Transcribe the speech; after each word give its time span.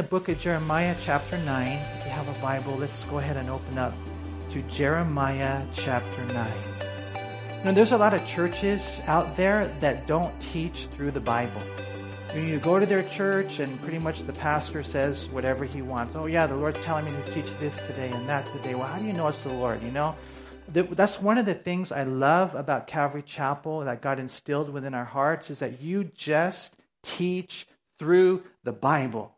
The 0.00 0.08
book 0.08 0.30
of 0.30 0.40
Jeremiah, 0.40 0.96
chapter 1.02 1.36
9. 1.36 1.72
If 1.72 2.06
you 2.06 2.10
have 2.12 2.26
a 2.26 2.40
Bible, 2.40 2.74
let's 2.74 3.04
go 3.04 3.18
ahead 3.18 3.36
and 3.36 3.50
open 3.50 3.76
up 3.76 3.92
to 4.50 4.62
Jeremiah, 4.62 5.62
chapter 5.74 6.24
9. 6.24 6.52
Now, 7.66 7.72
there's 7.72 7.92
a 7.92 7.98
lot 7.98 8.14
of 8.14 8.26
churches 8.26 9.02
out 9.06 9.36
there 9.36 9.68
that 9.80 10.06
don't 10.06 10.32
teach 10.40 10.86
through 10.86 11.10
the 11.10 11.20
Bible. 11.20 11.60
You 12.34 12.58
go 12.60 12.78
to 12.78 12.86
their 12.86 13.02
church, 13.02 13.58
and 13.58 13.78
pretty 13.82 13.98
much 13.98 14.22
the 14.22 14.32
pastor 14.32 14.82
says 14.82 15.28
whatever 15.32 15.66
he 15.66 15.82
wants. 15.82 16.16
Oh, 16.16 16.26
yeah, 16.26 16.46
the 16.46 16.56
Lord's 16.56 16.82
telling 16.82 17.04
me 17.04 17.10
to 17.10 17.30
teach 17.30 17.52
this 17.58 17.76
today 17.80 18.10
and 18.10 18.26
that 18.26 18.46
today. 18.56 18.74
Well, 18.74 18.86
how 18.86 18.98
do 18.98 19.04
you 19.04 19.12
know 19.12 19.28
it's 19.28 19.42
the 19.42 19.52
Lord? 19.52 19.82
You 19.82 19.90
know, 19.90 20.14
that's 20.72 21.20
one 21.20 21.36
of 21.36 21.44
the 21.44 21.52
things 21.52 21.92
I 21.92 22.04
love 22.04 22.54
about 22.54 22.86
Calvary 22.86 23.22
Chapel 23.26 23.80
that 23.80 24.00
God 24.00 24.18
instilled 24.18 24.70
within 24.70 24.94
our 24.94 25.04
hearts 25.04 25.50
is 25.50 25.58
that 25.58 25.82
you 25.82 26.04
just 26.04 26.74
teach 27.02 27.68
through 27.98 28.44
the 28.64 28.72
Bible. 28.72 29.36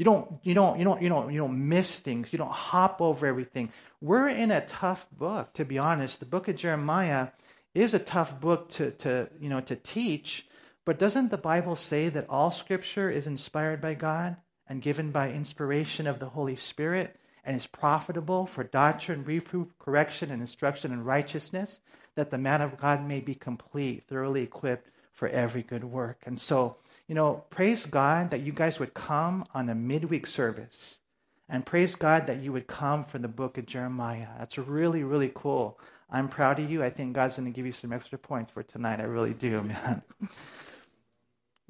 You 0.00 0.04
don't, 0.04 0.40
you 0.44 0.54
don't, 0.54 0.78
you 0.78 0.84
don't, 0.86 1.02
you 1.02 1.10
don't, 1.10 1.30
you 1.30 1.38
don't 1.38 1.68
miss 1.68 2.00
things. 2.00 2.32
You 2.32 2.38
don't 2.38 2.50
hop 2.50 3.02
over 3.02 3.26
everything. 3.26 3.70
We're 4.00 4.28
in 4.28 4.50
a 4.50 4.64
tough 4.64 5.06
book, 5.12 5.52
to 5.52 5.66
be 5.66 5.76
honest. 5.76 6.20
The 6.20 6.24
book 6.24 6.48
of 6.48 6.56
Jeremiah 6.56 7.28
is 7.74 7.92
a 7.92 7.98
tough 7.98 8.40
book 8.40 8.70
to, 8.70 8.92
to, 8.92 9.28
you 9.38 9.50
know, 9.50 9.60
to 9.60 9.76
teach. 9.76 10.46
But 10.86 10.98
doesn't 10.98 11.30
the 11.30 11.36
Bible 11.36 11.76
say 11.76 12.08
that 12.08 12.30
all 12.30 12.50
Scripture 12.50 13.10
is 13.10 13.26
inspired 13.26 13.82
by 13.82 13.92
God 13.92 14.36
and 14.66 14.80
given 14.80 15.10
by 15.10 15.32
inspiration 15.32 16.06
of 16.06 16.18
the 16.18 16.30
Holy 16.30 16.56
Spirit? 16.56 17.14
and 17.42 17.56
is 17.56 17.66
profitable 17.66 18.44
for 18.44 18.62
doctrine, 18.62 19.24
reproof, 19.24 19.66
correction, 19.78 20.30
and 20.30 20.42
instruction 20.42 20.92
in 20.92 21.02
righteousness, 21.02 21.80
that 22.14 22.30
the 22.30 22.36
man 22.36 22.60
of 22.60 22.76
God 22.76 23.02
may 23.02 23.18
be 23.20 23.34
complete, 23.34 24.04
thoroughly 24.06 24.42
equipped 24.42 24.90
for 25.12 25.26
every 25.26 25.62
good 25.62 25.82
work. 25.82 26.22
And 26.26 26.38
so, 26.38 26.76
you 27.10 27.16
know, 27.16 27.42
praise 27.50 27.86
God 27.86 28.30
that 28.30 28.42
you 28.42 28.52
guys 28.52 28.78
would 28.78 28.94
come 28.94 29.44
on 29.52 29.68
a 29.68 29.74
midweek 29.74 30.28
service. 30.28 31.00
And 31.48 31.66
praise 31.66 31.96
God 31.96 32.28
that 32.28 32.40
you 32.40 32.52
would 32.52 32.68
come 32.68 33.02
for 33.02 33.18
the 33.18 33.26
book 33.26 33.58
of 33.58 33.66
Jeremiah. 33.66 34.28
That's 34.38 34.56
really, 34.58 35.02
really 35.02 35.32
cool. 35.34 35.80
I'm 36.08 36.28
proud 36.28 36.60
of 36.60 36.70
you. 36.70 36.84
I 36.84 36.90
think 36.90 37.14
God's 37.14 37.36
going 37.36 37.52
to 37.52 37.56
give 37.56 37.66
you 37.66 37.72
some 37.72 37.92
extra 37.92 38.16
points 38.16 38.52
for 38.52 38.62
tonight. 38.62 39.00
I 39.00 39.06
really 39.06 39.34
do, 39.34 39.60
man. 39.64 40.02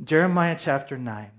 Jeremiah 0.04 0.58
chapter 0.60 0.98
9. 0.98 1.30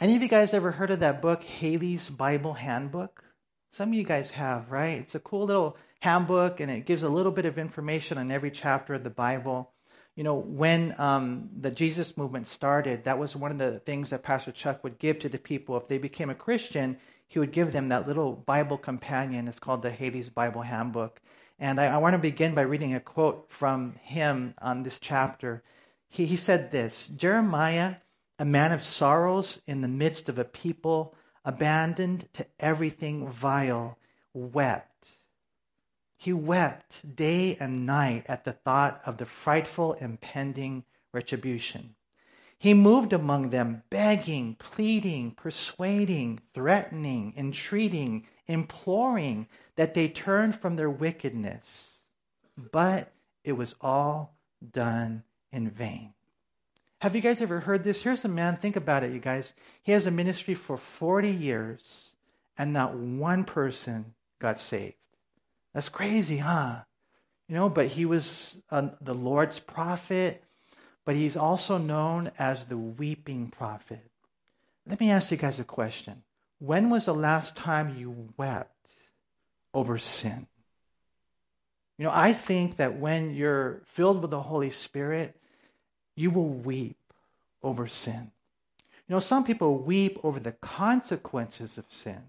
Any 0.00 0.16
of 0.16 0.22
you 0.22 0.28
guys 0.28 0.54
ever 0.54 0.70
heard 0.70 0.90
of 0.90 1.00
that 1.00 1.20
book, 1.20 1.44
Halley's 1.44 2.08
Bible 2.08 2.54
Handbook? 2.54 3.22
Some 3.70 3.90
of 3.90 3.94
you 3.96 4.04
guys 4.04 4.30
have, 4.30 4.70
right? 4.70 4.98
It's 4.98 5.14
a 5.14 5.20
cool 5.20 5.44
little 5.44 5.76
handbook 6.00 6.60
and 6.60 6.70
it 6.70 6.86
gives 6.86 7.02
a 7.02 7.08
little 7.10 7.32
bit 7.32 7.44
of 7.44 7.58
information 7.58 8.16
on 8.16 8.30
every 8.30 8.50
chapter 8.50 8.94
of 8.94 9.04
the 9.04 9.10
Bible. 9.10 9.72
You 10.20 10.24
know, 10.24 10.34
when 10.34 10.94
um, 10.98 11.48
the 11.62 11.70
Jesus 11.70 12.18
movement 12.18 12.46
started, 12.46 13.04
that 13.04 13.18
was 13.18 13.34
one 13.34 13.52
of 13.52 13.56
the 13.56 13.78
things 13.78 14.10
that 14.10 14.22
Pastor 14.22 14.52
Chuck 14.52 14.84
would 14.84 14.98
give 14.98 15.18
to 15.20 15.30
the 15.30 15.38
people. 15.38 15.78
If 15.78 15.88
they 15.88 15.96
became 15.96 16.28
a 16.28 16.34
Christian, 16.34 16.98
he 17.26 17.38
would 17.38 17.52
give 17.52 17.72
them 17.72 17.88
that 17.88 18.06
little 18.06 18.34
Bible 18.34 18.76
companion. 18.76 19.48
It's 19.48 19.58
called 19.58 19.80
the 19.80 19.90
Halley's 19.90 20.28
Bible 20.28 20.60
Handbook. 20.60 21.22
And 21.58 21.80
I, 21.80 21.86
I 21.86 21.96
want 21.96 22.12
to 22.12 22.18
begin 22.18 22.54
by 22.54 22.60
reading 22.60 22.92
a 22.92 23.00
quote 23.00 23.46
from 23.48 23.94
him 24.02 24.52
on 24.60 24.82
this 24.82 25.00
chapter. 25.00 25.62
He, 26.10 26.26
he 26.26 26.36
said 26.36 26.70
this 26.70 27.06
Jeremiah, 27.06 27.94
a 28.38 28.44
man 28.44 28.72
of 28.72 28.82
sorrows 28.82 29.62
in 29.66 29.80
the 29.80 29.88
midst 29.88 30.28
of 30.28 30.38
a 30.38 30.44
people 30.44 31.14
abandoned 31.46 32.28
to 32.34 32.46
everything 32.58 33.26
vile, 33.26 33.96
wept. 34.34 35.16
He 36.20 36.34
wept 36.34 37.16
day 37.16 37.56
and 37.58 37.86
night 37.86 38.26
at 38.28 38.44
the 38.44 38.52
thought 38.52 39.00
of 39.06 39.16
the 39.16 39.24
frightful 39.24 39.94
impending 39.94 40.84
retribution. 41.14 41.94
He 42.58 42.74
moved 42.74 43.14
among 43.14 43.48
them, 43.48 43.84
begging, 43.88 44.56
pleading, 44.56 45.30
persuading, 45.30 46.40
threatening, 46.52 47.32
entreating, 47.38 48.26
imploring 48.46 49.48
that 49.76 49.94
they 49.94 50.08
turn 50.08 50.52
from 50.52 50.76
their 50.76 50.90
wickedness. 50.90 52.00
But 52.70 53.12
it 53.42 53.52
was 53.52 53.74
all 53.80 54.36
done 54.72 55.22
in 55.50 55.70
vain. 55.70 56.12
Have 56.98 57.16
you 57.16 57.22
guys 57.22 57.40
ever 57.40 57.60
heard 57.60 57.82
this? 57.82 58.02
Here's 58.02 58.26
a 58.26 58.28
man, 58.28 58.56
think 58.56 58.76
about 58.76 59.04
it, 59.04 59.12
you 59.14 59.20
guys. 59.20 59.54
He 59.82 59.92
has 59.92 60.04
a 60.04 60.10
ministry 60.10 60.52
for 60.52 60.76
40 60.76 61.30
years, 61.30 62.14
and 62.58 62.74
not 62.74 62.94
one 62.94 63.44
person 63.44 64.12
got 64.38 64.58
saved. 64.58 64.96
That's 65.74 65.88
crazy, 65.88 66.38
huh? 66.38 66.80
You 67.48 67.54
know, 67.54 67.68
but 67.68 67.88
he 67.88 68.04
was 68.04 68.56
uh, 68.70 68.90
the 69.00 69.14
Lord's 69.14 69.58
prophet, 69.58 70.42
but 71.04 71.16
he's 71.16 71.36
also 71.36 71.78
known 71.78 72.30
as 72.38 72.64
the 72.64 72.76
weeping 72.76 73.48
prophet. 73.48 74.04
Let 74.86 75.00
me 75.00 75.10
ask 75.10 75.30
you 75.30 75.36
guys 75.36 75.60
a 75.60 75.64
question. 75.64 76.22
When 76.58 76.90
was 76.90 77.06
the 77.06 77.14
last 77.14 77.56
time 77.56 77.96
you 77.96 78.28
wept 78.36 78.88
over 79.72 79.98
sin? 79.98 80.46
You 81.98 82.04
know, 82.04 82.12
I 82.14 82.32
think 82.32 82.76
that 82.78 82.98
when 82.98 83.34
you're 83.34 83.82
filled 83.84 84.22
with 84.22 84.30
the 84.30 84.40
Holy 84.40 84.70
Spirit, 84.70 85.36
you 86.16 86.30
will 86.30 86.48
weep 86.48 86.96
over 87.62 87.88
sin. 87.88 88.30
You 89.06 89.14
know, 89.14 89.18
some 89.18 89.44
people 89.44 89.76
weep 89.76 90.18
over 90.22 90.40
the 90.40 90.52
consequences 90.52 91.78
of 91.78 91.84
sin, 91.88 92.22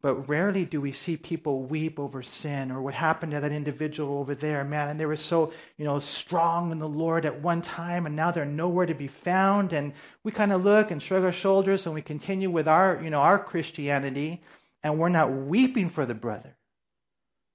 but 0.00 0.28
rarely 0.28 0.64
do 0.64 0.80
we 0.80 0.92
see 0.92 1.16
people 1.16 1.64
weep 1.64 1.98
over 1.98 2.22
sin 2.22 2.70
or 2.70 2.80
what 2.80 2.94
happened 2.94 3.32
to 3.32 3.40
that 3.40 3.50
individual 3.50 4.18
over 4.18 4.34
there, 4.34 4.62
man. 4.64 4.88
And 4.88 5.00
they 5.00 5.06
were 5.06 5.16
so, 5.16 5.52
you 5.76 5.84
know, 5.84 5.98
strong 5.98 6.70
in 6.70 6.78
the 6.78 6.88
Lord 6.88 7.26
at 7.26 7.40
one 7.40 7.62
time, 7.62 8.06
and 8.06 8.14
now 8.14 8.30
they're 8.30 8.44
nowhere 8.44 8.86
to 8.86 8.94
be 8.94 9.08
found. 9.08 9.72
And 9.72 9.92
we 10.22 10.30
kind 10.30 10.52
of 10.52 10.64
look 10.64 10.92
and 10.92 11.02
shrug 11.02 11.24
our 11.24 11.32
shoulders 11.32 11.86
and 11.86 11.94
we 11.94 12.02
continue 12.02 12.48
with 12.48 12.68
our, 12.68 13.00
you 13.02 13.10
know, 13.10 13.20
our 13.20 13.38
Christianity, 13.38 14.42
and 14.84 14.98
we're 14.98 15.08
not 15.08 15.32
weeping 15.32 15.88
for 15.88 16.06
the 16.06 16.14
brother 16.14 16.56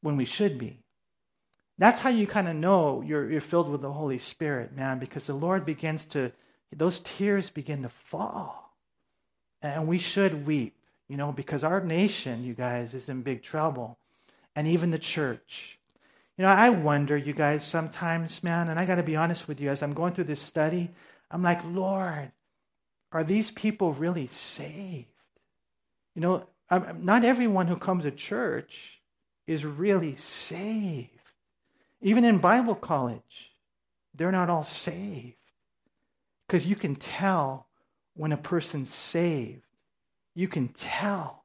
when 0.01 0.17
we 0.17 0.25
should 0.25 0.57
be. 0.57 0.83
That's 1.77 2.01
how 2.01 2.09
you 2.09 2.27
kind 2.27 2.47
of 2.47 2.55
know 2.55 3.01
you're, 3.01 3.31
you're 3.31 3.41
filled 3.41 3.69
with 3.69 3.81
the 3.81 3.91
Holy 3.91 4.19
Spirit, 4.19 4.75
man, 4.75 4.99
because 4.99 5.27
the 5.27 5.33
Lord 5.33 5.65
begins 5.65 6.05
to, 6.05 6.31
those 6.75 6.99
tears 6.99 7.49
begin 7.49 7.83
to 7.83 7.89
fall. 7.89 8.75
And 9.61 9.87
we 9.87 9.97
should 9.97 10.45
weep, 10.45 10.75
you 11.07 11.17
know, 11.17 11.31
because 11.31 11.63
our 11.63 11.81
nation, 11.81 12.43
you 12.43 12.53
guys, 12.53 12.93
is 12.93 13.09
in 13.09 13.21
big 13.21 13.43
trouble. 13.43 13.97
And 14.55 14.67
even 14.67 14.91
the 14.91 14.99
church. 14.99 15.79
You 16.37 16.43
know, 16.43 16.49
I 16.49 16.69
wonder, 16.69 17.17
you 17.17 17.33
guys, 17.33 17.65
sometimes, 17.65 18.43
man, 18.43 18.69
and 18.69 18.79
I 18.79 18.85
got 18.85 18.95
to 18.95 19.03
be 19.03 19.15
honest 19.15 19.47
with 19.47 19.59
you, 19.59 19.69
as 19.69 19.83
I'm 19.83 19.93
going 19.93 20.13
through 20.13 20.23
this 20.25 20.41
study, 20.41 20.91
I'm 21.29 21.43
like, 21.43 21.61
Lord, 21.65 22.31
are 23.11 23.23
these 23.23 23.51
people 23.51 23.93
really 23.93 24.27
saved? 24.27 25.07
You 26.15 26.21
know, 26.21 26.47
I'm, 26.69 27.05
not 27.05 27.25
everyone 27.25 27.67
who 27.67 27.75
comes 27.75 28.03
to 28.03 28.11
church 28.11 28.99
is 29.45 29.65
really 29.65 30.15
saved. 30.15 31.09
Even 32.01 32.23
in 32.25 32.37
Bible 32.39 32.75
college, 32.75 33.51
they're 34.15 34.31
not 34.31 34.49
all 34.49 34.63
saved. 34.63 35.35
Because 36.47 36.65
you 36.65 36.75
can 36.75 36.95
tell 36.95 37.67
when 38.15 38.31
a 38.31 38.37
person's 38.37 38.93
saved. 38.93 39.62
You 40.35 40.47
can 40.47 40.69
tell. 40.69 41.43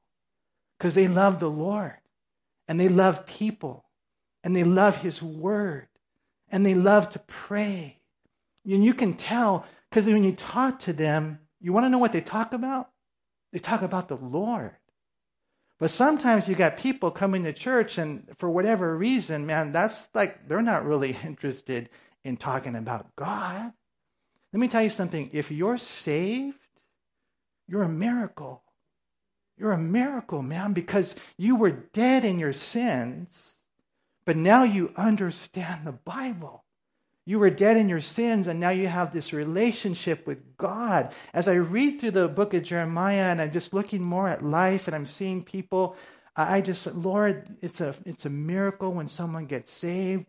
Because 0.79 0.95
they 0.95 1.09
love 1.09 1.41
the 1.41 1.51
Lord 1.51 1.97
and 2.69 2.79
they 2.79 2.89
love 2.89 3.27
people 3.27 3.85
and 4.45 4.55
they 4.55 4.65
love 4.65 4.97
His 4.97 5.21
Word 5.23 5.89
and 6.51 6.65
they 6.65 6.75
love 6.75 7.11
to 7.11 7.19
pray. 7.19 7.99
And 8.65 8.85
you 8.85 8.95
can 8.95 9.15
tell 9.15 9.67
because 9.91 10.07
when 10.07 10.25
you 10.25 10.33
talk 10.33 10.81
to 10.81 10.93
them, 10.93 11.41
you 11.61 11.73
want 11.73 11.87
to 11.87 11.91
know 11.91 11.99
what 11.99 12.13
they 12.13 12.21
talk 12.21 12.53
about? 12.53 12.91
They 13.53 13.59
talk 13.59 13.83
about 13.83 14.09
the 14.09 14.17
Lord. 14.17 14.77
But 15.79 15.91
sometimes 15.91 16.49
you 16.49 16.55
got 16.55 16.77
people 16.77 17.11
coming 17.11 17.45
to 17.45 17.53
church, 17.53 17.99
and 17.99 18.29
for 18.39 18.51
whatever 18.51 18.97
reason, 18.97 19.47
man, 19.47 19.73
that's 19.73 20.09
like 20.13 20.49
they're 20.49 20.61
not 20.61 20.85
really 20.85 21.17
interested 21.25 21.89
in 22.25 22.37
talking 22.37 22.75
about 22.75 23.15
God. 23.17 23.73
Let 24.53 24.61
me 24.61 24.69
tell 24.69 24.83
you 24.83 24.91
something. 24.91 25.31
If 25.33 25.51
you're 25.51 25.79
saved, 25.79 26.59
you're 27.69 27.83
a 27.83 27.89
miracle. 27.89 28.63
You're 29.59 29.73
a 29.73 29.79
miracle, 29.79 30.43
man, 30.43 30.73
because 30.73 31.17
you 31.37 31.57
were 31.57 31.71
dead 31.71 32.25
in 32.25 32.39
your 32.39 32.53
sins, 32.53 33.57
but 34.25 34.37
now 34.37 34.63
you 34.63 34.93
understand 34.97 35.87
the 35.87 35.93
Bible. 35.93 36.65
You 37.27 37.39
were 37.39 37.51
dead 37.51 37.77
in 37.77 37.89
your 37.89 38.01
sins, 38.01 38.47
and 38.47 38.61
now 38.61 38.71
you 38.71 38.87
have 38.87 39.13
this 39.13 39.33
relationship 39.33 40.27
with 40.27 40.57
God. 40.57 41.13
As 41.35 41.49
I 41.49 41.55
read 41.55 42.01
through 42.01 42.13
the 42.13 42.29
book 42.29 42.55
of 42.55 42.63
Jeremiah 42.63 43.31
and 43.31 43.41
I'm 43.41 43.53
just 43.53 43.75
looking 43.75 44.03
more 44.03 44.29
at 44.29 44.45
life 44.45 44.87
and 44.87 44.95
I'm 44.95 45.07
seeing 45.07 45.43
people, 45.43 45.97
I 46.37 46.61
just, 46.61 46.87
Lord, 46.87 47.57
it's 47.61 47.81
a, 47.81 47.95
it's 48.07 48.27
a 48.27 48.31
miracle 48.31 48.93
when 48.93 49.09
someone 49.09 49.47
gets 49.47 49.73
saved. 49.73 50.27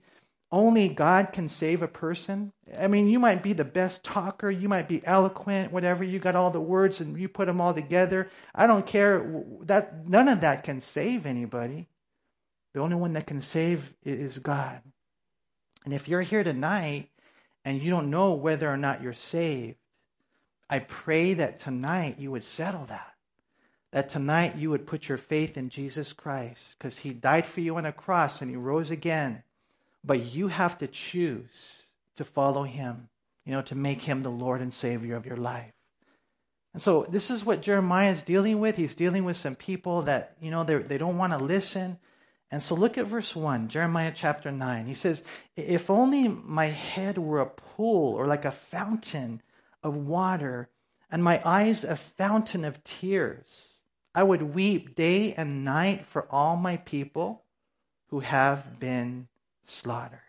Only 0.52 0.90
God 0.90 1.32
can 1.32 1.48
save 1.48 1.84
a 1.84 1.88
person. 1.88 2.52
I 2.78 2.88
mean, 2.88 3.08
you 3.08 3.20
might 3.20 3.44
be 3.44 3.54
the 3.54 3.64
best 3.64 4.04
talker, 4.04 4.50
you 4.50 4.68
might 4.68 4.88
be 4.88 5.06
eloquent, 5.06 5.72
whatever. 5.72 6.04
You 6.04 6.18
got 6.18 6.36
all 6.36 6.50
the 6.50 6.60
words 6.60 7.02
and 7.02 7.18
you 7.20 7.30
put 7.30 7.46
them 7.46 7.62
all 7.62 7.74
together. 7.74 8.30
I 8.56 8.66
don't 8.66 8.86
care. 8.86 9.44
That 9.62 10.08
none 10.08 10.28
of 10.28 10.42
that 10.42 10.64
can 10.64 10.82
save 10.82 11.28
anybody. 11.28 11.88
The 12.74 12.82
only 12.82 12.96
one 12.96 13.14
that 13.14 13.28
can 13.28 13.42
save 13.42 13.94
is 14.04 14.40
God. 14.40 14.82
And 15.86 15.94
if 15.94 16.08
you're 16.08 16.22
here 16.22 16.44
tonight 16.44 17.10
and 17.64 17.82
you 17.82 17.92
don't 17.92 18.10
know 18.10 18.34
whether 18.34 18.70
or 18.70 18.78
not 18.78 19.04
you're 19.04 19.14
saved, 19.14 19.78
I 20.70 20.80
pray 20.80 21.36
that 21.36 21.60
tonight 21.60 22.20
you 22.20 22.32
would 22.32 22.44
settle 22.44 22.86
that. 22.86 23.14
that 23.92 24.10
tonight 24.10 24.56
you 24.56 24.70
would 24.70 24.86
put 24.86 25.10
your 25.10 25.18
faith 25.18 25.58
in 25.58 25.70
Jesus 25.70 26.14
Christ 26.14 26.76
because 26.78 27.00
he 27.00 27.12
died 27.12 27.46
for 27.46 27.62
you 27.62 27.78
on 27.78 27.86
a 27.86 27.92
cross 27.92 28.42
and 28.42 28.50
he 28.50 28.58
rose 28.58 28.92
again. 28.92 29.44
But 30.04 30.26
you 30.26 30.48
have 30.48 30.78
to 30.80 30.88
choose 30.88 31.84
to 32.16 32.26
follow 32.26 32.64
him, 32.64 33.10
you 33.46 33.52
know, 33.52 33.62
to 33.64 33.76
make 33.76 34.02
him 34.02 34.22
the 34.22 34.30
Lord 34.30 34.62
and 34.62 34.74
Savior 34.74 35.16
of 35.16 35.26
your 35.26 35.38
life. 35.38 35.72
And 36.74 36.82
so 36.82 37.06
this 37.10 37.32
is 37.32 37.44
what 37.44 37.62
Jeremiah 37.62 38.12
is 38.12 38.22
dealing 38.22 38.60
with. 38.60 38.76
He's 38.76 38.96
dealing 38.96 39.26
with 39.26 39.38
some 39.38 39.56
people 39.56 40.04
that, 40.04 40.36
you 40.40 40.52
know, 40.52 40.64
they 40.64 40.98
don't 40.98 41.18
want 41.18 41.34
to 41.34 41.40
listen. 41.40 41.98
And 42.52 42.62
so 42.62 42.76
look 42.76 42.98
at 42.98 43.08
verse 43.08 43.36
1, 43.36 43.68
Jeremiah 43.68 44.12
chapter 44.14 44.52
9. 44.52 44.86
He 44.86 44.94
says, 44.94 45.24
If 45.56 45.90
only 45.90 46.28
my 46.28 46.68
head 46.68 47.18
were 47.18 47.42
a 47.42 47.46
pool 47.46 48.14
or 48.14 48.28
like 48.28 48.46
a 48.46 48.52
fountain 48.52 49.42
of 49.84 49.98
water, 49.98 50.70
and 51.12 51.24
my 51.24 51.42
eyes 51.44 51.84
a 51.84 51.96
fountain 51.96 52.64
of 52.64 52.84
tears. 52.84 53.82
I 54.14 54.24
would 54.24 54.42
weep 54.42 54.96
day 54.96 55.34
and 55.34 55.64
night 55.64 56.06
for 56.06 56.28
all 56.30 56.56
my 56.56 56.78
people 56.78 57.44
who 58.10 58.20
have 58.20 58.80
been 58.80 59.28
slaughtered. 59.70 60.20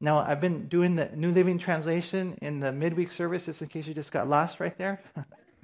Now, 0.00 0.18
I've 0.18 0.40
been 0.40 0.68
doing 0.68 0.94
the 0.94 1.10
New 1.14 1.32
Living 1.32 1.58
Translation 1.58 2.38
in 2.40 2.60
the 2.60 2.70
midweek 2.70 3.10
services 3.10 3.60
in 3.62 3.68
case 3.68 3.88
you 3.88 3.94
just 3.94 4.12
got 4.12 4.28
lost 4.28 4.60
right 4.60 4.76
there. 4.78 5.02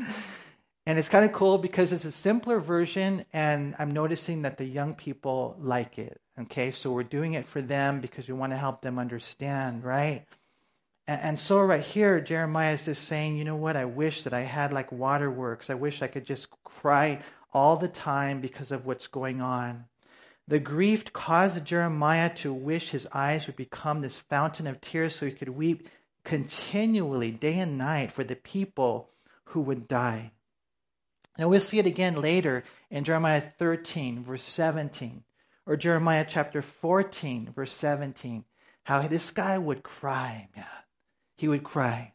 and 0.86 0.98
it's 0.98 1.08
kind 1.08 1.24
of 1.24 1.32
cool 1.32 1.56
because 1.56 1.92
it's 1.92 2.04
a 2.04 2.10
simpler 2.10 2.58
version, 2.58 3.24
and 3.32 3.76
I'm 3.78 3.92
noticing 3.92 4.42
that 4.42 4.56
the 4.56 4.64
young 4.64 4.94
people 4.94 5.56
like 5.60 5.98
it. 5.98 6.20
Okay, 6.40 6.72
so 6.72 6.90
we're 6.90 7.04
doing 7.04 7.34
it 7.34 7.46
for 7.46 7.62
them 7.62 8.00
because 8.00 8.26
we 8.26 8.34
want 8.34 8.52
to 8.52 8.56
help 8.56 8.82
them 8.82 8.98
understand, 8.98 9.84
right? 9.84 10.24
And, 11.06 11.20
and 11.20 11.38
so, 11.38 11.60
right 11.60 11.84
here, 11.84 12.20
Jeremiah 12.20 12.74
is 12.74 12.86
just 12.86 13.04
saying, 13.04 13.36
you 13.36 13.44
know 13.44 13.54
what? 13.54 13.76
I 13.76 13.84
wish 13.84 14.24
that 14.24 14.34
I 14.34 14.40
had 14.40 14.72
like 14.72 14.90
waterworks. 14.90 15.70
I 15.70 15.74
wish 15.74 16.02
I 16.02 16.08
could 16.08 16.24
just 16.24 16.48
cry 16.64 17.22
all 17.52 17.76
the 17.76 17.86
time 17.86 18.40
because 18.40 18.72
of 18.72 18.84
what's 18.84 19.06
going 19.06 19.40
on. 19.40 19.84
The 20.46 20.58
grief 20.58 21.10
caused 21.12 21.64
Jeremiah 21.64 22.32
to 22.36 22.52
wish 22.52 22.90
his 22.90 23.08
eyes 23.12 23.46
would 23.46 23.56
become 23.56 24.00
this 24.00 24.18
fountain 24.18 24.66
of 24.66 24.80
tears 24.80 25.14
so 25.14 25.26
he 25.26 25.32
could 25.32 25.48
weep 25.48 25.88
continually, 26.22 27.30
day 27.30 27.58
and 27.58 27.78
night, 27.78 28.12
for 28.12 28.24
the 28.24 28.36
people 28.36 29.10
who 29.46 29.60
would 29.62 29.88
die. 29.88 30.32
Now 31.38 31.48
we'll 31.48 31.60
see 31.60 31.78
it 31.78 31.86
again 31.86 32.20
later 32.20 32.62
in 32.90 33.04
Jeremiah 33.04 33.40
13, 33.40 34.22
verse 34.22 34.44
17, 34.44 35.24
or 35.66 35.76
Jeremiah 35.76 36.26
chapter 36.28 36.62
14, 36.62 37.52
verse 37.54 37.72
17, 37.72 38.44
how 38.84 39.02
this 39.02 39.30
guy 39.30 39.56
would 39.56 39.82
cry, 39.82 40.48
man. 40.54 40.66
He 41.36 41.48
would 41.48 41.64
cry. 41.64 42.12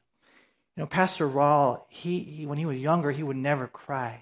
You 0.75 0.83
know, 0.83 0.87
Pastor 0.87 1.27
Rawl, 1.27 1.81
he, 1.89 2.19
he 2.19 2.45
when 2.45 2.57
he 2.57 2.65
was 2.65 2.77
younger, 2.77 3.11
he 3.11 3.23
would 3.23 3.35
never 3.35 3.67
cry. 3.67 4.21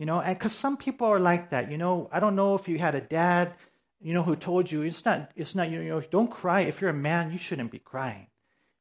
You 0.00 0.06
know, 0.06 0.18
and 0.18 0.34
because 0.34 0.54
some 0.54 0.78
people 0.78 1.08
are 1.08 1.20
like 1.20 1.50
that. 1.50 1.70
You 1.70 1.76
know, 1.76 2.08
I 2.10 2.20
don't 2.20 2.34
know 2.34 2.54
if 2.54 2.70
you 2.70 2.78
had 2.78 2.94
a 2.94 3.02
dad, 3.02 3.52
you 4.00 4.14
know, 4.14 4.22
who 4.22 4.34
told 4.34 4.72
you 4.72 4.80
it's 4.80 5.04
not, 5.04 5.30
it's 5.36 5.54
not, 5.54 5.70
you 5.70 5.82
know, 5.82 6.00
don't 6.00 6.30
cry. 6.30 6.62
If 6.62 6.80
you're 6.80 6.88
a 6.88 6.94
man, 6.94 7.30
you 7.30 7.36
shouldn't 7.36 7.70
be 7.70 7.80
crying. 7.80 8.26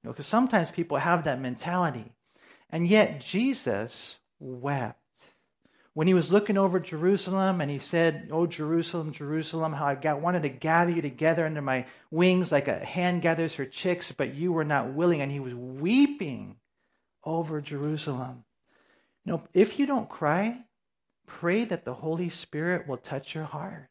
You 0.02 0.08
know, 0.08 0.14
because 0.14 0.28
sometimes 0.28 0.72
people 0.72 0.96
have 0.96 1.26
that 1.26 1.42
mentality. 1.42 2.14
And 2.70 2.88
yet 2.88 3.20
Jesus 3.20 4.18
wept. 4.40 4.96
When 5.94 6.08
he 6.08 6.14
was 6.14 6.32
looking 6.32 6.58
over 6.58 6.80
Jerusalem 6.80 7.60
and 7.60 7.70
he 7.70 7.80
said, 7.80 8.30
Oh, 8.32 8.48
Jerusalem, 8.48 9.12
Jerusalem, 9.12 9.74
how 9.74 9.88
I 9.88 9.96
got, 9.96 10.22
wanted 10.22 10.44
to 10.44 10.50
gather 10.50 10.92
you 10.92 11.02
together 11.02 11.46
under 11.46 11.62
my 11.62 11.86
wings 12.12 12.50
like 12.50 12.70
a 12.70 12.80
hen 12.80 13.20
gathers 13.20 13.56
her 13.56 13.66
chicks, 13.66 14.14
but 14.14 14.36
you 14.36 14.54
were 14.54 14.64
not 14.64 14.94
willing. 14.94 15.20
And 15.20 15.30
he 15.30 15.42
was 15.42 15.54
weeping 15.54 16.56
over 17.26 17.60
Jerusalem. 17.60 18.46
You 19.26 19.34
know, 19.34 19.44
if 19.54 19.80
you 19.80 19.86
don't 19.86 20.08
cry, 20.08 20.64
Pray 21.30 21.64
that 21.64 21.86
the 21.86 21.94
Holy 21.94 22.28
Spirit 22.28 22.88
will 22.88 22.98
touch 22.98 23.34
your 23.34 23.46
heart 23.46 23.88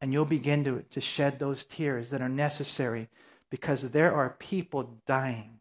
and 0.00 0.12
you'll 0.12 0.26
begin 0.26 0.62
to, 0.64 0.84
to 0.90 1.00
shed 1.00 1.38
those 1.38 1.64
tears 1.64 2.10
that 2.10 2.22
are 2.22 2.28
necessary 2.28 3.08
because 3.50 3.82
there 3.90 4.14
are 4.14 4.36
people 4.38 5.00
dying. 5.06 5.58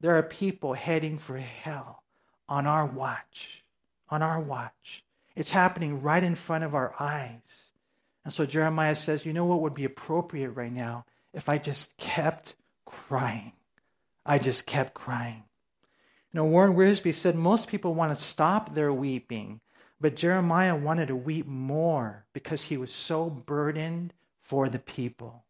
There 0.00 0.16
are 0.16 0.22
people 0.22 0.74
heading 0.74 1.18
for 1.18 1.38
hell 1.38 2.04
on 2.48 2.66
our 2.66 2.86
watch. 2.86 3.64
On 4.10 4.22
our 4.22 4.38
watch. 4.38 5.02
It's 5.34 5.50
happening 5.50 6.02
right 6.02 6.22
in 6.22 6.34
front 6.34 6.62
of 6.62 6.74
our 6.74 6.94
eyes. 7.00 7.64
And 8.24 8.32
so 8.32 8.44
Jeremiah 8.44 8.96
says, 8.96 9.24
you 9.24 9.32
know 9.32 9.46
what 9.46 9.62
would 9.62 9.74
be 9.74 9.84
appropriate 9.84 10.50
right 10.50 10.72
now 10.72 11.06
if 11.32 11.48
I 11.48 11.58
just 11.58 11.96
kept 11.96 12.54
crying? 12.84 13.52
I 14.26 14.38
just 14.38 14.66
kept 14.66 14.94
crying. 14.94 15.42
You 16.32 16.38
know, 16.38 16.44
Warren 16.44 16.74
Wiersbe 16.74 17.14
said 17.14 17.34
most 17.34 17.66
people 17.66 17.94
want 17.94 18.16
to 18.16 18.22
stop 18.22 18.74
their 18.74 18.92
weeping 18.92 19.60
but 20.00 20.16
Jeremiah 20.16 20.74
wanted 20.74 21.08
to 21.08 21.16
weep 21.16 21.46
more 21.46 22.24
because 22.32 22.64
he 22.64 22.76
was 22.76 22.92
so 22.92 23.28
burdened 23.28 24.14
for 24.40 24.68
the 24.68 24.78
people. 24.78 25.44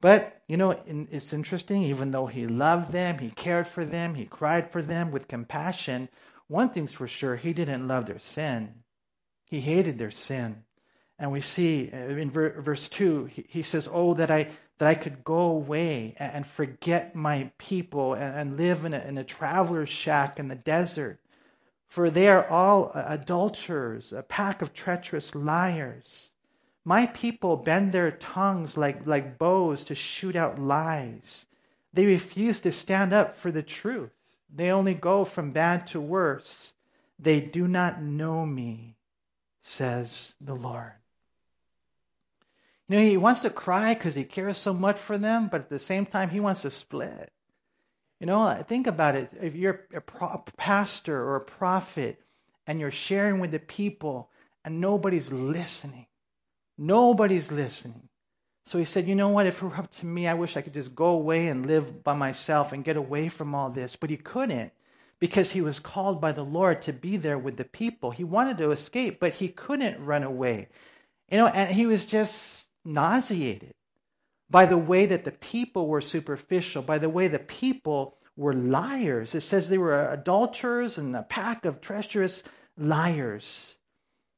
But, 0.00 0.42
you 0.48 0.58
know, 0.58 0.78
it's 0.86 1.32
interesting, 1.32 1.82
even 1.82 2.10
though 2.10 2.26
he 2.26 2.46
loved 2.46 2.92
them, 2.92 3.18
he 3.18 3.30
cared 3.30 3.66
for 3.66 3.86
them, 3.86 4.14
he 4.14 4.26
cried 4.26 4.70
for 4.70 4.82
them 4.82 5.10
with 5.10 5.28
compassion, 5.28 6.10
one 6.46 6.68
thing's 6.68 6.92
for 6.92 7.08
sure, 7.08 7.36
he 7.36 7.54
didn't 7.54 7.88
love 7.88 8.04
their 8.04 8.18
sin. 8.18 8.82
He 9.46 9.60
hated 9.60 9.98
their 9.98 10.10
sin. 10.10 10.64
And 11.18 11.32
we 11.32 11.40
see 11.40 11.90
uh, 11.92 11.96
in 11.96 12.30
verse 12.30 12.88
2, 12.90 13.30
he 13.48 13.62
says, 13.62 13.88
Oh, 13.90 14.14
that 14.14 14.30
I, 14.30 14.48
that 14.78 14.88
I 14.88 14.94
could 14.94 15.24
go 15.24 15.50
away 15.50 16.14
and 16.18 16.46
forget 16.46 17.14
my 17.14 17.50
people 17.56 18.14
and 18.14 18.56
live 18.56 18.84
in 18.84 18.92
a, 18.92 18.98
in 18.98 19.16
a 19.16 19.24
traveler's 19.24 19.88
shack 19.88 20.38
in 20.38 20.48
the 20.48 20.54
desert 20.54 21.20
for 21.86 22.10
they 22.10 22.28
are 22.28 22.48
all 22.48 22.90
uh, 22.94 23.04
adulterers, 23.06 24.12
a 24.12 24.22
pack 24.22 24.62
of 24.62 24.72
treacherous 24.72 25.34
liars. 25.34 26.30
My 26.84 27.06
people 27.06 27.56
bend 27.56 27.92
their 27.92 28.10
tongues 28.10 28.76
like, 28.76 29.06
like 29.06 29.38
bows 29.38 29.84
to 29.84 29.94
shoot 29.94 30.36
out 30.36 30.58
lies. 30.58 31.46
They 31.92 32.04
refuse 32.06 32.60
to 32.60 32.72
stand 32.72 33.12
up 33.12 33.36
for 33.36 33.50
the 33.50 33.62
truth. 33.62 34.10
They 34.52 34.70
only 34.70 34.94
go 34.94 35.24
from 35.24 35.52
bad 35.52 35.86
to 35.88 36.00
worse. 36.00 36.74
They 37.18 37.40
do 37.40 37.66
not 37.66 38.02
know 38.02 38.44
me, 38.44 38.96
says 39.60 40.34
the 40.40 40.54
Lord. 40.54 40.92
You 42.88 42.98
know, 42.98 43.04
he 43.04 43.16
wants 43.16 43.40
to 43.42 43.50
cry 43.50 43.94
because 43.94 44.14
he 44.14 44.24
cares 44.24 44.58
so 44.58 44.74
much 44.74 44.98
for 44.98 45.16
them, 45.16 45.48
but 45.48 45.62
at 45.62 45.70
the 45.70 45.80
same 45.80 46.04
time, 46.04 46.30
he 46.30 46.40
wants 46.40 46.62
to 46.62 46.70
split. 46.70 47.32
You 48.20 48.26
know, 48.26 48.62
think 48.66 48.86
about 48.86 49.16
it. 49.16 49.30
If 49.40 49.54
you're 49.54 49.86
a 49.92 50.38
pastor 50.56 51.20
or 51.20 51.36
a 51.36 51.40
prophet 51.40 52.20
and 52.66 52.80
you're 52.80 52.90
sharing 52.90 53.40
with 53.40 53.50
the 53.50 53.58
people 53.58 54.30
and 54.64 54.80
nobody's 54.80 55.30
listening, 55.30 56.06
nobody's 56.78 57.50
listening. 57.50 58.08
So 58.66 58.78
he 58.78 58.84
said, 58.84 59.06
You 59.06 59.14
know 59.14 59.28
what? 59.28 59.46
If 59.46 59.62
it 59.62 59.66
were 59.66 59.76
up 59.76 59.90
to 59.92 60.06
me, 60.06 60.26
I 60.26 60.34
wish 60.34 60.56
I 60.56 60.62
could 60.62 60.72
just 60.72 60.94
go 60.94 61.06
away 61.06 61.48
and 61.48 61.66
live 61.66 62.02
by 62.02 62.14
myself 62.14 62.72
and 62.72 62.84
get 62.84 62.96
away 62.96 63.28
from 63.28 63.54
all 63.54 63.70
this. 63.70 63.96
But 63.96 64.10
he 64.10 64.16
couldn't 64.16 64.72
because 65.18 65.50
he 65.50 65.60
was 65.60 65.78
called 65.78 66.20
by 66.20 66.32
the 66.32 66.44
Lord 66.44 66.82
to 66.82 66.92
be 66.92 67.16
there 67.16 67.38
with 67.38 67.56
the 67.56 67.64
people. 67.64 68.10
He 68.10 68.24
wanted 68.24 68.58
to 68.58 68.70
escape, 68.70 69.20
but 69.20 69.34
he 69.34 69.48
couldn't 69.48 70.04
run 70.04 70.22
away. 70.22 70.68
You 71.30 71.38
know, 71.38 71.46
and 71.48 71.74
he 71.74 71.86
was 71.86 72.04
just 72.04 72.66
nauseated 72.84 73.74
by 74.54 74.66
the 74.66 74.78
way 74.78 75.04
that 75.04 75.24
the 75.24 75.32
people 75.32 75.88
were 75.88 76.00
superficial, 76.00 76.80
by 76.80 76.96
the 76.96 77.08
way 77.08 77.26
the 77.26 77.40
people 77.40 78.16
were 78.36 78.54
liars. 78.54 79.34
It 79.34 79.40
says 79.40 79.68
they 79.68 79.78
were 79.78 80.08
adulterers 80.08 80.96
and 80.96 81.16
a 81.16 81.24
pack 81.24 81.64
of 81.64 81.80
treacherous 81.80 82.44
liars. 82.78 83.74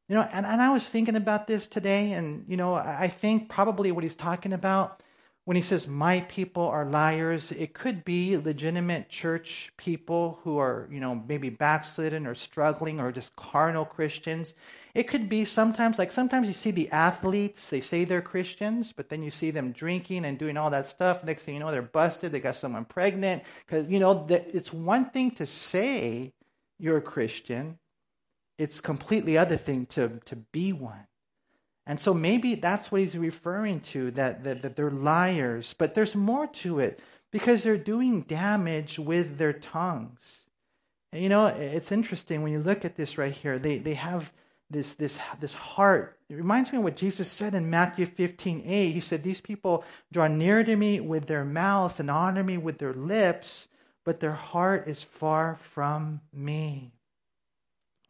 You 0.08 0.14
know, 0.14 0.22
and, 0.22 0.46
and 0.46 0.62
I 0.62 0.72
was 0.72 0.88
thinking 0.88 1.16
about 1.16 1.46
this 1.46 1.66
today, 1.66 2.12
and, 2.12 2.46
you 2.48 2.56
know, 2.56 2.72
I 2.72 3.08
think 3.08 3.50
probably 3.50 3.92
what 3.92 4.04
he's 4.04 4.14
talking 4.14 4.54
about 4.54 5.02
when 5.46 5.54
he 5.54 5.62
says, 5.62 5.86
My 5.86 6.20
people 6.22 6.64
are 6.64 6.84
liars, 6.84 7.52
it 7.52 7.72
could 7.72 8.04
be 8.04 8.36
legitimate 8.36 9.08
church 9.08 9.72
people 9.76 10.40
who 10.42 10.58
are, 10.58 10.88
you 10.90 10.98
know, 10.98 11.22
maybe 11.28 11.50
backslidden 11.50 12.26
or 12.26 12.34
struggling 12.34 12.98
or 12.98 13.12
just 13.12 13.34
carnal 13.36 13.84
Christians. 13.84 14.54
It 14.92 15.04
could 15.04 15.28
be 15.28 15.44
sometimes, 15.44 16.00
like 16.00 16.10
sometimes 16.10 16.48
you 16.48 16.52
see 16.52 16.72
the 16.72 16.90
athletes, 16.90 17.68
they 17.68 17.80
say 17.80 18.04
they're 18.04 18.20
Christians, 18.20 18.90
but 18.90 19.08
then 19.08 19.22
you 19.22 19.30
see 19.30 19.52
them 19.52 19.70
drinking 19.70 20.24
and 20.24 20.36
doing 20.36 20.56
all 20.56 20.70
that 20.70 20.88
stuff. 20.88 21.22
Next 21.22 21.44
thing 21.44 21.54
you 21.54 21.60
know, 21.60 21.70
they're 21.70 21.80
busted, 21.80 22.32
they 22.32 22.40
got 22.40 22.56
someone 22.56 22.84
pregnant. 22.84 23.44
Because, 23.64 23.88
you 23.88 24.00
know, 24.00 24.26
it's 24.28 24.72
one 24.72 25.10
thing 25.10 25.30
to 25.32 25.46
say 25.46 26.32
you're 26.80 26.96
a 26.96 27.02
Christian, 27.02 27.78
it's 28.58 28.80
completely 28.80 29.38
other 29.38 29.56
thing 29.56 29.86
to, 29.86 30.20
to 30.24 30.34
be 30.34 30.72
one. 30.72 31.06
And 31.86 32.00
so 32.00 32.12
maybe 32.12 32.56
that's 32.56 32.90
what 32.90 33.00
he's 33.00 33.16
referring 33.16 33.80
to 33.80 34.10
that, 34.12 34.42
that, 34.44 34.62
that 34.62 34.76
they're 34.76 34.90
liars. 34.90 35.74
But 35.78 35.94
there's 35.94 36.16
more 36.16 36.46
to 36.48 36.80
it 36.80 37.00
because 37.30 37.62
they're 37.62 37.76
doing 37.76 38.22
damage 38.22 38.98
with 38.98 39.38
their 39.38 39.52
tongues. 39.52 40.40
And 41.12 41.22
you 41.22 41.28
know, 41.28 41.46
it's 41.46 41.92
interesting 41.92 42.42
when 42.42 42.52
you 42.52 42.58
look 42.58 42.84
at 42.84 42.96
this 42.96 43.18
right 43.18 43.32
here. 43.32 43.58
They, 43.58 43.78
they 43.78 43.94
have 43.94 44.32
this, 44.68 44.94
this, 44.94 45.18
this 45.40 45.54
heart. 45.54 46.18
It 46.28 46.34
reminds 46.34 46.72
me 46.72 46.78
of 46.78 46.84
what 46.84 46.96
Jesus 46.96 47.30
said 47.30 47.54
in 47.54 47.70
Matthew 47.70 48.04
15 48.04 48.62
8. 48.66 48.90
He 48.90 49.00
said, 49.00 49.22
These 49.22 49.40
people 49.40 49.84
draw 50.12 50.26
near 50.26 50.64
to 50.64 50.74
me 50.74 50.98
with 50.98 51.26
their 51.26 51.44
mouth 51.44 52.00
and 52.00 52.10
honor 52.10 52.42
me 52.42 52.58
with 52.58 52.78
their 52.78 52.92
lips, 52.92 53.68
but 54.04 54.18
their 54.18 54.32
heart 54.32 54.88
is 54.88 55.04
far 55.04 55.56
from 55.56 56.20
me. 56.32 56.92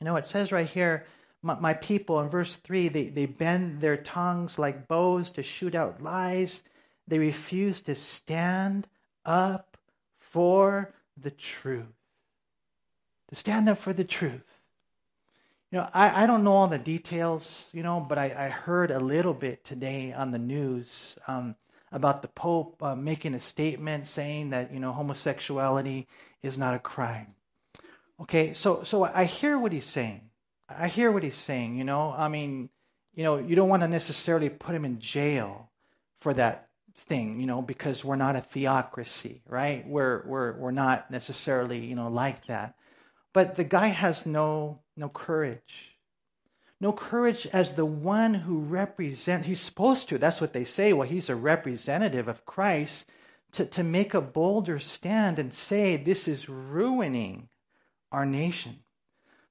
You 0.00 0.06
know, 0.06 0.16
it 0.16 0.26
says 0.26 0.50
right 0.50 0.66
here, 0.66 1.06
my, 1.47 1.59
my 1.61 1.75
people, 1.75 2.21
in 2.21 2.29
verse 2.29 2.57
3, 2.57 2.88
they, 2.88 3.09
they 3.09 3.26
bend 3.26 3.81
their 3.81 3.97
tongues 3.97 4.59
like 4.59 4.88
bows 4.88 5.31
to 5.33 5.43
shoot 5.43 5.75
out 5.75 6.03
lies. 6.03 6.62
They 7.07 7.19
refuse 7.19 7.81
to 7.83 7.95
stand 7.95 8.88
up 9.25 9.76
for 10.19 10.93
the 11.17 11.31
truth. 11.31 11.87
To 13.29 13.37
stand 13.37 13.69
up 13.69 13.79
for 13.79 13.93
the 13.93 14.05
truth. 14.05 14.43
You 15.71 15.79
know, 15.79 15.88
I, 15.95 16.25
I 16.25 16.26
don't 16.26 16.45
know 16.45 16.53
all 16.53 16.69
the 16.69 16.79
details, 16.79 17.71
you 17.73 17.83
know, 17.83 18.05
but 18.07 18.19
I, 18.19 18.47
I 18.47 18.49
heard 18.49 18.91
a 18.91 19.00
little 19.00 19.35
bit 19.35 19.65
today 19.65 20.12
on 20.12 20.33
the 20.33 20.38
news 20.38 21.17
um, 21.29 21.55
about 21.93 22.23
the 22.23 22.29
Pope 22.29 22.83
uh, 22.83 22.97
making 22.97 23.35
a 23.35 23.41
statement 23.41 24.09
saying 24.09 24.50
that, 24.50 24.73
you 24.73 24.81
know, 24.81 24.93
homosexuality 24.93 26.09
is 26.43 26.59
not 26.59 26.75
a 26.75 26.79
crime. 26.81 27.35
Okay, 28.21 28.53
so 28.55 28.83
so 28.83 29.05
I 29.05 29.25
hear 29.25 29.59
what 29.59 29.73
he's 29.73 29.85
saying. 29.85 30.25
I 30.68 30.88
hear 30.88 31.12
what 31.12 31.23
he's 31.23 31.37
saying, 31.37 31.76
you 31.76 31.85
know. 31.85 32.14
I 32.16 32.28
mean, 32.28 32.70
you 33.14 33.25
know, 33.25 33.38
you 33.38 33.56
don't 33.56 33.68
want 33.68 33.82
to 33.82 33.88
necessarily 33.88 34.49
put 34.49 34.75
him 34.75 34.85
in 34.85 34.99
jail 34.99 35.70
for 36.20 36.35
that 36.35 36.68
thing, 36.96 37.40
you 37.40 37.46
know, 37.46 37.62
because 37.62 38.04
we're 38.04 38.16
not 38.16 38.37
a 38.37 38.40
theocracy, 38.40 39.42
right? 39.46 39.87
We're 39.87 40.23
we're 40.26 40.52
we're 40.58 40.70
not 40.70 41.11
necessarily, 41.11 41.78
you 41.85 41.94
know, 41.94 42.08
like 42.08 42.46
that. 42.46 42.75
But 43.32 43.56
the 43.56 43.64
guy 43.64 43.88
has 43.88 44.26
no 44.26 44.80
no 44.96 45.08
courage. 45.08 45.92
No 46.80 46.92
courage 46.92 47.46
as 47.52 47.73
the 47.73 47.87
one 47.87 48.35
who 48.35 48.58
represents 48.58 49.46
he's 49.46 49.61
supposed 49.61 50.08
to. 50.11 50.18
That's 50.18 50.40
what 50.42 50.52
they 50.52 50.64
say. 50.64 50.92
Well, 50.92 51.08
he's 51.08 51.30
a 51.30 51.37
representative 51.37 52.28
of 52.28 52.44
Christ 52.44 53.06
to, 53.52 53.64
to 53.64 53.82
make 53.82 54.12
a 54.12 54.20
bolder 54.20 54.78
stand 54.78 55.38
and 55.38 55.54
say 55.54 55.96
this 55.96 56.28
is 56.28 56.50
ruining 56.50 57.49
our 58.12 58.26
nation 58.26 58.80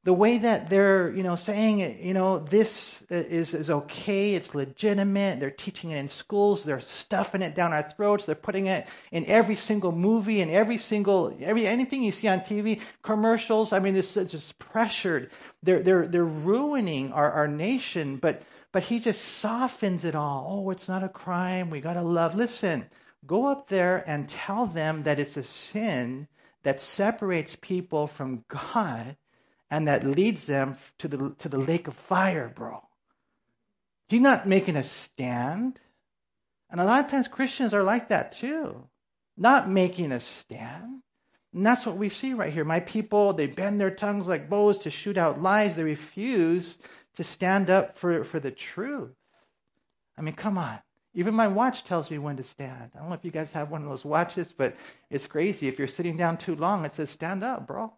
the 0.05 0.13
way 0.13 0.37
that 0.37 0.69
they're, 0.69 1.09
you 1.15 1.23
know, 1.23 1.35
saying, 1.35 1.79
you 1.99 2.13
know, 2.13 2.37
this 2.37 3.03
is, 3.09 3.55
is 3.55 3.71
okay, 3.71 4.35
it's 4.35 4.53
legitimate, 4.53 5.39
they're 5.39 5.49
teaching 5.49 5.89
it 5.89 5.97
in 5.97 6.07
schools, 6.07 6.63
they're 6.63 6.79
stuffing 6.79 7.41
it 7.41 7.55
down 7.55 7.73
our 7.73 7.89
throats, 7.89 8.27
they're 8.27 8.35
putting 8.35 8.67
it 8.67 8.85
in 9.11 9.25
every 9.25 9.55
single 9.55 9.91
movie 9.91 10.41
and 10.41 10.51
every 10.51 10.77
single, 10.77 11.35
every, 11.41 11.65
anything 11.65 12.03
you 12.03 12.11
see 12.11 12.27
on 12.27 12.41
TV, 12.41 12.81
commercials, 13.01 13.73
I 13.73 13.79
mean, 13.79 13.95
this 13.95 14.15
is 14.15 14.29
just 14.29 14.59
pressured. 14.59 15.31
They're, 15.63 15.81
they're, 15.81 16.07
they're 16.07 16.23
ruining 16.23 17.11
our, 17.11 17.31
our 17.31 17.47
nation, 17.47 18.17
but, 18.17 18.43
but 18.71 18.83
he 18.83 18.99
just 18.99 19.23
softens 19.23 20.05
it 20.05 20.13
all. 20.13 20.65
Oh, 20.67 20.69
it's 20.69 20.87
not 20.87 21.03
a 21.03 21.09
crime, 21.09 21.71
we 21.71 21.81
gotta 21.81 22.03
love. 22.03 22.35
Listen, 22.35 22.85
go 23.25 23.47
up 23.47 23.69
there 23.69 24.03
and 24.05 24.29
tell 24.29 24.67
them 24.67 25.01
that 25.01 25.19
it's 25.19 25.35
a 25.35 25.43
sin 25.43 26.27
that 26.61 26.79
separates 26.79 27.57
people 27.59 28.05
from 28.05 28.45
God 28.47 29.15
and 29.69 29.87
that 29.87 30.05
leads 30.05 30.45
them 30.45 30.77
to 30.99 31.07
the, 31.07 31.35
to 31.39 31.49
the 31.49 31.57
lake 31.57 31.87
of 31.87 31.95
fire, 31.95 32.51
bro. 32.53 32.81
He's 34.07 34.21
not 34.21 34.47
making 34.47 34.75
a 34.75 34.83
stand. 34.83 35.79
And 36.69 36.79
a 36.79 36.85
lot 36.85 37.03
of 37.03 37.09
times 37.09 37.27
Christians 37.27 37.73
are 37.73 37.83
like 37.83 38.09
that 38.09 38.31
too, 38.31 38.87
not 39.37 39.69
making 39.69 40.11
a 40.11 40.19
stand. 40.19 41.01
And 41.53 41.65
that's 41.65 41.85
what 41.85 41.97
we 41.97 42.09
see 42.09 42.33
right 42.33 42.51
here. 42.51 42.65
My 42.65 42.81
people, 42.81 43.33
they 43.33 43.47
bend 43.47 43.79
their 43.79 43.91
tongues 43.91 44.27
like 44.27 44.49
bows 44.49 44.79
to 44.79 44.89
shoot 44.89 45.17
out 45.17 45.41
lies. 45.41 45.75
They 45.75 45.83
refuse 45.83 46.77
to 47.15 47.23
stand 47.23 47.69
up 47.69 47.97
for, 47.97 48.23
for 48.25 48.39
the 48.39 48.51
truth. 48.51 49.15
I 50.17 50.21
mean, 50.21 50.35
come 50.35 50.57
on. 50.57 50.79
Even 51.13 51.33
my 51.33 51.47
watch 51.47 51.85
tells 51.85 52.11
me 52.11 52.17
when 52.17 52.35
to 52.35 52.43
stand. 52.43 52.91
I 52.93 52.99
don't 52.99 53.07
know 53.07 53.15
if 53.15 53.23
you 53.23 53.31
guys 53.31 53.53
have 53.53 53.71
one 53.71 53.81
of 53.81 53.89
those 53.89 54.03
watches, 54.03 54.53
but 54.55 54.75
it's 55.09 55.27
crazy. 55.27 55.69
If 55.69 55.79
you're 55.79 55.87
sitting 55.87 56.17
down 56.17 56.35
too 56.35 56.55
long, 56.55 56.83
it 56.83 56.93
says, 56.93 57.09
stand 57.09 57.41
up, 57.41 57.65
bro. 57.65 57.93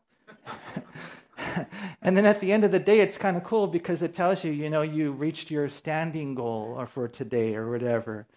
and 2.01 2.17
then 2.17 2.25
at 2.25 2.39
the 2.39 2.51
end 2.51 2.63
of 2.63 2.71
the 2.71 2.79
day, 2.79 2.99
it's 2.99 3.17
kind 3.17 3.37
of 3.37 3.43
cool 3.43 3.67
because 3.67 4.01
it 4.01 4.13
tells 4.13 4.43
you, 4.43 4.51
you 4.51 4.69
know, 4.69 4.81
you 4.81 5.11
reached 5.11 5.51
your 5.51 5.69
standing 5.69 6.35
goal 6.35 6.75
or 6.77 6.87
for 6.87 7.07
today 7.07 7.55
or 7.55 7.69
whatever. 7.69 8.27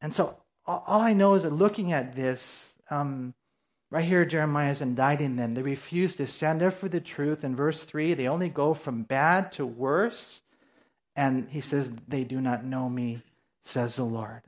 And 0.00 0.14
so 0.14 0.36
all 0.66 1.00
I 1.00 1.12
know 1.12 1.34
is 1.34 1.42
that 1.42 1.52
looking 1.52 1.92
at 1.92 2.14
this, 2.14 2.74
um, 2.90 3.34
right 3.90 4.04
here, 4.04 4.24
Jeremiah 4.24 4.72
is 4.72 4.80
indicting 4.80 5.36
them. 5.36 5.52
They 5.52 5.62
refuse 5.62 6.14
to 6.16 6.26
stand 6.26 6.62
up 6.62 6.74
for 6.74 6.88
the 6.88 7.00
truth. 7.00 7.44
In 7.44 7.56
verse 7.56 7.84
3, 7.84 8.14
they 8.14 8.28
only 8.28 8.48
go 8.48 8.74
from 8.74 9.02
bad 9.02 9.52
to 9.52 9.66
worse. 9.66 10.42
And 11.16 11.48
he 11.48 11.60
says, 11.60 11.90
They 12.08 12.24
do 12.24 12.40
not 12.40 12.64
know 12.64 12.88
me, 12.88 13.22
says 13.62 13.96
the 13.96 14.04
Lord. 14.04 14.42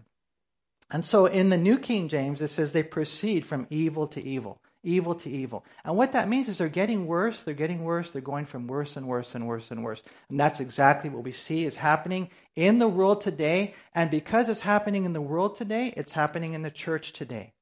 And 0.91 1.05
so 1.05 1.26
in 1.26 1.49
the 1.49 1.59
New 1.59 1.79
King 1.79 2.09
James, 2.09 2.41
it 2.41 2.49
says 2.49 2.73
they 2.73 2.83
proceed 2.83 3.45
from 3.45 3.67
evil 3.71 4.07
to 4.09 4.25
evil 4.25 4.61
evil 4.87 5.14
to 5.16 5.31
evil. 5.31 5.64
And 5.85 5.97
what 5.97 6.12
that 6.12 6.28
means 6.28 6.49
is 6.49 6.59
they're 6.59 6.69
getting 6.69 7.07
worse, 7.07 7.43
they're 7.43 7.55
getting 7.55 7.85
worse, 7.85 8.12
they're 8.12 8.23
going 8.23 8.47
from 8.47 8.66
worse 8.66 8.97
and 8.97 9.07
worse 9.07 9.35
and 9.35 9.47
worse 9.47 9.71
and 9.71 9.85
worse. 9.85 10.02
And 10.31 10.38
that's 10.38 10.61
exactly 10.61 11.11
what 11.11 11.25
we 11.25 11.33
see 11.33 11.64
is 11.64 11.76
happening 11.76 12.31
in 12.55 12.78
the 12.78 12.88
world 12.88 13.21
today. 13.21 13.75
And 13.95 14.11
because 14.11 14.49
it's 14.49 14.61
happening 14.61 15.05
in 15.05 15.12
the 15.12 15.21
world 15.21 15.57
today, 15.57 15.93
it's 15.97 16.12
happening 16.12 16.55
in 16.55 16.62
the 16.62 16.71
church 16.71 17.12
today. 17.12 17.52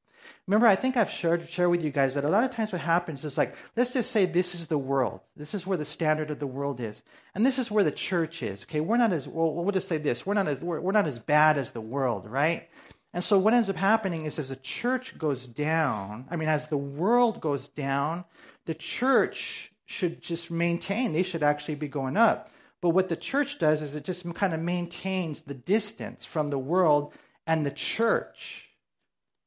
Remember, 0.46 0.66
I 0.66 0.76
think 0.76 0.96
I've 0.96 1.10
shared, 1.10 1.48
shared 1.48 1.70
with 1.70 1.82
you 1.82 1.90
guys 1.90 2.14
that 2.14 2.24
a 2.24 2.28
lot 2.28 2.44
of 2.44 2.50
times 2.50 2.70
what 2.70 2.80
happens 2.80 3.24
is 3.24 3.38
like, 3.38 3.54
let's 3.76 3.92
just 3.92 4.10
say 4.10 4.26
this 4.26 4.54
is 4.54 4.66
the 4.66 4.76
world. 4.76 5.20
This 5.36 5.54
is 5.54 5.66
where 5.66 5.78
the 5.78 5.86
standard 5.86 6.30
of 6.30 6.38
the 6.38 6.46
world 6.46 6.80
is. 6.80 7.02
And 7.34 7.46
this 7.46 7.58
is 7.58 7.70
where 7.70 7.84
the 7.84 7.90
church 7.90 8.42
is. 8.42 8.64
Okay, 8.64 8.80
we're 8.80 8.98
not 8.98 9.12
as, 9.12 9.26
well, 9.26 9.54
we'll 9.54 9.72
just 9.72 9.88
say 9.88 9.96
this. 9.96 10.26
We're 10.26 10.34
not 10.34 10.46
as, 10.46 10.62
we're, 10.62 10.80
we're 10.80 10.92
not 10.92 11.06
as 11.06 11.18
bad 11.18 11.56
as 11.56 11.72
the 11.72 11.80
world, 11.80 12.28
right? 12.28 12.68
And 13.14 13.22
so 13.22 13.38
what 13.38 13.54
ends 13.54 13.70
up 13.70 13.76
happening 13.76 14.24
is 14.24 14.40
as 14.40 14.48
the 14.48 14.56
church 14.56 15.16
goes 15.16 15.46
down, 15.46 16.26
I 16.30 16.36
mean, 16.36 16.48
as 16.48 16.66
the 16.66 16.76
world 16.76 17.40
goes 17.40 17.68
down, 17.68 18.24
the 18.66 18.74
church 18.74 19.72
should 19.86 20.20
just 20.20 20.50
maintain, 20.50 21.12
they 21.12 21.22
should 21.22 21.44
actually 21.44 21.76
be 21.76 21.86
going 21.86 22.16
up. 22.16 22.50
But 22.82 22.90
what 22.90 23.08
the 23.08 23.16
church 23.16 23.60
does 23.60 23.82
is 23.82 23.94
it 23.94 24.04
just 24.04 24.34
kind 24.34 24.52
of 24.52 24.60
maintains 24.60 25.42
the 25.42 25.54
distance 25.54 26.24
from 26.24 26.50
the 26.50 26.58
world, 26.58 27.14
and 27.46 27.64
the 27.64 27.70
church 27.70 28.64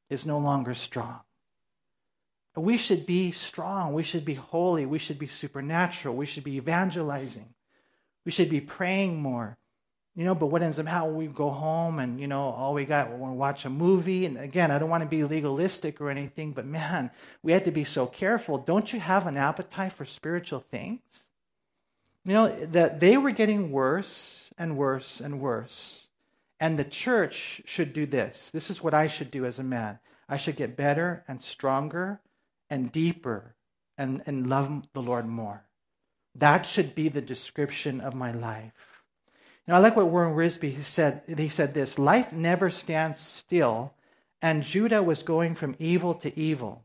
is 0.10 0.26
no 0.26 0.40
longer 0.40 0.74
strong. 0.74 1.20
We 2.56 2.78
should 2.78 3.06
be 3.06 3.32
strong. 3.32 3.94
We 3.94 4.04
should 4.04 4.24
be 4.24 4.34
holy. 4.34 4.86
We 4.86 4.98
should 4.98 5.20
be 5.20 5.28
supernatural. 5.28 6.16
We 6.16 6.26
should 6.26 6.46
be 6.46 6.56
evangelizing. 6.56 7.54
We 8.26 8.32
should 8.32 8.50
be 8.50 8.62
praying 8.62 9.22
more. 9.22 9.58
You 10.18 10.24
know, 10.24 10.34
but 10.34 10.48
what 10.48 10.64
ends 10.64 10.80
up 10.80 10.88
how 10.88 11.08
we 11.08 11.28
go 11.28 11.52
home 11.52 12.00
and, 12.00 12.20
you 12.20 12.28
know, 12.28 12.42
all 12.42 12.74
we 12.74 12.86
got, 12.86 13.12
we 13.12 13.30
watch 13.30 13.66
a 13.66 13.70
movie. 13.70 14.26
And 14.26 14.36
again, 14.36 14.72
I 14.72 14.80
don't 14.80 14.90
want 14.90 15.04
to 15.04 15.08
be 15.08 15.24
legalistic 15.24 16.02
or 16.02 16.10
anything, 16.10 16.54
but 16.54 16.66
man, 16.66 17.12
we 17.44 17.52
had 17.52 17.66
to 17.66 17.72
be 17.72 17.84
so 17.84 18.08
careful. 18.08 18.58
Don't 18.58 18.92
you 18.92 19.00
have 19.00 19.28
an 19.28 19.38
appetite 19.38 19.94
for 19.94 20.06
spiritual 20.06 20.66
things? 20.72 21.28
You 22.26 22.34
know, 22.34 22.48
that 22.48 23.00
they 23.00 23.16
were 23.18 23.30
getting 23.30 23.72
worse 23.72 24.52
and 24.58 24.76
worse 24.76 25.22
and 25.22 25.40
worse. 25.40 26.08
And 26.60 26.80
the 26.80 26.84
church 26.84 27.62
should 27.66 27.94
do 27.94 28.08
this. 28.08 28.50
This 28.52 28.72
is 28.72 28.82
what 28.82 28.96
I 28.96 29.10
should 29.10 29.30
do 29.30 29.46
as 29.46 29.60
a 29.60 29.64
man. 29.64 30.00
I 30.28 30.38
should 30.38 30.56
get 30.56 30.76
better 30.76 31.24
and 31.28 31.40
stronger 31.40 32.20
and 32.72 32.92
deeper 32.92 33.54
and, 34.00 34.24
and 34.26 34.50
love 34.50 34.88
the 34.94 35.02
Lord 35.04 35.28
more. 35.28 35.64
That 36.34 36.66
should 36.66 36.96
be 36.96 37.08
the 37.08 37.22
description 37.22 38.02
of 38.02 38.16
my 38.16 38.32
life. 38.32 38.74
Know, 39.68 39.76
I 39.76 39.80
like 39.80 39.98
what 39.98 40.08
Warren 40.08 40.34
Wiersbe 40.34 40.82
said. 40.82 41.24
He 41.28 41.50
said 41.50 41.74
this 41.74 42.00
Life 42.00 42.32
never 42.32 42.70
stands 42.70 43.20
still, 43.20 43.94
and 44.42 44.64
Judah 44.64 45.04
was 45.04 45.24
going 45.24 45.56
from 45.56 45.76
evil 45.78 46.14
to 46.16 46.38
evil. 46.40 46.84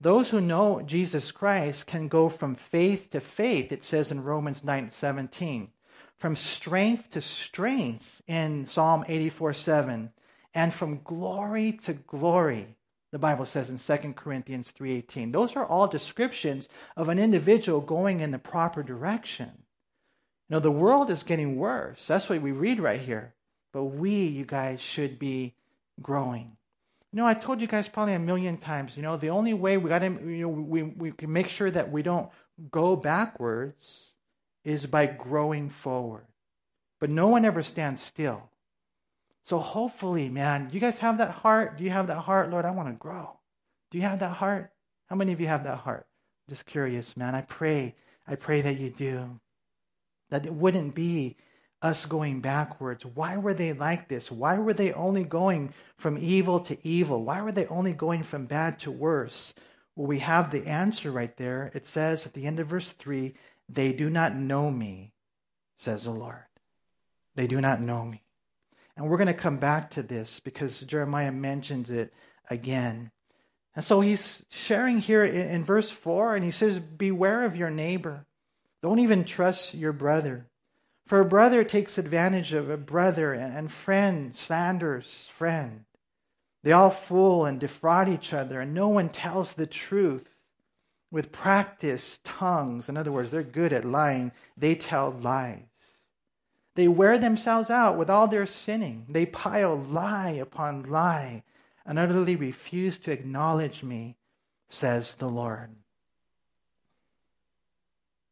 Those 0.00 0.30
who 0.30 0.40
know 0.40 0.82
Jesus 0.82 1.30
Christ 1.30 1.86
can 1.86 2.08
go 2.08 2.28
from 2.28 2.56
faith 2.56 3.10
to 3.10 3.20
faith, 3.20 3.70
it 3.70 3.84
says 3.84 4.10
in 4.10 4.24
Romans 4.24 4.64
9 4.64 4.90
17, 4.90 5.70
from 6.18 6.36
strength 6.36 7.12
to 7.12 7.20
strength 7.20 8.20
in 8.26 8.66
Psalm 8.66 9.04
84 9.08 9.54
7, 9.54 10.10
and 10.54 10.74
from 10.74 11.02
glory 11.02 11.72
to 11.84 11.94
glory, 11.94 12.76
the 13.10 13.18
Bible 13.18 13.46
says 13.46 13.70
in 13.70 13.78
2 13.78 14.14
Corinthians 14.14 14.72
3:18. 14.72 15.32
Those 15.32 15.54
are 15.56 15.64
all 15.64 15.86
descriptions 15.86 16.68
of 16.96 17.08
an 17.08 17.18
individual 17.18 17.80
going 17.80 18.20
in 18.20 18.32
the 18.32 18.38
proper 18.38 18.82
direction. 18.82 19.61
No, 20.52 20.60
the 20.60 20.70
world 20.70 21.08
is 21.08 21.22
getting 21.22 21.56
worse. 21.56 22.06
That's 22.06 22.28
what 22.28 22.42
we 22.42 22.52
read 22.52 22.78
right 22.78 23.00
here. 23.00 23.32
But 23.72 23.84
we, 23.84 24.26
you 24.26 24.44
guys, 24.44 24.82
should 24.82 25.18
be 25.18 25.54
growing. 26.02 26.58
You 27.10 27.16
know, 27.16 27.26
I 27.26 27.32
told 27.32 27.62
you 27.62 27.66
guys 27.66 27.88
probably 27.88 28.12
a 28.12 28.18
million 28.18 28.58
times, 28.58 28.94
you 28.94 29.02
know, 29.02 29.16
the 29.16 29.30
only 29.30 29.54
way 29.54 29.78
we 29.78 29.88
got 29.88 30.00
to, 30.00 30.10
you 30.10 30.42
know, 30.42 30.48
we, 30.48 30.82
we 30.82 31.12
can 31.12 31.32
make 31.32 31.48
sure 31.48 31.70
that 31.70 31.90
we 31.90 32.02
don't 32.02 32.28
go 32.70 32.96
backwards 32.96 34.12
is 34.62 34.84
by 34.84 35.06
growing 35.06 35.70
forward. 35.70 36.26
But 37.00 37.08
no 37.08 37.28
one 37.28 37.46
ever 37.46 37.62
stands 37.62 38.02
still. 38.02 38.50
So 39.44 39.58
hopefully, 39.58 40.28
man, 40.28 40.68
you 40.70 40.80
guys 40.80 40.98
have 40.98 41.16
that 41.16 41.30
heart. 41.30 41.78
Do 41.78 41.84
you 41.84 41.90
have 41.90 42.08
that 42.08 42.18
heart, 42.18 42.50
Lord? 42.50 42.66
I 42.66 42.72
want 42.72 42.90
to 42.90 42.94
grow. 42.94 43.38
Do 43.90 43.96
you 43.96 44.04
have 44.04 44.20
that 44.20 44.36
heart? 44.36 44.70
How 45.06 45.16
many 45.16 45.32
of 45.32 45.40
you 45.40 45.46
have 45.46 45.64
that 45.64 45.78
heart? 45.78 46.06
Just 46.50 46.66
curious, 46.66 47.16
man. 47.16 47.34
I 47.34 47.40
pray, 47.40 47.94
I 48.28 48.34
pray 48.34 48.60
that 48.60 48.78
you 48.78 48.90
do 48.90 49.40
that 50.32 50.46
it 50.46 50.54
wouldn't 50.54 50.94
be 50.94 51.36
us 51.82 52.06
going 52.06 52.40
backwards. 52.40 53.04
Why 53.04 53.36
were 53.36 53.52
they 53.52 53.74
like 53.74 54.08
this? 54.08 54.32
Why 54.32 54.56
were 54.56 54.72
they 54.72 54.90
only 54.94 55.24
going 55.24 55.74
from 55.98 56.16
evil 56.16 56.58
to 56.60 56.78
evil? 56.88 57.22
Why 57.22 57.42
were 57.42 57.52
they 57.52 57.66
only 57.66 57.92
going 57.92 58.22
from 58.22 58.46
bad 58.46 58.78
to 58.78 58.90
worse? 58.90 59.52
Well, 59.94 60.06
we 60.06 60.20
have 60.20 60.50
the 60.50 60.66
answer 60.66 61.10
right 61.10 61.36
there. 61.36 61.70
It 61.74 61.84
says 61.84 62.24
at 62.24 62.32
the 62.32 62.46
end 62.46 62.60
of 62.60 62.68
verse 62.68 62.92
3 62.92 63.34
they 63.68 63.92
do 63.92 64.08
not 64.08 64.34
know 64.34 64.70
me, 64.70 65.12
says 65.76 66.04
the 66.04 66.12
Lord. 66.12 66.46
They 67.34 67.46
do 67.46 67.60
not 67.60 67.82
know 67.82 68.02
me. 68.02 68.22
And 68.96 69.10
we're 69.10 69.18
going 69.18 69.26
to 69.26 69.34
come 69.34 69.58
back 69.58 69.90
to 69.90 70.02
this 70.02 70.40
because 70.40 70.80
Jeremiah 70.80 71.30
mentions 71.30 71.90
it 71.90 72.14
again. 72.48 73.10
And 73.76 73.84
so 73.84 74.00
he's 74.00 74.42
sharing 74.48 74.98
here 74.98 75.24
in, 75.24 75.62
verse 75.62 75.90
4, 75.90 76.36
and 76.36 76.44
he 76.44 76.52
says, 76.52 76.80
Beware 76.80 77.44
of 77.44 77.54
your 77.54 77.70
neighbor. 77.70 78.24
Don't 78.82 78.98
even 78.98 79.24
trust 79.24 79.74
your 79.74 79.92
brother. 79.92 80.46
For 81.06 81.20
a 81.20 81.24
brother 81.24 81.62
takes 81.64 81.98
advantage 81.98 82.52
of 82.52 82.70
a 82.70 82.76
brother, 82.76 83.32
and 83.32 83.70
friend 83.70 84.34
slanders 84.34 85.28
friend. 85.32 85.84
They 86.62 86.72
all 86.72 86.90
fool 86.90 87.44
and 87.44 87.58
defraud 87.58 88.08
each 88.08 88.32
other, 88.32 88.60
and 88.60 88.74
no 88.74 88.88
one 88.88 89.08
tells 89.08 89.54
the 89.54 89.66
truth. 89.66 90.36
With 91.10 91.32
practiced 91.32 92.24
tongues, 92.24 92.88
in 92.88 92.96
other 92.96 93.12
words, 93.12 93.30
they're 93.30 93.42
good 93.42 93.72
at 93.72 93.84
lying, 93.84 94.32
they 94.56 94.74
tell 94.74 95.10
lies. 95.10 95.58
They 96.74 96.88
wear 96.88 97.18
themselves 97.18 97.68
out 97.68 97.98
with 97.98 98.08
all 98.08 98.28
their 98.28 98.46
sinning. 98.46 99.06
They 99.08 99.26
pile 99.26 99.76
lie 99.76 100.30
upon 100.30 100.84
lie 100.84 101.42
and 101.84 101.98
utterly 101.98 102.36
refuse 102.36 102.98
to 103.00 103.10
acknowledge 103.10 103.82
me, 103.82 104.16
says 104.70 105.14
the 105.16 105.28
Lord. 105.28 105.76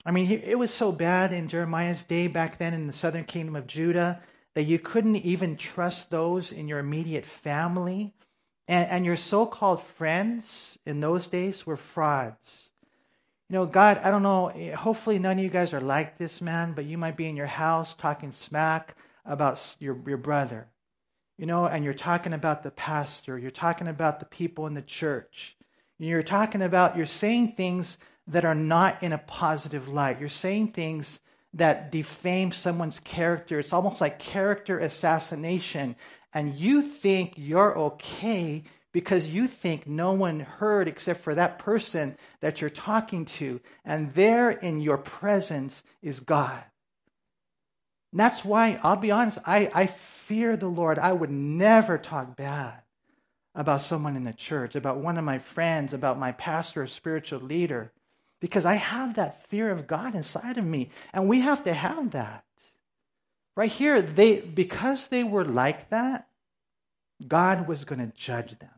I 0.04 0.12
mean, 0.12 0.30
it 0.30 0.58
was 0.58 0.72
so 0.72 0.92
bad 0.92 1.32
in 1.32 1.48
Jeremiah's 1.48 2.02
day 2.02 2.26
back 2.26 2.58
then 2.58 2.72
in 2.72 2.86
the 2.86 2.92
southern 2.92 3.24
kingdom 3.24 3.54
of 3.54 3.66
Judah 3.66 4.20
that 4.54 4.62
you 4.62 4.78
couldn't 4.78 5.16
even 5.16 5.56
trust 5.56 6.10
those 6.10 6.52
in 6.52 6.68
your 6.68 6.78
immediate 6.78 7.26
family. 7.26 8.14
And, 8.66 8.88
and 8.88 9.04
your 9.04 9.16
so 9.16 9.46
called 9.46 9.82
friends 9.82 10.78
in 10.86 11.00
those 11.00 11.26
days 11.26 11.66
were 11.66 11.76
frauds. 11.76 12.72
You 13.48 13.54
know, 13.54 13.66
God, 13.66 14.00
I 14.02 14.10
don't 14.10 14.22
know, 14.22 14.48
hopefully 14.76 15.18
none 15.18 15.38
of 15.38 15.44
you 15.44 15.50
guys 15.50 15.74
are 15.74 15.80
like 15.80 16.18
this, 16.18 16.40
man, 16.40 16.72
but 16.72 16.84
you 16.84 16.96
might 16.96 17.16
be 17.16 17.28
in 17.28 17.36
your 17.36 17.46
house 17.46 17.94
talking 17.94 18.32
smack 18.32 18.96
about 19.24 19.76
your, 19.80 19.98
your 20.06 20.18
brother 20.18 20.68
you 21.40 21.46
know, 21.46 21.64
and 21.64 21.86
you're 21.86 21.94
talking 21.94 22.34
about 22.34 22.62
the 22.62 22.70
pastor, 22.70 23.38
you're 23.38 23.50
talking 23.50 23.88
about 23.88 24.20
the 24.20 24.26
people 24.26 24.66
in 24.66 24.74
the 24.74 24.82
church, 24.82 25.56
you're 25.98 26.22
talking 26.22 26.60
about, 26.60 26.98
you're 26.98 27.06
saying 27.06 27.52
things 27.52 27.96
that 28.30 28.44
are 28.44 28.54
not 28.54 29.02
in 29.02 29.12
a 29.12 29.18
positive 29.18 29.88
light. 29.88 30.20
You're 30.20 30.28
saying 30.28 30.68
things 30.68 31.20
that 31.54 31.90
defame 31.90 32.52
someone's 32.52 33.00
character. 33.00 33.58
It's 33.58 33.72
almost 33.72 34.00
like 34.00 34.18
character 34.18 34.78
assassination. 34.78 35.96
And 36.32 36.54
you 36.54 36.82
think 36.82 37.34
you're 37.36 37.76
okay 37.76 38.62
because 38.92 39.26
you 39.26 39.46
think 39.46 39.86
no 39.86 40.12
one 40.12 40.40
heard 40.40 40.88
except 40.88 41.20
for 41.20 41.34
that 41.34 41.58
person 41.58 42.16
that 42.40 42.60
you're 42.60 42.70
talking 42.70 43.24
to. 43.24 43.60
And 43.84 44.14
there 44.14 44.50
in 44.50 44.80
your 44.80 44.98
presence 44.98 45.82
is 46.02 46.20
God. 46.20 46.62
And 48.12 48.20
that's 48.20 48.44
why, 48.44 48.78
I'll 48.82 48.96
be 48.96 49.12
honest, 49.12 49.38
I, 49.46 49.70
I 49.72 49.86
fear 49.86 50.56
the 50.56 50.68
Lord. 50.68 50.98
I 50.98 51.12
would 51.12 51.30
never 51.30 51.98
talk 51.98 52.36
bad 52.36 52.74
about 53.54 53.82
someone 53.82 54.16
in 54.16 54.24
the 54.24 54.32
church, 54.32 54.74
about 54.76 54.98
one 54.98 55.18
of 55.18 55.24
my 55.24 55.38
friends, 55.38 55.92
about 55.92 56.18
my 56.18 56.32
pastor 56.32 56.82
or 56.82 56.86
spiritual 56.86 57.40
leader, 57.40 57.92
because 58.40 58.64
I 58.64 58.74
have 58.74 59.14
that 59.14 59.46
fear 59.48 59.70
of 59.70 59.86
God 59.86 60.14
inside 60.14 60.58
of 60.58 60.64
me. 60.64 60.90
And 61.12 61.28
we 61.28 61.40
have 61.40 61.64
to 61.64 61.72
have 61.72 62.12
that. 62.12 62.44
Right 63.56 63.70
here, 63.70 64.00
they 64.00 64.40
because 64.40 65.08
they 65.08 65.24
were 65.24 65.44
like 65.44 65.90
that, 65.90 66.28
God 67.26 67.68
was 67.68 67.84
going 67.84 67.98
to 67.98 68.16
judge 68.16 68.58
them. 68.58 68.70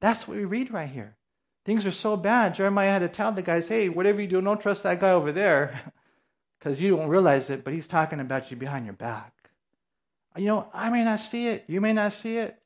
That's 0.00 0.28
what 0.28 0.36
we 0.36 0.44
read 0.44 0.72
right 0.72 0.88
here. 0.88 1.16
Things 1.64 1.84
are 1.84 1.92
so 1.92 2.16
bad. 2.16 2.54
Jeremiah 2.54 2.90
had 2.90 3.00
to 3.00 3.08
tell 3.08 3.32
the 3.32 3.42
guys, 3.42 3.66
hey, 3.66 3.88
whatever 3.88 4.20
you 4.20 4.28
do, 4.28 4.40
don't 4.40 4.60
trust 4.60 4.84
that 4.84 5.00
guy 5.00 5.10
over 5.10 5.32
there. 5.32 5.80
because 6.58 6.80
you 6.80 6.96
don't 6.96 7.08
realize 7.08 7.50
it, 7.50 7.62
but 7.62 7.72
he's 7.72 7.86
talking 7.86 8.18
about 8.18 8.50
you 8.50 8.56
behind 8.56 8.86
your 8.86 8.94
back. 8.94 9.32
You 10.36 10.46
know, 10.46 10.68
I 10.74 10.90
may 10.90 11.04
not 11.04 11.20
see 11.20 11.46
it, 11.46 11.64
you 11.68 11.80
may 11.80 11.92
not 11.92 12.12
see 12.12 12.38
it, 12.38 12.60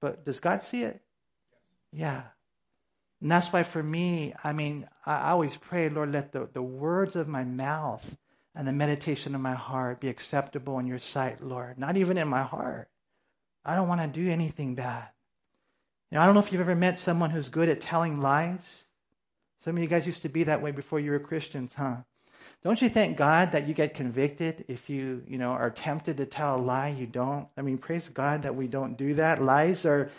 but 0.00 0.24
does 0.24 0.40
God 0.40 0.62
see 0.62 0.82
it? 0.82 1.00
Yeah. 1.90 2.22
And 3.26 3.30
that's 3.32 3.52
why 3.52 3.64
for 3.64 3.82
me, 3.82 4.34
I 4.44 4.52
mean, 4.52 4.86
I 5.04 5.32
always 5.32 5.56
pray, 5.56 5.88
Lord, 5.88 6.12
let 6.12 6.30
the, 6.30 6.48
the 6.52 6.62
words 6.62 7.16
of 7.16 7.26
my 7.26 7.42
mouth 7.42 8.16
and 8.54 8.68
the 8.68 8.72
meditation 8.72 9.34
of 9.34 9.40
my 9.40 9.54
heart 9.54 9.98
be 9.98 10.08
acceptable 10.08 10.78
in 10.78 10.86
your 10.86 11.00
sight, 11.00 11.42
Lord. 11.42 11.76
Not 11.76 11.96
even 11.96 12.18
in 12.18 12.28
my 12.28 12.44
heart. 12.44 12.88
I 13.64 13.74
don't 13.74 13.88
want 13.88 14.00
to 14.00 14.06
do 14.06 14.30
anything 14.30 14.76
bad. 14.76 15.08
You 16.12 16.14
know, 16.14 16.22
I 16.22 16.26
don't 16.26 16.34
know 16.34 16.40
if 16.40 16.52
you've 16.52 16.60
ever 16.60 16.76
met 16.76 16.98
someone 16.98 17.30
who's 17.30 17.48
good 17.48 17.68
at 17.68 17.80
telling 17.80 18.20
lies. 18.20 18.84
Some 19.58 19.76
of 19.76 19.82
you 19.82 19.88
guys 19.88 20.06
used 20.06 20.22
to 20.22 20.28
be 20.28 20.44
that 20.44 20.62
way 20.62 20.70
before 20.70 21.00
you 21.00 21.10
were 21.10 21.18
Christians, 21.18 21.74
huh? 21.74 21.96
Don't 22.62 22.80
you 22.80 22.88
thank 22.88 23.16
God 23.16 23.50
that 23.50 23.66
you 23.66 23.74
get 23.74 23.94
convicted 23.94 24.66
if 24.68 24.88
you, 24.88 25.24
you 25.26 25.38
know, 25.38 25.50
are 25.50 25.70
tempted 25.70 26.18
to 26.18 26.26
tell 26.26 26.54
a 26.54 26.62
lie 26.62 26.90
you 26.90 27.08
don't? 27.08 27.48
I 27.58 27.62
mean, 27.62 27.78
praise 27.78 28.08
God 28.08 28.44
that 28.44 28.54
we 28.54 28.68
don't 28.68 28.96
do 28.96 29.14
that. 29.14 29.42
Lies 29.42 29.84
are 29.84 30.12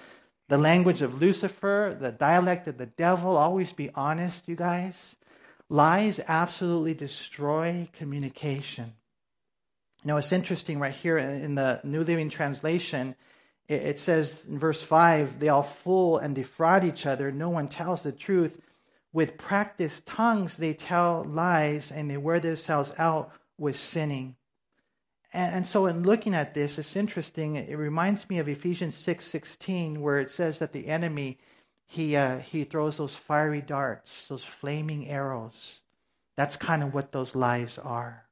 the 0.50 0.58
language 0.58 1.02
of 1.02 1.22
Lucifer, 1.22 1.96
the 2.00 2.12
dialect 2.12 2.68
of 2.68 2.78
the 2.78 2.86
devil. 2.86 3.36
Always 3.36 3.74
be 3.74 3.90
honest, 3.94 4.48
you 4.48 4.56
guys. 4.56 5.16
Lies 5.70 6.22
absolutely 6.28 6.94
destroy 6.94 7.90
communication. 7.94 8.94
You 10.04 10.10
know, 10.10 10.18
it's 10.18 10.32
interesting 10.32 10.80
right 10.80 10.94
here 10.94 11.18
in 11.18 11.56
the 11.56 11.82
New 11.84 12.04
Living 12.04 12.30
Translation. 12.30 13.16
It 13.68 14.00
says 14.00 14.46
in 14.46 14.58
verse 14.58 14.82
5 14.82 15.40
they 15.40 15.50
all 15.50 15.64
fool 15.64 16.20
and 16.20 16.34
defraud 16.34 16.86
each 16.86 17.06
other. 17.06 17.32
No 17.32 17.50
one 17.50 17.68
tells 17.68 18.04
the 18.04 18.14
truth 18.14 18.58
with 19.18 19.38
practiced 19.38 20.06
tongues, 20.06 20.58
they 20.58 20.74
tell 20.74 21.26
lies 21.28 21.92
and 21.92 22.10
they 22.10 22.18
wear 22.18 22.40
themselves 22.40 22.94
out 22.98 23.32
with 23.58 23.76
sinning. 23.76 24.37
And, 25.34 25.56
and 25.56 25.68
so, 25.68 25.88
in 25.88 26.04
looking 26.04 26.36
at 26.36 26.54
this, 26.54 26.80
it's 26.80 26.96
interesting. 26.96 27.56
It, 27.56 27.78
reminds 27.78 28.30
me 28.30 28.40
of 28.40 28.48
Ephesians 28.48 28.96
six 28.96 29.26
sixteen, 29.26 30.02
where 30.02 30.20
it 30.20 30.32
says 30.32 30.60
that 30.60 30.72
the 30.72 30.88
enemy 30.88 31.38
he 31.86 32.16
uh, 32.16 32.40
he 32.40 32.64
throws 32.64 32.98
those 32.98 33.16
fiery 33.16 33.62
darts, 33.62 34.28
those 34.28 34.44
flaming 34.44 35.08
arrows. 35.08 35.82
That's 36.36 36.58
kind 36.58 36.84
of 36.84 36.94
what 36.94 37.12
those 37.12 37.36
lies 37.36 37.78
are. 37.78 38.26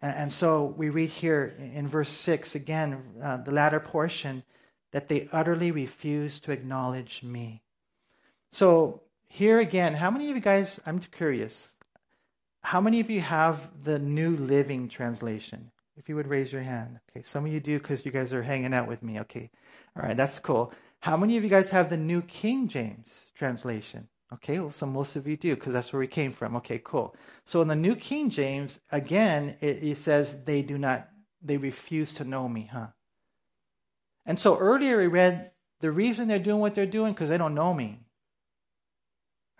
And, 0.00 0.14
and 0.14 0.32
so 0.32 0.74
we 0.76 0.90
read 0.90 1.10
here 1.10 1.54
in 1.74 1.88
verse 1.88 2.10
six 2.10 2.54
again, 2.54 3.02
uh, 3.22 3.38
the 3.38 3.52
latter 3.52 3.80
portion, 3.80 4.44
that 4.92 5.08
they 5.08 5.28
utterly 5.32 5.70
refuse 5.70 6.40
to 6.40 6.52
acknowledge 6.52 7.22
me. 7.22 7.62
So 8.50 9.02
here 9.28 9.58
again, 9.58 9.94
how 9.94 10.10
many 10.10 10.28
of 10.28 10.36
you 10.36 10.42
guys, 10.42 10.78
I'm 10.84 11.00
curious, 11.00 11.70
how 12.62 12.80
many 12.80 13.00
of 13.00 13.08
you 13.08 13.20
have 13.22 13.70
the 13.82 13.98
New 13.98 14.36
Living 14.36 14.88
Translation? 14.88 15.70
If 16.02 16.08
you 16.08 16.16
would 16.16 16.26
raise 16.26 16.52
your 16.52 16.62
hand. 16.62 16.98
Okay, 17.10 17.22
some 17.22 17.46
of 17.46 17.52
you 17.52 17.60
do 17.60 17.78
because 17.78 18.04
you 18.04 18.10
guys 18.10 18.32
are 18.32 18.42
hanging 18.42 18.74
out 18.74 18.88
with 18.88 19.04
me. 19.04 19.20
Okay, 19.20 19.50
all 19.96 20.02
right, 20.02 20.16
that's 20.16 20.40
cool. 20.40 20.72
How 20.98 21.16
many 21.16 21.36
of 21.36 21.44
you 21.44 21.48
guys 21.48 21.70
have 21.70 21.90
the 21.90 21.96
New 21.96 22.22
King 22.22 22.66
James 22.66 23.30
Translation? 23.38 24.08
Okay, 24.32 24.58
well, 24.58 24.72
so 24.72 24.84
most 24.84 25.14
of 25.14 25.28
you 25.28 25.36
do 25.36 25.54
because 25.54 25.72
that's 25.72 25.92
where 25.92 26.00
we 26.00 26.08
came 26.08 26.32
from. 26.32 26.56
Okay, 26.56 26.80
cool. 26.82 27.14
So 27.46 27.62
in 27.62 27.68
the 27.68 27.76
New 27.76 27.94
King 27.94 28.30
James, 28.30 28.80
again, 28.90 29.56
it, 29.60 29.84
it 29.84 29.96
says 29.96 30.34
they 30.44 30.60
do 30.60 30.76
not, 30.76 31.08
they 31.40 31.56
refuse 31.56 32.12
to 32.14 32.24
know 32.24 32.48
me, 32.48 32.68
huh? 32.72 32.88
And 34.26 34.40
so 34.40 34.58
earlier 34.58 34.98
we 34.98 35.06
read 35.06 35.52
the 35.80 35.92
reason 35.92 36.26
they're 36.26 36.40
doing 36.40 36.58
what 36.58 36.74
they're 36.74 36.84
doing 36.84 37.12
because 37.12 37.28
they 37.28 37.38
don't 37.38 37.54
know 37.54 37.72
me. 37.72 38.00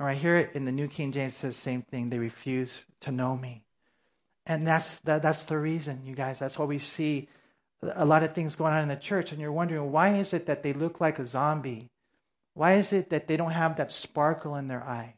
And 0.00 0.07
right 0.07 0.18
here 0.18 0.50
in 0.55 0.64
the 0.64 0.72
New 0.72 0.88
King 0.88 1.12
James 1.12 1.37
says 1.37 1.55
same 1.55 1.83
thing. 1.83 2.11
They 2.11 2.18
refuse 2.18 2.85
to 3.02 3.12
know 3.12 3.37
me. 3.37 3.62
And 4.46 4.66
that's, 4.66 4.98
that, 5.00 5.22
that's 5.22 5.44
the 5.44 5.59
reason, 5.59 6.02
you 6.05 6.14
guys. 6.14 6.38
That's 6.38 6.59
why 6.59 6.64
we 6.64 6.78
see 6.78 7.28
a 7.83 8.05
lot 8.05 8.22
of 8.22 8.35
things 8.35 8.57
going 8.57 8.72
on 8.72 8.83
in 8.83 8.88
the 8.88 8.96
church. 8.96 9.33
And 9.33 9.40
you're 9.40 9.52
wondering, 9.52 9.92
why 9.92 10.16
is 10.16 10.33
it 10.33 10.46
that 10.46 10.62
they 10.62 10.72
look 10.72 11.00
like 11.00 11.18
a 11.18 11.26
zombie? 11.26 11.90
Why 12.55 12.74
is 12.74 12.92
it 12.92 13.11
that 13.11 13.28
they 13.28 13.37
don't 13.37 13.52
have 13.52 13.76
that 13.76 13.92
sparkle 13.92 14.57
in 14.57 14.68
their 14.68 14.83
eye? 14.83 15.14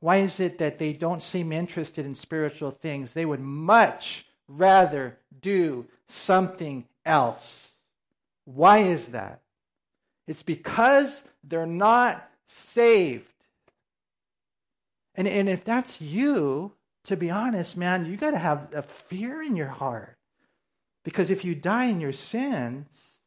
Why 0.00 0.18
is 0.18 0.38
it 0.38 0.58
that 0.58 0.78
they 0.78 0.92
don't 0.92 1.22
seem 1.22 1.52
interested 1.52 2.04
in 2.04 2.14
spiritual 2.14 2.70
things? 2.70 3.12
They 3.12 3.24
would 3.24 3.40
much 3.40 4.26
rather 4.48 5.18
do 5.40 5.86
something 6.08 6.84
else. 7.04 7.70
Why 8.44 8.80
is 8.80 9.06
that? 9.08 9.40
It's 10.26 10.42
because 10.42 11.24
they're 11.42 11.66
not 11.66 12.28
saved. 12.46 13.24
And, 15.14 15.28
and 15.28 15.48
if 15.48 15.64
that's 15.64 16.00
you, 16.00 16.72
to 17.04 17.16
be 17.16 17.30
honest, 17.30 17.76
man, 17.76 18.06
you 18.06 18.16
got 18.16 18.32
to 18.32 18.38
have 18.38 18.74
a 18.74 18.82
fear 18.82 19.42
in 19.42 19.56
your 19.56 19.68
heart. 19.68 20.16
Because 21.04 21.30
if 21.30 21.44
you 21.44 21.54
die 21.54 21.86
in 21.86 22.00
your 22.00 22.12
sins, 22.12 23.20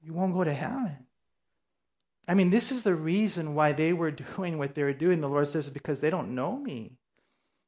you 0.00 0.12
won't 0.12 0.34
go 0.34 0.42
to 0.42 0.52
heaven. 0.52 1.06
I 2.26 2.34
mean, 2.34 2.50
this 2.50 2.72
is 2.72 2.82
the 2.82 2.94
reason 2.94 3.54
why 3.54 3.72
they 3.72 3.92
were 3.92 4.10
doing 4.36 4.58
what 4.58 4.74
they 4.74 4.82
were 4.82 4.92
doing. 4.92 5.20
The 5.20 5.28
Lord 5.28 5.48
says, 5.48 5.70
because 5.70 6.00
they 6.00 6.10
don't 6.10 6.34
know 6.34 6.56
me. 6.56 6.98